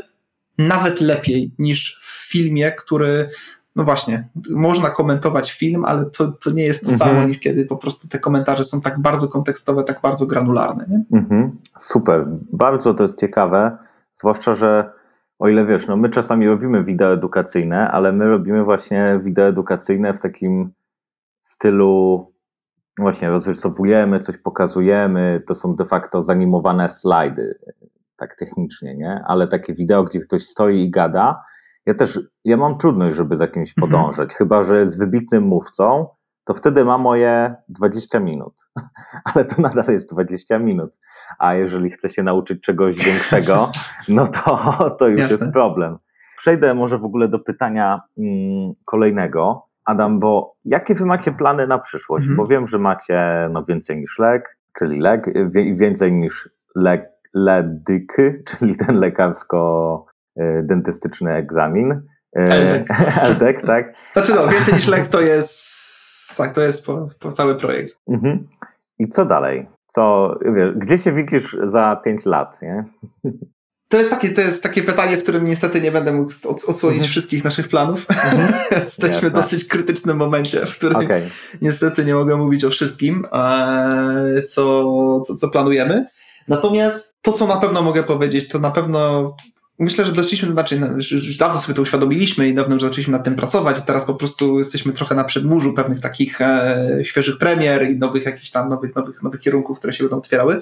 nawet 0.58 1.00
lepiej 1.00 1.52
niż 1.58 2.00
w 2.02 2.30
filmie, 2.30 2.72
który 2.72 3.28
no 3.76 3.84
właśnie, 3.84 4.28
można 4.50 4.90
komentować 4.90 5.52
film, 5.52 5.84
ale 5.84 6.04
to, 6.04 6.32
to 6.32 6.50
nie 6.50 6.62
jest 6.62 6.86
to 6.86 6.92
mhm. 6.92 7.10
samo, 7.10 7.28
niż 7.28 7.38
kiedy 7.38 7.66
po 7.66 7.76
prostu 7.76 8.08
te 8.08 8.18
komentarze 8.18 8.64
są 8.64 8.80
tak 8.80 9.00
bardzo 9.00 9.28
kontekstowe, 9.28 9.84
tak 9.84 10.00
bardzo 10.00 10.26
granularne. 10.26 10.86
Nie? 10.88 11.18
Mhm. 11.18 11.58
Super, 11.78 12.26
bardzo 12.52 12.94
to 12.94 13.02
jest 13.02 13.20
ciekawe. 13.20 13.76
Zwłaszcza, 14.14 14.54
że 14.54 14.92
o 15.38 15.48
ile 15.48 15.66
wiesz, 15.66 15.86
no 15.86 15.96
my 15.96 16.08
czasami 16.08 16.48
robimy 16.48 16.84
wideo 16.84 17.12
edukacyjne, 17.12 17.90
ale 17.90 18.12
my 18.12 18.28
robimy 18.28 18.64
właśnie 18.64 19.20
wideo 19.22 19.46
edukacyjne 19.46 20.14
w 20.14 20.20
takim 20.20 20.72
stylu 21.40 22.34
właśnie 22.98 23.28
rozrysowujemy, 23.28 24.18
coś 24.18 24.38
pokazujemy, 24.38 25.42
to 25.46 25.54
są 25.54 25.76
de 25.76 25.84
facto 25.84 26.22
zanimowane 26.22 26.88
slajdy, 26.88 27.58
tak 28.16 28.36
technicznie, 28.36 28.96
nie? 28.96 29.24
Ale 29.26 29.48
takie 29.48 29.74
wideo, 29.74 30.04
gdzie 30.04 30.20
ktoś 30.20 30.46
stoi 30.46 30.80
i 30.80 30.90
gada, 30.90 31.44
ja 31.86 31.94
też, 31.94 32.20
ja 32.44 32.56
mam 32.56 32.78
trudność, 32.78 33.16
żeby 33.16 33.36
za 33.36 33.46
kimś 33.46 33.74
mhm. 33.78 33.90
podążać, 33.90 34.30
mhm. 34.30 34.38
chyba, 34.38 34.62
że 34.62 34.78
jest 34.78 34.98
wybitnym 34.98 35.44
mówcą, 35.44 36.08
to 36.44 36.54
wtedy 36.54 36.84
ma 36.84 36.98
moje 36.98 37.54
20 37.68 38.20
minut, 38.20 38.54
ale 39.34 39.44
to 39.44 39.62
nadal 39.62 39.84
jest 39.88 40.10
20 40.12 40.58
minut 40.58 40.98
a 41.38 41.54
jeżeli 41.54 41.90
chce 41.90 42.08
się 42.08 42.22
nauczyć 42.22 42.62
czegoś 42.62 43.04
większego, 43.04 43.70
no 44.08 44.26
to, 44.26 44.70
to 44.98 45.08
już 45.08 45.20
Jasne. 45.20 45.34
jest 45.34 45.52
problem. 45.52 45.98
Przejdę 46.36 46.74
może 46.74 46.98
w 46.98 47.04
ogóle 47.04 47.28
do 47.28 47.38
pytania 47.38 48.00
mm, 48.18 48.72
kolejnego. 48.84 49.66
Adam, 49.84 50.20
bo 50.20 50.54
jakie 50.64 50.94
wy 50.94 51.06
macie 51.06 51.32
plany 51.32 51.66
na 51.66 51.78
przyszłość? 51.78 52.22
Mhm. 52.22 52.36
Bo 52.36 52.46
wiem, 52.46 52.66
że 52.66 52.78
macie 52.78 53.48
no, 53.52 53.64
więcej 53.64 53.96
niż 53.96 54.18
lek, 54.18 54.58
czyli 54.78 55.00
lek, 55.00 55.30
więcej 55.76 56.12
niż 56.12 56.48
lek, 56.74 57.10
ledyk, 57.34 58.16
czyli 58.48 58.76
ten 58.76 59.00
lekarsko-dentystyczny 59.00 61.30
egzamin. 61.30 62.02
LDEK. 62.36 62.88
LDEK, 63.30 63.62
tak? 63.66 63.94
Znaczy 64.12 64.34
no, 64.34 64.48
więcej 64.48 64.74
niż 64.74 64.88
lek 64.88 65.08
to 65.08 65.20
jest, 65.20 66.36
tak, 66.36 66.54
to 66.54 66.60
jest 66.60 66.86
po, 66.86 67.08
po 67.20 67.32
cały 67.32 67.54
projekt. 67.54 68.00
Mhm. 68.08 68.48
I 68.98 69.08
co 69.08 69.24
dalej? 69.24 69.68
Co, 69.94 70.34
wiesz, 70.54 70.74
gdzie 70.76 70.98
się 70.98 71.12
widzisz 71.12 71.56
za 71.66 72.00
5 72.04 72.26
lat, 72.26 72.62
nie? 72.62 72.84
To 73.88 73.98
jest, 73.98 74.10
takie, 74.10 74.28
to 74.28 74.40
jest 74.40 74.62
takie 74.62 74.82
pytanie, 74.82 75.16
w 75.16 75.22
którym 75.22 75.46
niestety 75.46 75.80
nie 75.80 75.92
będę 75.92 76.12
mógł 76.12 76.32
odsłonić 76.48 76.98
mhm. 76.98 77.10
wszystkich 77.10 77.44
naszych 77.44 77.68
planów. 77.68 78.06
Mhm. 78.10 78.52
Jesteśmy 78.84 79.30
w 79.30 79.32
dosyć 79.32 79.64
krytycznym 79.64 80.16
momencie, 80.16 80.66
w 80.66 80.76
którym 80.76 80.96
okay. 80.96 81.22
niestety 81.62 82.04
nie 82.04 82.14
mogę 82.14 82.36
mówić 82.36 82.64
o 82.64 82.70
wszystkim, 82.70 83.26
e, 83.32 84.42
co, 84.42 85.20
co, 85.20 85.36
co 85.36 85.48
planujemy. 85.48 86.06
Natomiast 86.48 87.14
to, 87.22 87.32
co 87.32 87.46
na 87.46 87.56
pewno 87.56 87.82
mogę 87.82 88.02
powiedzieć, 88.02 88.48
to 88.48 88.58
na 88.58 88.70
pewno 88.70 89.34
myślę, 89.78 90.06
że 90.06 90.12
doszliśmy, 90.12 90.52
znaczy 90.52 90.76
już 91.10 91.36
dawno 91.36 91.60
sobie 91.60 91.74
to 91.74 91.82
uświadomiliśmy 91.82 92.48
i 92.48 92.54
dawno 92.54 92.74
już 92.74 92.82
zaczęliśmy 92.82 93.12
nad 93.12 93.24
tym 93.24 93.36
pracować 93.36 93.78
i 93.78 93.82
teraz 93.82 94.04
po 94.04 94.14
prostu 94.14 94.58
jesteśmy 94.58 94.92
trochę 94.92 95.14
na 95.14 95.24
przedmurzu 95.24 95.72
pewnych 95.72 96.00
takich 96.00 96.40
e, 96.40 96.88
świeżych 97.02 97.38
premier 97.38 97.90
i 97.90 97.98
nowych 97.98 98.24
jakichś 98.26 98.50
tam 98.50 98.68
nowych, 98.68 98.94
nowych, 98.94 99.22
nowych 99.22 99.40
kierunków, 99.40 99.78
które 99.78 99.92
się 99.92 100.04
będą 100.04 100.16
otwierały. 100.16 100.60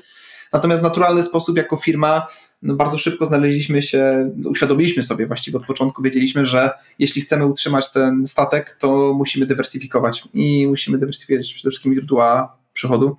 Natomiast 0.53 0.81
w 0.81 0.85
naturalny 0.85 1.23
sposób 1.23 1.57
jako 1.57 1.77
firma 1.77 2.27
no 2.63 2.75
bardzo 2.75 2.99
szybko 2.99 3.27
znaleźliśmy 3.27 3.83
się, 3.83 4.31
uświadomiliśmy 4.51 5.03
sobie 5.03 5.27
właściwie 5.27 5.59
od 5.59 5.67
początku, 5.67 6.03
wiedzieliśmy, 6.03 6.47
że 6.47 6.71
jeśli 6.99 7.23
chcemy 7.23 7.47
utrzymać 7.47 7.93
ten 7.93 8.27
statek, 8.27 8.77
to 8.81 9.15
musimy 9.17 9.47
dywersyfikować 9.47 10.29
i 10.35 10.67
musimy 10.67 10.99
dywersyfikować 10.99 11.55
przede 11.55 11.71
wszystkim 11.71 11.95
źródła 11.95 12.57
przychodu. 12.73 13.17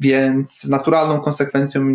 Więc 0.00 0.64
naturalną 0.64 1.20
konsekwencją 1.20 1.86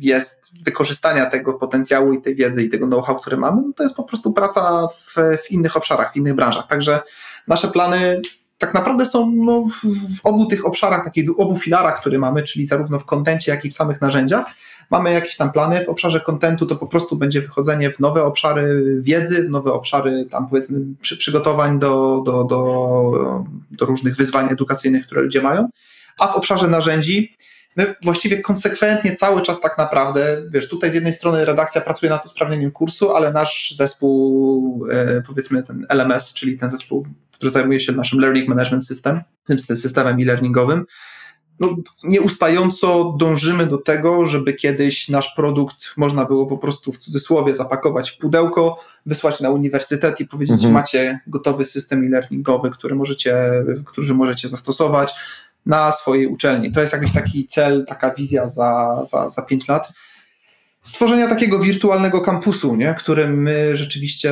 jest 0.00 0.52
wykorzystania 0.64 1.26
tego 1.26 1.54
potencjału 1.54 2.12
i 2.12 2.22
tej 2.22 2.34
wiedzy 2.34 2.64
i 2.64 2.68
tego 2.68 2.86
know-how, 2.86 3.20
które 3.20 3.36
mamy, 3.36 3.62
no 3.66 3.72
to 3.76 3.82
jest 3.82 3.96
po 3.96 4.02
prostu 4.02 4.32
praca 4.32 4.88
w, 4.88 5.14
w, 5.46 5.50
innych 5.50 5.76
obszarach, 5.76 6.12
w 6.12 6.16
innych 6.16 6.34
branżach. 6.34 6.66
Także 6.66 7.00
nasze 7.46 7.68
plany 7.68 8.20
tak 8.58 8.74
naprawdę 8.74 9.06
są 9.06 9.30
no, 9.30 9.64
w, 9.64 9.86
w, 10.16 10.26
obu 10.26 10.46
tych 10.46 10.66
obszarach, 10.66 11.04
takich 11.04 11.30
obu 11.36 11.56
filarach, 11.56 12.00
które 12.00 12.18
mamy, 12.18 12.42
czyli 12.42 12.66
zarówno 12.66 12.98
w 12.98 13.04
kontencie, 13.04 13.52
jak 13.52 13.64
i 13.64 13.70
w 13.70 13.74
samych 13.74 14.00
narzędziach. 14.00 14.46
Mamy 14.90 15.12
jakieś 15.12 15.36
tam 15.36 15.52
plany. 15.52 15.84
W 15.84 15.88
obszarze 15.88 16.20
kontentu 16.20 16.66
to 16.66 16.76
po 16.76 16.86
prostu 16.86 17.16
będzie 17.16 17.40
wychodzenie 17.40 17.90
w 17.90 18.00
nowe 18.00 18.24
obszary 18.24 18.96
wiedzy, 19.00 19.42
w 19.42 19.50
nowe 19.50 19.72
obszary 19.72 20.26
tam 20.30 20.48
powiedzmy 20.48 20.80
przy, 21.00 21.16
przygotowań 21.16 21.78
do, 21.78 22.22
do, 22.26 22.44
do, 22.44 23.12
do 23.70 23.86
różnych 23.86 24.16
wyzwań 24.16 24.48
edukacyjnych, 24.50 25.06
które 25.06 25.22
ludzie 25.22 25.42
mają 25.42 25.68
a 26.18 26.28
w 26.28 26.36
obszarze 26.36 26.68
narzędzi 26.68 27.36
my 27.76 27.94
właściwie 28.04 28.40
konsekwentnie 28.40 29.16
cały 29.16 29.42
czas 29.42 29.60
tak 29.60 29.78
naprawdę, 29.78 30.42
wiesz, 30.50 30.68
tutaj 30.68 30.90
z 30.90 30.94
jednej 30.94 31.12
strony 31.12 31.44
redakcja 31.44 31.80
pracuje 31.80 32.10
nad 32.10 32.26
usprawnieniem 32.26 32.70
kursu, 32.70 33.12
ale 33.12 33.32
nasz 33.32 33.74
zespół, 33.76 34.86
e, 34.90 35.22
powiedzmy 35.26 35.62
ten 35.62 35.86
LMS, 35.88 36.32
czyli 36.34 36.58
ten 36.58 36.70
zespół, 36.70 37.06
który 37.32 37.50
zajmuje 37.50 37.80
się 37.80 37.92
naszym 37.92 38.20
Learning 38.20 38.48
Management 38.48 38.86
System, 38.86 39.20
tym 39.44 39.58
systemem 39.58 40.20
e-learningowym, 40.20 40.84
no, 41.60 41.76
nieustająco 42.04 43.16
dążymy 43.18 43.66
do 43.66 43.78
tego, 43.78 44.26
żeby 44.26 44.54
kiedyś 44.54 45.08
nasz 45.08 45.34
produkt 45.34 45.76
można 45.96 46.24
było 46.24 46.46
po 46.46 46.58
prostu 46.58 46.92
w 46.92 46.98
cudzysłowie 46.98 47.54
zapakować 47.54 48.10
w 48.10 48.18
pudełko, 48.18 48.80
wysłać 49.06 49.40
na 49.40 49.50
uniwersytet 49.50 50.20
i 50.20 50.26
powiedzieć, 50.26 50.56
mhm. 50.56 50.74
macie 50.74 51.20
gotowy 51.26 51.64
system 51.64 52.06
e-learningowy, 52.06 52.70
który 52.70 52.94
możecie, 52.94 53.50
który 53.86 54.14
możecie 54.14 54.48
zastosować 54.48 55.14
na 55.68 55.92
swojej 55.92 56.26
uczelni. 56.26 56.72
To 56.72 56.80
jest 56.80 56.92
jakiś 56.92 57.12
taki 57.12 57.46
cel, 57.46 57.84
taka 57.86 58.14
wizja 58.14 58.48
za, 58.48 59.02
za, 59.04 59.28
za 59.28 59.42
pięć 59.42 59.68
lat. 59.68 59.88
Stworzenia 60.82 61.28
takiego 61.28 61.58
wirtualnego 61.58 62.20
kampusu, 62.20 62.76
nie? 62.76 62.94
którym 62.94 63.42
my 63.42 63.76
rzeczywiście 63.76 64.30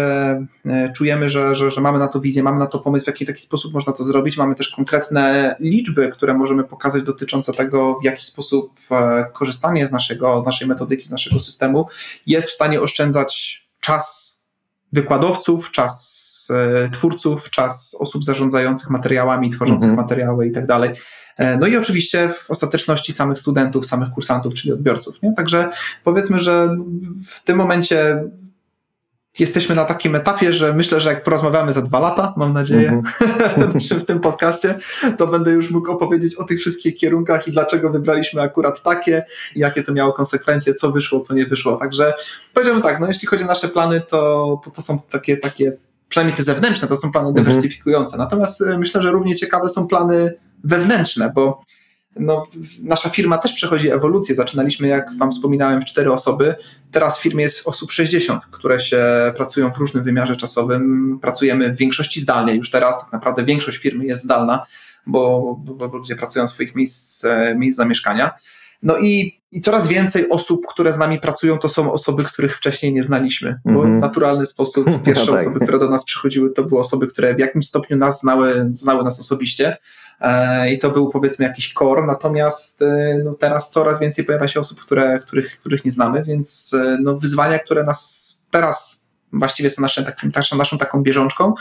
e, 0.66 0.93
czujemy, 0.97 1.30
że, 1.30 1.55
że, 1.55 1.70
że 1.70 1.80
mamy 1.80 1.99
na 1.99 2.09
to 2.09 2.20
wizję, 2.20 2.43
mamy 2.43 2.59
na 2.59 2.66
to 2.66 2.78
pomysł, 2.78 3.05
w 3.05 3.09
jaki 3.09 3.26
taki 3.26 3.43
sposób 3.43 3.74
można 3.74 3.93
to 3.93 4.05
zrobić. 4.05 4.37
Mamy 4.37 4.55
też 4.55 4.68
konkretne 4.76 5.57
liczby, 5.61 6.09
które 6.09 6.34
możemy 6.34 6.64
pokazać 6.64 7.03
dotyczące 7.03 7.53
tego, 7.53 7.99
w 8.01 8.05
jaki 8.05 8.24
sposób 8.24 8.72
e, 8.91 9.26
korzystanie 9.32 9.87
z, 9.87 9.93
naszego, 9.93 10.41
z 10.41 10.47
naszej 10.47 10.68
metodyki, 10.68 11.05
z 11.05 11.11
naszego 11.11 11.41
systemu 11.41 11.87
jest 12.26 12.49
w 12.49 12.55
stanie 12.55 12.80
oszczędzać 12.80 13.62
czas 13.80 14.37
wykładowców, 14.93 15.70
czas 15.70 16.49
e, 16.51 16.91
twórców, 16.91 17.51
czas 17.51 17.97
osób 18.01 18.24
zarządzających 18.24 18.91
materiałami, 18.91 19.51
tworzących 19.51 19.91
mhm. 19.91 20.07
materiały 20.07 20.47
i 20.47 20.53
tak 20.53 20.66
dalej. 20.66 20.91
E, 21.37 21.57
no 21.57 21.66
i 21.66 21.76
oczywiście 21.76 22.28
w 22.28 22.51
ostateczności 22.51 23.12
samych 23.12 23.39
studentów, 23.39 23.87
samych 23.87 24.11
kursantów, 24.11 24.55
czyli 24.55 24.72
odbiorców. 24.72 25.22
Nie? 25.22 25.32
Także 25.32 25.68
powiedzmy, 26.05 26.41
że 26.41 26.76
w 27.26 27.45
tym 27.45 27.57
momencie 27.57 28.24
jesteśmy 29.39 29.74
na 29.74 29.84
takim 29.84 30.14
etapie, 30.14 30.53
że 30.53 30.72
myślę, 30.72 31.01
że 31.01 31.09
jak 31.09 31.24
porozmawiamy 31.24 31.72
za 31.72 31.82
dwa 31.82 31.99
lata, 31.99 32.34
mam 32.37 32.53
nadzieję, 32.53 32.89
mm 33.57 33.72
-hmm. 33.72 33.95
w 33.95 34.05
tym 34.05 34.20
podcaście, 34.20 34.74
to 35.18 35.26
będę 35.26 35.51
już 35.51 35.70
mógł 35.70 35.91
opowiedzieć 35.91 36.34
o 36.34 36.45
tych 36.45 36.61
wszystkich 36.61 36.97
kierunkach 36.97 37.49
i 37.49 37.53
dlaczego 37.53 37.91
wybraliśmy 37.91 38.43
akurat 38.43 38.82
takie, 38.82 39.24
jakie 39.57 39.82
to 39.82 39.93
miało 39.93 40.12
konsekwencje, 40.12 40.74
co 40.74 40.93
wyszło, 40.93 41.20
co 41.20 41.34
nie 41.34 41.47
wyszło. 41.47 41.76
Także 41.76 42.14
powiedziałbym 42.55 42.82
tak, 42.82 43.01
no 43.01 43.07
jeśli 43.07 43.28
chodzi 43.28 43.45
o 43.45 43.47
nasze 43.47 43.68
plany, 43.68 44.01
to, 44.01 44.61
to, 44.64 44.70
to 44.70 44.82
są 44.82 44.99
takie, 45.11 45.37
takie, 45.37 45.76
przynajmniej 46.09 46.37
te 46.37 46.43
zewnętrzne, 46.43 46.89
to 46.89 46.97
są 46.97 47.12
plany 47.12 47.28
mhm. 47.28 47.47
dywersyfikujące. 47.47 48.18
Natomiast 48.18 48.62
e, 48.62 48.78
myślę, 48.78 49.03
że 49.03 49.11
równie 49.11 49.37
ciekawe 49.37 49.68
są 49.68 49.87
plany 49.87 50.34
wewnętrzne, 50.67 51.33
bo 51.35 51.64
no, 52.21 52.47
nasza 52.83 53.09
firma 53.09 53.39
też 53.39 53.53
przechodzi 53.53 53.91
ewolucję. 53.91 54.35
Zaczynaliśmy, 54.35 54.89
jak 54.89 55.14
Wam 55.19 55.33
wspominałem, 55.33 55.83
w 55.83 55.85
cztery 55.85 56.12
osoby. 56.12 56.55
Teraz 56.93 57.19
w 57.19 57.23
firmie 57.23 57.45
jest 57.45 57.69
osób 57.69 57.93
60, 57.93 58.47
które 58.47 58.81
się 58.81 59.03
pracują 59.37 59.73
w 59.73 59.79
różnym 59.79 60.05
wymiarze 60.05 60.37
czasowym. 60.37 61.19
Pracujemy 61.23 61.73
w 61.73 61.77
większości 61.77 62.21
zdalnie. 62.21 62.55
Już 62.55 62.71
teraz 62.71 63.01
tak 63.01 63.12
naprawdę 63.12 63.45
większość 63.45 63.79
firmy 63.79 64.05
jest 64.05 64.25
zdalna, 64.25 64.67
bo, 65.07 65.57
bo, 65.64 65.89
bo 65.89 65.97
ludzie 65.97 66.17
pracują 66.17 66.47
w 66.47 66.51
swoich 66.51 66.75
miejsc, 66.75 67.27
miejsc 67.57 67.77
zamieszkania. 67.77 68.31
No 68.83 68.99
i, 68.99 69.41
i 69.53 69.61
coraz 69.61 69.89
więcej 69.89 70.29
osób, 70.29 70.67
które 70.67 70.93
z 70.93 70.99
nami 70.99 71.21
pracują, 71.21 71.59
to 71.59 71.69
są 71.69 71.93
osoby, 71.93 72.25
których 72.25 72.57
wcześniej 72.57 72.93
nie 72.93 73.03
znaliśmy, 73.03 73.61
bo 73.64 73.71
mm 73.71 73.83
-hmm. 73.83 73.99
w 73.99 74.01
naturalny 74.01 74.47
sposób 74.47 74.87
pierwsze 75.07 75.31
no 75.31 75.37
tak. 75.37 75.47
osoby, 75.47 75.61
które 75.61 75.79
do 75.79 75.91
nas 75.91 76.05
przychodziły, 76.05 76.51
to 76.53 76.64
były 76.64 76.81
osoby, 76.81 77.07
które 77.07 77.35
w 77.35 77.39
jakimś 77.39 77.67
stopniu 77.67 77.97
nas 77.97 78.21
znały, 78.21 78.69
znały 78.71 79.05
nas 79.05 79.21
osobiście. 79.21 79.77
E, 80.21 80.73
i 80.73 80.79
to 80.79 80.91
był 80.91 81.09
powiedzmy 81.11 81.45
jakiś 81.45 81.73
core, 81.73 82.07
natomiast 82.07 82.83
e, 82.83 83.21
no, 83.25 83.35
teraz 83.35 83.71
coraz 83.71 84.01
więcej 84.01 84.25
pojawia 84.25 84.49
się 84.49 84.61
osób, 84.61 84.81
które, 84.81 85.19
których, 85.19 85.61
których 85.61 85.85
nie 85.85 85.91
znamy, 85.91 86.23
więc 86.23 86.75
e, 86.75 86.99
no, 87.03 87.17
wyzwania, 87.17 87.59
które 87.59 87.85
nas 87.85 88.33
teraz 88.51 89.03
właściwie 89.33 89.71
są 89.71 89.83
naszym 89.83 90.05
takim, 90.05 90.33
naszą, 90.37 90.57
naszą 90.57 90.79
taką 90.79 91.03
bieżączką, 91.03 91.55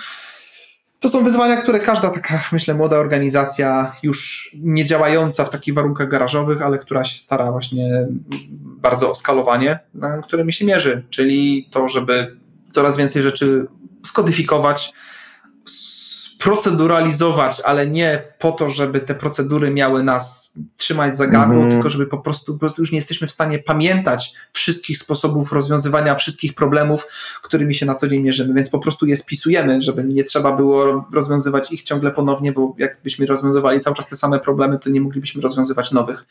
to 1.00 1.10
są 1.10 1.24
wyzwania, 1.24 1.58
które 1.58 1.80
każda 1.80 2.10
taka, 2.10 2.44
myślę, 2.52 2.74
młoda 2.74 2.98
organizacja, 2.98 3.96
już 4.04 4.52
nie 4.62 4.86
działająca 4.86 5.46
w 5.46 5.50
takich 5.50 5.74
warunkach 5.74 6.10
garażowych, 6.10 6.62
ale 6.62 6.78
która 6.78 7.04
się 7.04 7.20
stara 7.20 7.52
właśnie 7.52 8.08
bardzo 8.62 9.12
o 9.12 9.16
skalowanie, 9.16 9.80
którymi 10.24 10.54
się 10.54 10.66
mierzy, 10.66 11.04
czyli 11.10 11.68
to, 11.72 11.90
żeby 11.90 12.38
coraz 12.72 12.98
więcej 12.98 13.24
rzeczy 13.24 13.68
skodyfikować, 14.06 14.94
proceduralizować, 16.46 17.62
ale 17.66 17.88
nie 17.88 18.22
po 18.40 18.52
to, 18.52 18.70
żeby 18.70 19.00
te 19.00 19.16
procedury 19.16 19.72
miały 19.72 20.04
nas 20.04 20.54
trzymać 20.78 21.18
za 21.18 21.28
gardło, 21.28 21.60
mm. 21.60 21.72
tylko 21.72 21.90
żeby 21.90 22.08
po 22.08 22.18
prostu, 22.18 22.54
po 22.54 22.60
prostu 22.60 22.82
już 22.82 22.92
nie 22.92 22.98
jesteśmy 22.98 23.28
w 23.28 23.32
stanie 23.32 23.60
pamiętać 23.60 24.34
wszystkich 24.52 24.98
sposobów 24.98 25.52
rozwiązywania 25.52 26.16
wszystkich 26.16 26.54
problemów, 26.54 27.08
którymi 27.44 27.76
się 27.76 27.86
na 27.86 27.96
co 27.96 28.08
dzień 28.08 28.22
mierzymy, 28.22 28.54
więc 28.54 28.70
po 28.70 28.80
prostu 28.80 29.06
je 29.06 29.18
spisujemy, 29.18 29.82
żeby 29.82 30.04
nie 30.04 30.24
trzeba 30.24 30.52
było 30.52 31.08
rozwiązywać 31.14 31.72
ich 31.72 31.84
ciągle 31.84 32.12
ponownie, 32.12 32.52
bo 32.52 32.76
jakbyśmy 32.78 33.26
rozwiązywali 33.26 33.80
cały 33.80 33.96
czas 33.96 34.08
te 34.08 34.16
same 34.16 34.40
problemy, 34.40 34.80
to 34.80 34.90
nie 34.90 35.02
moglibyśmy 35.02 35.42
rozwiązywać 35.42 35.92
nowych. 35.92 36.26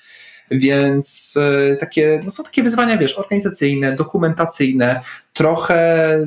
Więc 0.51 1.35
e, 1.73 1.77
takie, 1.77 2.21
no 2.25 2.31
są 2.31 2.45
takie 2.45 2.63
wyzwania, 2.63 2.99
wiesz, 2.99 3.19
organizacyjne, 3.19 3.97
dokumentacyjne, 3.97 5.01
trochę 5.33 6.19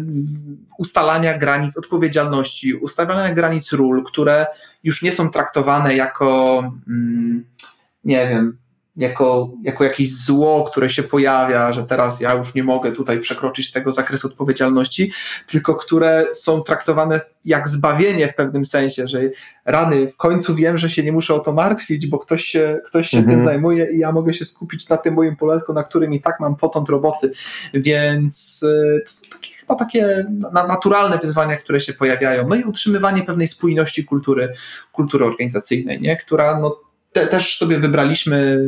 ustalania 0.78 1.38
granic 1.38 1.78
odpowiedzialności, 1.78 2.74
ustalania 2.74 3.34
granic 3.34 3.72
ról, 3.74 4.04
które 4.04 4.46
już 4.84 5.02
nie 5.02 5.12
są 5.12 5.30
traktowane 5.30 5.96
jako, 5.96 6.60
mm, 6.88 7.46
nie 8.04 8.30
wiem, 8.30 8.58
jako, 8.98 9.52
jako 9.64 9.84
jakieś 9.84 10.16
zło, 10.16 10.64
które 10.72 10.90
się 10.90 11.04
pojawia, 11.04 11.74
że 11.74 11.84
teraz 11.84 12.22
ja 12.22 12.34
już 12.34 12.54
nie 12.54 12.64
mogę 12.64 12.92
tutaj 12.92 13.20
przekroczyć 13.20 13.72
tego 13.72 13.92
zakresu 13.92 14.28
odpowiedzialności, 14.28 15.12
tylko 15.48 15.76
które 15.76 16.26
są 16.34 16.62
traktowane 16.62 17.22
jak 17.46 17.70
zbawienie 17.70 18.28
w 18.28 18.36
pewnym 18.36 18.66
sensie, 18.66 19.08
że 19.08 19.22
rany, 19.66 20.08
w 20.08 20.18
końcu 20.18 20.56
wiem, 20.56 20.78
że 20.78 20.90
się 20.90 21.04
nie 21.04 21.12
muszę 21.12 21.34
o 21.34 21.40
to 21.40 21.54
martwić, 21.54 22.08
bo 22.08 22.20
ktoś 22.20 22.44
się, 22.44 22.80
ktoś 22.86 23.10
się 23.10 23.18
mhm. 23.18 23.38
tym 23.38 23.48
zajmuje 23.48 23.92
i 23.92 24.00
ja 24.00 24.12
mogę 24.12 24.34
się 24.34 24.46
skupić 24.46 24.90
na 24.90 24.98
tym 24.98 25.14
moim 25.14 25.36
poletku, 25.36 25.74
na 25.74 25.84
którym 25.84 26.14
i 26.14 26.22
tak 26.22 26.40
mam 26.40 26.56
potąd 26.56 26.90
roboty, 26.90 27.32
więc 27.74 28.64
y, 28.64 29.02
to 29.06 29.12
są 29.12 29.28
takie 29.30 29.54
chyba 29.54 29.76
takie 29.76 30.26
naturalne 30.68 31.18
wyzwania, 31.18 31.58
które 31.58 31.82
się 31.82 31.94
pojawiają. 31.94 32.48
No 32.48 32.56
i 32.56 32.64
utrzymywanie 32.64 33.24
pewnej 33.24 33.48
spójności 33.48 34.06
kultury, 34.06 34.54
kultury 34.92 35.26
organizacyjnej, 35.26 36.02
nie? 36.02 36.18
która 36.18 36.60
no, 36.60 36.87
te, 37.20 37.28
też 37.28 37.58
sobie 37.58 37.80
wybraliśmy 37.80 38.60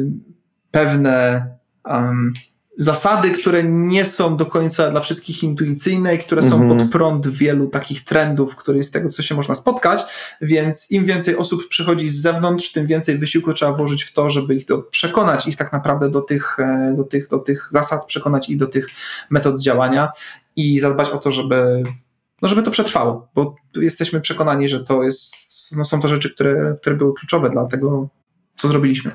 pewne 0.72 1.46
um, 1.86 2.34
zasady, 2.78 3.32
które 3.32 3.64
nie 3.64 4.06
są 4.06 4.38
do 4.38 4.46
końca 4.46 4.92
dla 4.92 5.02
wszystkich 5.02 5.44
intuicyjne 5.44 6.16
i 6.16 6.20
które 6.20 6.42
są 6.42 6.60
-hmm. 6.60 6.78
pod 6.78 6.92
prąd 6.92 7.28
wielu 7.28 7.68
takich 7.68 8.06
trendów, 8.06 8.56
które 8.56 8.84
z 8.84 8.92
tego, 8.92 9.10
co 9.10 9.22
się 9.22 9.36
można 9.36 9.56
spotkać, 9.56 10.04
więc 10.42 10.92
im 10.92 11.06
więcej 11.06 11.38
osób 11.38 11.68
przychodzi 11.68 12.10
z 12.10 12.22
zewnątrz, 12.22 12.72
tym 12.72 12.88
więcej 12.88 13.18
wysiłku 13.18 13.54
trzeba 13.54 13.74
włożyć 13.74 14.04
w 14.04 14.14
to, 14.14 14.30
żeby 14.30 14.56
ich 14.56 14.66
do, 14.66 14.78
przekonać 14.78 15.48
ich 15.48 15.56
tak 15.56 15.74
naprawdę 15.74 16.10
do 16.10 16.22
tych, 16.22 16.60
e, 16.60 16.94
do, 16.98 17.04
tych, 17.04 17.28
do 17.28 17.40
tych 17.40 17.68
zasad, 17.72 18.06
przekonać 18.06 18.50
ich 18.50 18.58
do 18.58 18.68
tych 18.68 18.88
metod 19.30 19.62
działania 19.62 20.10
i 20.56 20.80
zadbać 20.80 21.10
o 21.10 21.18
to, 21.18 21.32
żeby 21.32 21.84
no 22.42 22.50
żeby 22.50 22.64
to 22.64 22.72
przetrwało, 22.72 23.28
bo 23.36 23.56
jesteśmy 23.76 24.22
przekonani, 24.22 24.70
że 24.70 24.84
to 24.84 25.04
jest, 25.04 25.78
no 25.78 25.86
są 25.86 26.02
to 26.02 26.08
rzeczy, 26.08 26.34
które, 26.34 26.76
które 26.82 26.96
były 26.96 27.14
kluczowe 27.14 27.50
dla 27.50 27.68
tego, 27.68 28.10
co 28.60 28.68
zrobiliśmy. 28.68 29.12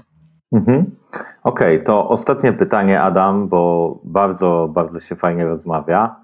Mhm. 0.52 0.96
Okej, 1.42 1.74
okay, 1.74 1.80
to 1.80 2.08
ostatnie 2.08 2.52
pytanie, 2.52 3.02
Adam, 3.02 3.48
bo 3.48 4.00
bardzo, 4.04 4.68
bardzo 4.72 5.00
się 5.00 5.16
fajnie 5.16 5.44
rozmawia, 5.44 6.16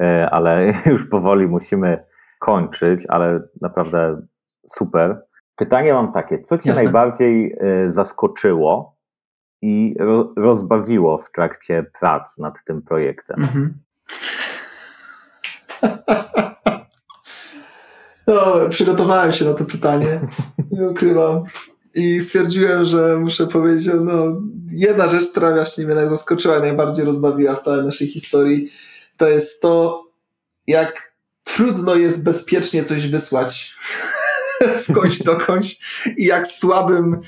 e, 0.00 0.30
ale 0.30 0.72
już 0.92 1.08
powoli 1.08 1.46
musimy 1.46 2.04
kończyć, 2.38 3.06
ale 3.08 3.40
naprawdę 3.60 4.22
super. 4.66 5.22
Pytanie 5.56 5.92
mam 5.92 6.12
takie, 6.12 6.40
co 6.40 6.58
Cię 6.58 6.68
Jasne. 6.68 6.84
najbardziej 6.84 7.56
e, 7.60 7.90
zaskoczyło 7.90 8.96
i 9.62 9.96
rozbawiło 10.36 11.18
w 11.18 11.30
trakcie 11.30 11.86
prac 12.00 12.38
nad 12.38 12.64
tym 12.64 12.82
projektem? 12.82 13.42
Mhm. 13.42 13.74
No, 18.26 18.68
przygotowałem 18.68 19.32
się 19.32 19.44
na 19.44 19.54
to 19.54 19.64
pytanie, 19.64 20.20
nie 20.70 20.88
ukrywam. 20.88 21.42
I 21.94 22.20
stwierdziłem, 22.20 22.84
że 22.84 23.16
muszę 23.16 23.46
powiedzieć, 23.46 23.94
no, 24.00 24.42
jedna 24.70 25.10
rzecz, 25.10 25.30
która 25.30 25.54
właśnie 25.54 25.86
mnie 25.86 26.06
zaskoczyła, 26.06 26.60
najbardziej 26.60 27.04
rozbawiła 27.04 27.54
w 27.54 27.62
całej 27.62 27.84
naszej 27.84 28.08
historii, 28.08 28.70
to 29.16 29.28
jest 29.28 29.60
to, 29.60 30.04
jak 30.66 31.14
trudno 31.44 31.94
jest 31.94 32.24
bezpiecznie 32.24 32.84
coś 32.84 33.06
wysłać 33.08 33.74
skądś 34.88 35.18
dokądś 35.22 35.78
i 36.16 36.24
jak 36.24 36.46
słabym 36.46 37.20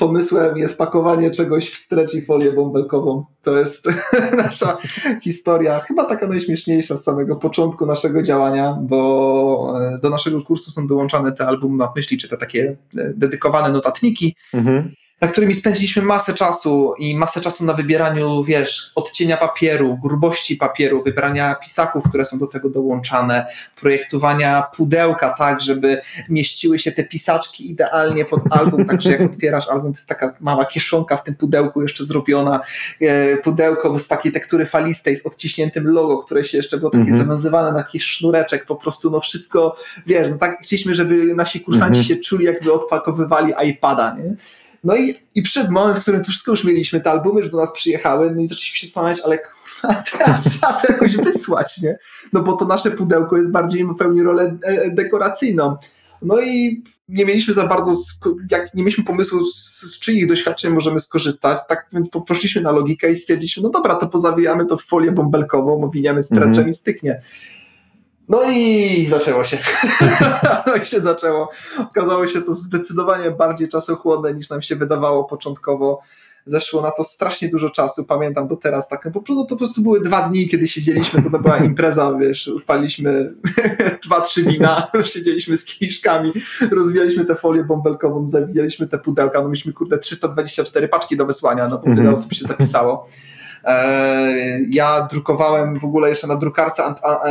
pomysłem 0.00 0.58
jest 0.58 0.78
pakowanie 0.78 1.30
czegoś 1.30 1.70
w 1.70 1.76
stretch 1.76 2.14
i 2.14 2.22
folię 2.22 2.52
bąbelkową. 2.52 3.24
To 3.42 3.58
jest 3.58 3.88
nasza 4.44 4.78
historia, 5.22 5.80
chyba 5.80 6.04
taka 6.04 6.26
najśmieszniejsza 6.26 6.96
z 6.96 7.04
samego 7.04 7.36
początku 7.36 7.86
naszego 7.86 8.22
działania, 8.22 8.78
bo 8.82 9.74
e, 9.80 9.98
do 9.98 10.10
naszego 10.10 10.42
kursu 10.42 10.70
są 10.70 10.86
dołączane 10.86 11.32
te 11.32 11.46
albumy 11.46 11.76
map 11.76 11.96
myśli, 11.96 12.18
czy 12.18 12.28
te 12.28 12.36
takie 12.36 12.76
e, 12.98 13.12
dedykowane 13.14 13.72
notatniki. 13.72 14.36
Mhm 14.54 14.94
na 15.20 15.28
którymi 15.28 15.54
spędziliśmy 15.54 16.02
masę 16.02 16.34
czasu 16.34 16.94
i 16.98 17.16
masę 17.16 17.40
czasu 17.40 17.64
na 17.64 17.72
wybieraniu, 17.72 18.44
wiesz, 18.44 18.92
odcienia 18.94 19.36
papieru, 19.36 19.98
grubości 20.02 20.56
papieru, 20.56 21.02
wybrania 21.02 21.54
pisaków, 21.54 22.04
które 22.08 22.24
są 22.24 22.38
do 22.38 22.46
tego 22.46 22.70
dołączane, 22.70 23.46
projektowania 23.76 24.62
pudełka 24.76 25.34
tak, 25.38 25.60
żeby 25.60 26.00
mieściły 26.28 26.78
się 26.78 26.92
te 26.92 27.04
pisaczki 27.04 27.70
idealnie 27.70 28.24
pod 28.24 28.40
album, 28.50 28.84
także 28.84 29.10
jak 29.10 29.20
otwierasz 29.20 29.68
album, 29.68 29.92
to 29.92 29.98
jest 29.98 30.08
taka 30.08 30.34
mała 30.40 30.64
kieszonka 30.64 31.16
w 31.16 31.24
tym 31.24 31.34
pudełku 31.34 31.82
jeszcze 31.82 32.04
zrobiona, 32.04 32.60
e, 33.00 33.36
pudełko 33.36 33.98
z 33.98 34.08
takiej 34.08 34.32
tektury 34.32 34.66
falistej 34.66 35.16
z 35.16 35.26
odciśniętym 35.26 35.88
logo, 35.88 36.18
które 36.18 36.44
się 36.44 36.56
jeszcze 36.56 36.78
było 36.78 36.90
takie 36.90 37.04
-hmm. 37.04 37.18
zawiązywane 37.18 37.72
na 37.72 37.78
jakiś 37.78 38.04
sznureczek, 38.04 38.66
po 38.66 38.76
prostu 38.76 39.10
no 39.10 39.20
wszystko, 39.20 39.76
wiesz, 40.06 40.30
no 40.30 40.38
tak 40.38 40.58
chcieliśmy, 40.62 40.94
żeby 40.94 41.34
nasi 41.34 41.60
kursanci 41.60 42.00
-hmm. 42.00 42.08
się 42.08 42.16
czuli 42.16 42.44
jakby 42.44 42.72
odpakowywali 42.72 43.52
iPada, 43.68 44.16
nie? 44.18 44.36
No 44.84 44.96
i, 44.96 45.14
i 45.34 45.42
przyszedł 45.42 45.72
moment, 45.72 45.98
w 45.98 46.00
którym 46.00 46.24
to 46.24 46.30
wszystko 46.30 46.50
już 46.50 46.64
mieliśmy, 46.64 47.00
te 47.00 47.10
albumy 47.10 47.40
już 47.40 47.50
do 47.50 47.56
nas 47.56 47.72
przyjechały, 47.72 48.30
no 48.34 48.42
i 48.42 48.48
zaczęliśmy 48.48 48.76
się 48.78 48.86
zastanawiać, 48.86 49.20
ale 49.24 49.38
kurwa, 49.38 50.02
teraz 50.12 50.44
trzeba 50.44 50.72
to 50.72 50.92
jakoś 50.92 51.16
wysłać, 51.16 51.82
nie? 51.82 51.98
No 52.32 52.42
bo 52.42 52.56
to 52.56 52.64
nasze 52.64 52.90
pudełko 52.90 53.36
jest 53.36 53.50
bardziej 53.50 53.86
pełni 53.98 54.22
rolę 54.22 54.56
e, 54.62 54.90
dekoracyjną. 54.90 55.76
No 56.22 56.40
i 56.40 56.84
nie 57.08 57.24
mieliśmy 57.24 57.54
za 57.54 57.66
bardzo, 57.66 57.92
jak 58.50 58.74
nie 58.74 58.82
mieliśmy 58.82 59.04
pomysłu, 59.04 59.44
z, 59.44 59.80
z 59.94 59.98
czyich 59.98 60.26
doświadczeń 60.26 60.72
możemy 60.72 61.00
skorzystać, 61.00 61.58
tak 61.68 61.86
więc 61.92 62.10
poprosiliśmy 62.10 62.62
na 62.62 62.72
logikę 62.72 63.10
i 63.10 63.16
stwierdziliśmy, 63.16 63.62
no 63.62 63.70
dobra, 63.70 63.94
to 63.94 64.08
pozawijamy 64.08 64.66
to 64.66 64.76
w 64.76 64.82
folię 64.82 65.12
bąbelkową, 65.12 65.84
owiniamy 65.84 66.22
stretchem 66.22 66.52
mm 66.52 66.64
-hmm. 66.64 66.68
i 66.68 66.72
styknie. 66.72 67.22
No 68.30 68.42
i 68.50 69.06
zaczęło 69.06 69.44
się. 69.44 69.58
no 70.66 70.76
i 70.76 70.86
się 70.86 71.00
zaczęło. 71.00 71.50
Okazało 71.78 72.26
się 72.26 72.42
to 72.42 72.52
zdecydowanie 72.52 73.30
bardziej 73.30 73.68
czasochłonne 73.68 74.34
niż 74.34 74.50
nam 74.50 74.62
się 74.62 74.76
wydawało 74.76 75.24
początkowo. 75.24 76.00
zeszło 76.44 76.82
na 76.82 76.90
to 76.90 77.04
strasznie 77.04 77.48
dużo 77.48 77.70
czasu, 77.70 78.04
pamiętam 78.04 78.48
do 78.48 78.56
teraz, 78.56 78.88
tak, 78.88 79.02
po 79.12 79.20
prostu, 79.22 79.44
to 79.44 79.48
po 79.48 79.56
prostu 79.56 79.82
były 79.82 80.00
dwa 80.00 80.28
dni, 80.28 80.48
kiedy 80.48 80.68
siedzieliśmy, 80.68 81.22
to, 81.22 81.30
to 81.30 81.38
była 81.38 81.56
impreza, 81.70 82.14
wiesz, 82.20 82.48
uspaliśmy 82.48 83.34
dwa, 84.04 84.20
trzy 84.20 84.42
wina, 84.42 84.86
siedzieliśmy 85.04 85.56
z 85.56 85.64
kieliszkami, 85.64 86.32
rozwijaliśmy 86.70 87.24
tę 87.24 87.34
folię 87.34 87.64
bąbelkową, 87.64 88.28
zawijaliśmy 88.28 88.88
te 88.88 88.98
pudełka, 88.98 89.40
no 89.40 89.48
mieliśmy 89.48 89.72
kurde 89.72 89.98
324 89.98 90.88
paczki 90.88 91.16
do 91.16 91.26
wysłania, 91.26 91.68
no 91.68 91.76
bo 91.76 91.82
tyle 91.82 91.96
mhm. 91.96 92.14
osób 92.14 92.32
się 92.32 92.44
zapisało. 92.44 93.06
E, 93.64 94.60
ja 94.70 95.08
drukowałem 95.10 95.78
w 95.78 95.84
ogóle 95.84 96.08
jeszcze 96.08 96.26
na 96.26 96.36
drukarce 96.36 96.82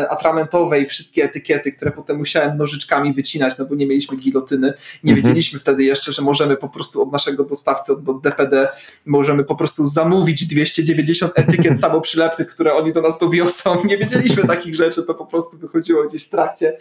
atramentowej 0.10 0.86
wszystkie 0.86 1.24
etykiety, 1.24 1.72
które 1.72 1.92
potem 1.92 2.18
musiałem 2.18 2.58
nożyczkami 2.58 3.14
wycinać, 3.14 3.58
no 3.58 3.66
bo 3.66 3.76
nie 3.76 3.88
mieliśmy 3.88 4.18
gilotyny. 4.18 4.74
Nie 5.04 5.14
mhm. 5.14 5.16
wiedzieliśmy 5.16 5.60
wtedy 5.60 5.84
jeszcze, 5.84 6.12
że 6.12 6.22
możemy 6.22 6.58
po 6.58 6.70
prostu 6.70 7.02
od 7.02 7.12
naszego 7.12 7.44
dostawcy, 7.44 7.94
od 7.94 8.22
DPD, 8.22 8.68
możemy 9.06 9.44
po 9.44 9.56
prostu 9.56 9.86
zamówić 9.86 10.46
290 10.46 11.32
etykiet 11.36 11.80
samoprzylepnych, 11.86 12.48
które 12.48 12.74
oni 12.74 12.94
do 12.94 13.02
nas 13.02 13.20
dowiosą. 13.20 13.86
Nie 13.86 13.98
wiedzieliśmy 13.98 14.44
takich 14.48 14.76
rzeczy, 14.76 15.04
to 15.04 15.14
po 15.14 15.26
prostu 15.26 15.58
wychodziło 15.58 16.08
gdzieś 16.08 16.24
w 16.26 16.30
trakcie. 16.30 16.78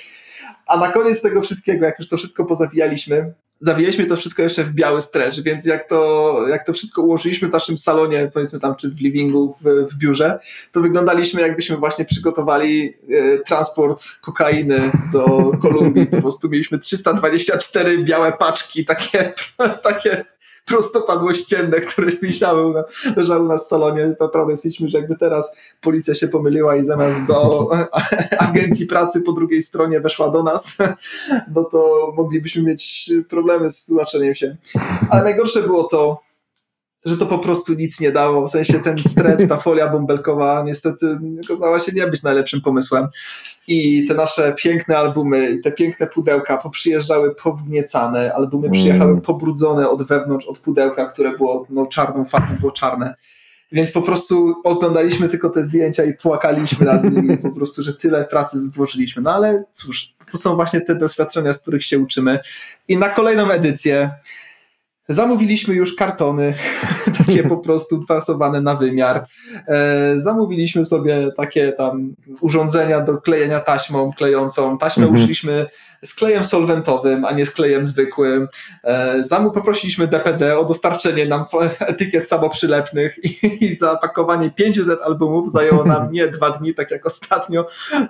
A 0.66 0.76
na 0.76 0.92
koniec 0.92 1.22
tego 1.22 1.42
wszystkiego, 1.42 1.86
jak 1.86 1.99
już 1.99 2.09
to 2.09 2.16
wszystko 2.16 2.44
pozawijaliśmy, 2.44 3.34
zawijaliśmy 3.61 4.07
to 4.07 4.16
wszystko 4.16 4.42
jeszcze 4.42 4.64
w 4.64 4.72
biały 4.72 5.01
stretch, 5.01 5.40
więc 5.42 5.66
jak 5.66 5.88
to, 5.88 6.38
jak 6.49 6.66
to 6.66 6.72
wszystko 6.72 7.03
ułożyliśmy 7.03 7.49
w 7.49 7.53
naszym 7.53 7.78
salonie, 7.78 8.30
powiedzmy 8.34 8.61
tam, 8.61 8.76
czy 8.76 8.90
w 8.90 9.01
livingu, 9.01 9.57
w, 9.61 9.92
w 9.92 9.99
biurze, 9.99 10.38
to 10.72 10.80
wyglądaliśmy 10.80 11.40
jakbyśmy 11.40 11.76
właśnie 11.76 12.05
przygotowali 12.05 12.94
e, 13.11 13.38
transport 13.38 14.03
kokainy 14.22 14.80
do 15.12 15.53
Kolumbii. 15.62 16.07
Po 16.07 16.20
prostu 16.20 16.49
mieliśmy 16.49 16.78
324 16.78 18.05
białe 18.05 18.32
paczki, 18.32 18.84
takie, 18.84 19.32
takie 19.82 20.24
prostopadłościenne, 20.68 21.80
które 21.80 22.12
wisiały, 22.22 22.74
na, 22.74 22.84
leżały 23.16 23.48
na 23.48 23.58
salonie. 23.58 24.14
Naprawdę 24.20 24.56
stwierdziliśmy, 24.56 24.88
że 24.88 24.98
jakby 24.98 25.16
teraz 25.16 25.56
policja 25.80 26.14
się 26.14 26.28
pomyliła 26.28 26.76
i 26.76 26.84
zamiast 26.84 27.26
do 27.26 27.68
agencji 28.48 28.86
pracy 28.86 29.20
po 29.20 29.32
drugiej 29.32 29.62
stronie 29.62 30.00
weszła 30.00 30.30
do 30.30 30.42
nas, 30.42 30.78
no 31.54 31.64
to 31.64 32.12
moglibyśmy 32.16 32.62
mieć 32.62 33.10
problemy 33.28 33.70
z 33.70 33.86
tłumaczeniem 33.86 34.34
się. 34.34 34.56
Ale 35.10 35.22
najgorsze 35.22 35.62
było 35.62 35.84
to, 35.84 36.27
że 37.09 37.16
to 37.16 37.26
po 37.26 37.38
prostu 37.38 37.74
nic 37.74 38.00
nie 38.00 38.12
dało. 38.12 38.48
W 38.48 38.50
sensie 38.50 38.80
ten 38.80 38.98
stretch, 38.98 39.48
ta 39.48 39.56
folia 39.56 39.88
bąbelkowa 39.88 40.62
niestety 40.66 41.18
okazała 41.44 41.80
się 41.80 41.92
nie 41.92 42.06
być 42.06 42.22
najlepszym 42.22 42.61
pomysłem. 42.61 43.09
I 43.68 44.06
te 44.06 44.14
nasze 44.14 44.54
piękne 44.59 44.98
albumy, 44.98 45.59
te 45.64 45.72
piękne 45.72 46.06
pudełka 46.06 46.56
poprzyjeżdżały 46.56 47.34
powgniecane, 47.34 48.34
albumy 48.34 48.66
mm. 48.66 48.80
przyjechały 48.80 49.20
pobrudzone 49.20 49.88
od 49.88 50.02
wewnątrz, 50.02 50.46
od 50.46 50.59
pudełka, 50.59 51.06
które 51.06 51.36
było 51.36 51.66
no, 51.70 51.86
czarną 51.86 52.24
farbą, 52.24 52.54
było 52.61 52.72
czarne. 52.72 53.14
Więc 53.72 53.92
po 53.92 54.02
prostu 54.02 54.54
oglądaliśmy 54.64 55.28
tylko 55.28 55.50
te 55.50 55.62
zdjęcia 55.62 56.04
i 56.04 56.14
płakaliśmy 56.14 56.86
nad 56.86 57.04
nimi, 57.04 57.38
po 57.48 57.50
prostu, 57.50 57.82
że 57.82 57.94
tyle 57.94 58.24
pracy 58.24 58.59
włożyliśmy. 58.74 59.22
No 59.22 59.32
ale 59.32 59.64
cóż, 59.72 60.14
to 60.32 60.38
są 60.38 60.56
właśnie 60.56 60.80
te 60.80 60.94
doświadczenia, 60.94 61.52
z 61.52 61.61
których 61.61 61.84
się 61.84 61.98
uczymy. 61.98 62.38
I 62.88 62.96
na 62.96 63.09
kolejną 63.09 63.50
edycję 63.50 64.11
Zamówiliśmy 65.09 65.74
już 65.74 65.96
kartony, 65.96 66.54
takie 67.26 67.44
po 67.44 67.56
prostu 67.56 68.04
pasowane 68.09 68.61
na 68.61 68.74
wymiar. 68.74 69.26
E, 69.68 70.14
zamówiliśmy 70.20 70.84
sobie 70.84 71.28
takie 71.36 71.72
tam 71.72 72.14
urządzenia 72.40 73.00
do 73.00 73.18
klejenia 73.18 73.61
taśmą 73.61 74.12
klejącą. 74.12 74.78
Taśmę 74.78 75.02
mhm. 75.02 75.14
użyliśmy 75.14 75.66
z 76.05 76.14
klejem 76.14 76.44
solwentowym, 76.44 77.24
a 77.24 77.32
nie 77.32 77.46
z 77.46 77.51
klejem 77.51 77.86
zwykłym. 77.86 78.49
E, 78.84 79.24
Zamu 79.24 79.51
poprosiliśmy 79.51 80.09
DPD 80.09 80.59
o 80.59 80.64
dostarczenie 80.64 81.26
nam 81.26 81.44
etykiet 81.80 82.28
samoprzylepnych 82.28 83.24
i, 83.24 83.64
i 83.64 83.74
zapakowanie 83.74 84.51
500 84.51 85.01
albumów 85.01 85.53
zajęło 85.53 85.84
nam 85.84 86.11
nie 86.12 86.28
dwa 86.28 86.51
dni, 86.51 86.74
tak 86.74 86.90
jak 86.90 87.07
ostatnio, 87.07 87.66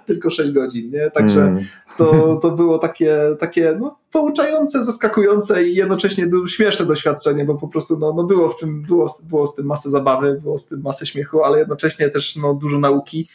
tylko 0.07 0.30
6 0.30 0.51
godzin. 0.51 0.91
Nie? 0.91 1.11
Także 1.11 1.43
mm. 1.43 1.64
to, 1.99 2.39
to 2.43 2.51
było 2.51 2.78
takie, 2.78 3.18
takie 3.39 3.76
no, 3.80 3.99
pouczające, 4.12 4.84
zaskakujące 4.84 5.64
i 5.64 5.74
jednocześnie 5.74 6.26
śmieszne 6.49 6.86
doświadczenie, 6.86 7.45
bo 7.45 7.55
po 7.55 7.68
prostu 7.68 7.99
no, 7.99 8.12
no 8.12 8.24
było, 8.24 8.49
w 8.49 8.57
tym, 8.57 8.82
było, 8.82 9.14
było 9.28 9.47
z 9.47 9.55
tym 9.55 9.66
masę 9.66 9.91
zabawy, 9.91 10.41
było 10.43 10.59
z 10.59 10.66
tym 10.66 10.80
masę 10.80 11.07
śmiechu, 11.07 11.45
ale 11.45 11.59
jednocześnie 11.59 12.09
też 12.09 12.36
no, 12.36 12.55
dużo 12.55 12.78
nauki 12.78 13.28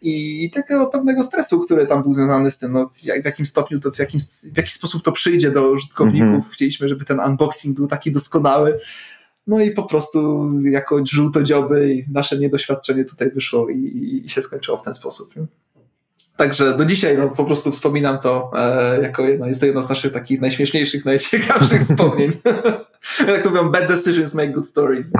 i 0.00 0.50
takiego 0.50 0.86
pewnego 0.86 1.22
stresu, 1.22 1.60
który 1.60 1.86
tam 1.86 2.02
był 2.02 2.14
związany 2.14 2.50
z 2.50 2.58
tym, 2.58 2.72
no, 2.72 2.90
w 3.20 3.24
jakim 3.24 3.46
stopniu 3.46 3.80
to, 3.80 3.90
w, 3.90 3.98
jakim, 3.98 4.20
w 4.54 4.56
jaki 4.56 4.70
sposób 4.70 5.02
to 5.02 5.12
przyjdzie 5.12 5.50
do 5.50 5.70
użytkowników. 5.70 6.28
Mm 6.28 6.40
-hmm. 6.40 6.52
Chcieliśmy, 6.52 6.88
żeby 6.88 7.04
ten 7.04 7.20
unboxing 7.20 7.76
był 7.76 7.86
taki 7.86 8.12
doskonały. 8.12 8.78
No 9.46 9.60
i 9.60 9.70
po 9.70 9.82
prostu 9.82 10.50
jako 10.70 11.00
żółtodzioby 11.06 12.04
nasze 12.12 12.38
niedoświadczenie 12.38 13.04
tutaj 13.04 13.30
wyszło 13.30 13.68
i, 13.68 14.22
i 14.24 14.28
się 14.28 14.42
skończyło 14.42 14.78
w 14.78 14.82
ten 14.82 14.94
sposób. 14.94 15.36
Nie? 15.36 15.46
Także 16.36 16.76
do 16.76 16.84
dzisiaj 16.84 17.18
no, 17.18 17.28
po 17.28 17.44
prostu 17.44 17.72
wspominam 17.72 18.18
to 18.18 18.50
e, 18.56 19.02
jako 19.02 19.22
jedno, 19.22 19.46
jest 19.46 19.60
to 19.60 19.66
jedno 19.66 19.82
z 19.82 19.88
naszych 19.88 20.12
takich 20.12 20.40
najśmieszniejszych, 20.40 21.04
najciekawszych 21.04 21.82
wspomnień. 21.88 22.32
Jak 23.28 23.44
mówią, 23.44 23.70
bad 23.70 23.88
decisions 23.88 24.34
make 24.34 24.52
good 24.52 24.66
stories. 24.66 25.10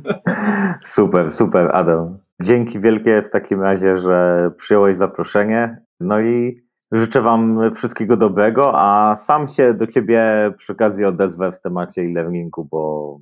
super, 0.82 1.30
super, 1.30 1.70
Adam. 1.76 2.18
Dzięki 2.42 2.80
wielkie 2.80 3.22
w 3.22 3.30
takim 3.30 3.62
razie, 3.62 3.96
że 3.96 4.50
przyjąłeś 4.56 4.96
zaproszenie. 4.96 5.82
No 6.00 6.20
i 6.20 6.62
życzę 6.92 7.22
Wam 7.22 7.70
wszystkiego 7.74 8.16
dobrego, 8.16 8.72
a 8.74 9.16
sam 9.16 9.48
się 9.48 9.74
do 9.74 9.86
Ciebie 9.86 10.22
przy 10.56 10.72
okazji 10.72 11.04
odezwę 11.04 11.52
w 11.52 11.60
temacie 11.60 12.02
e-learningu, 12.02 12.68
bo 12.70 13.20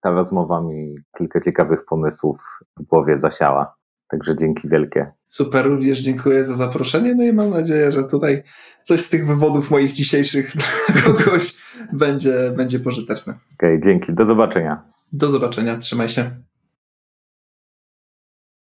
ta 0.00 0.10
rozmowa 0.10 0.60
mi 0.60 0.94
kilka 1.18 1.40
ciekawych 1.40 1.84
pomysłów 1.84 2.38
w 2.78 2.82
głowie 2.82 3.18
zasiała. 3.18 3.74
Także 4.08 4.36
dzięki 4.36 4.68
wielkie. 4.68 5.12
Super, 5.28 5.66
również 5.66 6.00
dziękuję 6.00 6.44
za 6.44 6.54
zaproszenie. 6.54 7.14
No 7.14 7.24
i 7.24 7.32
mam 7.32 7.50
nadzieję, 7.50 7.92
że 7.92 8.04
tutaj 8.04 8.42
coś 8.82 9.00
z 9.00 9.10
tych 9.10 9.26
wywodów 9.26 9.70
moich 9.70 9.92
dzisiejszych 9.92 10.52
dla 10.56 11.02
kogoś 11.02 11.56
będzie, 11.92 12.52
będzie 12.56 12.80
pożyteczne. 12.80 13.32
Okej, 13.32 13.76
okay, 13.76 13.80
dzięki. 13.84 14.12
Do 14.12 14.24
zobaczenia. 14.24 14.82
Do 15.12 15.28
zobaczenia. 15.28 15.76
Trzymaj 15.76 16.08
się. 16.08 16.30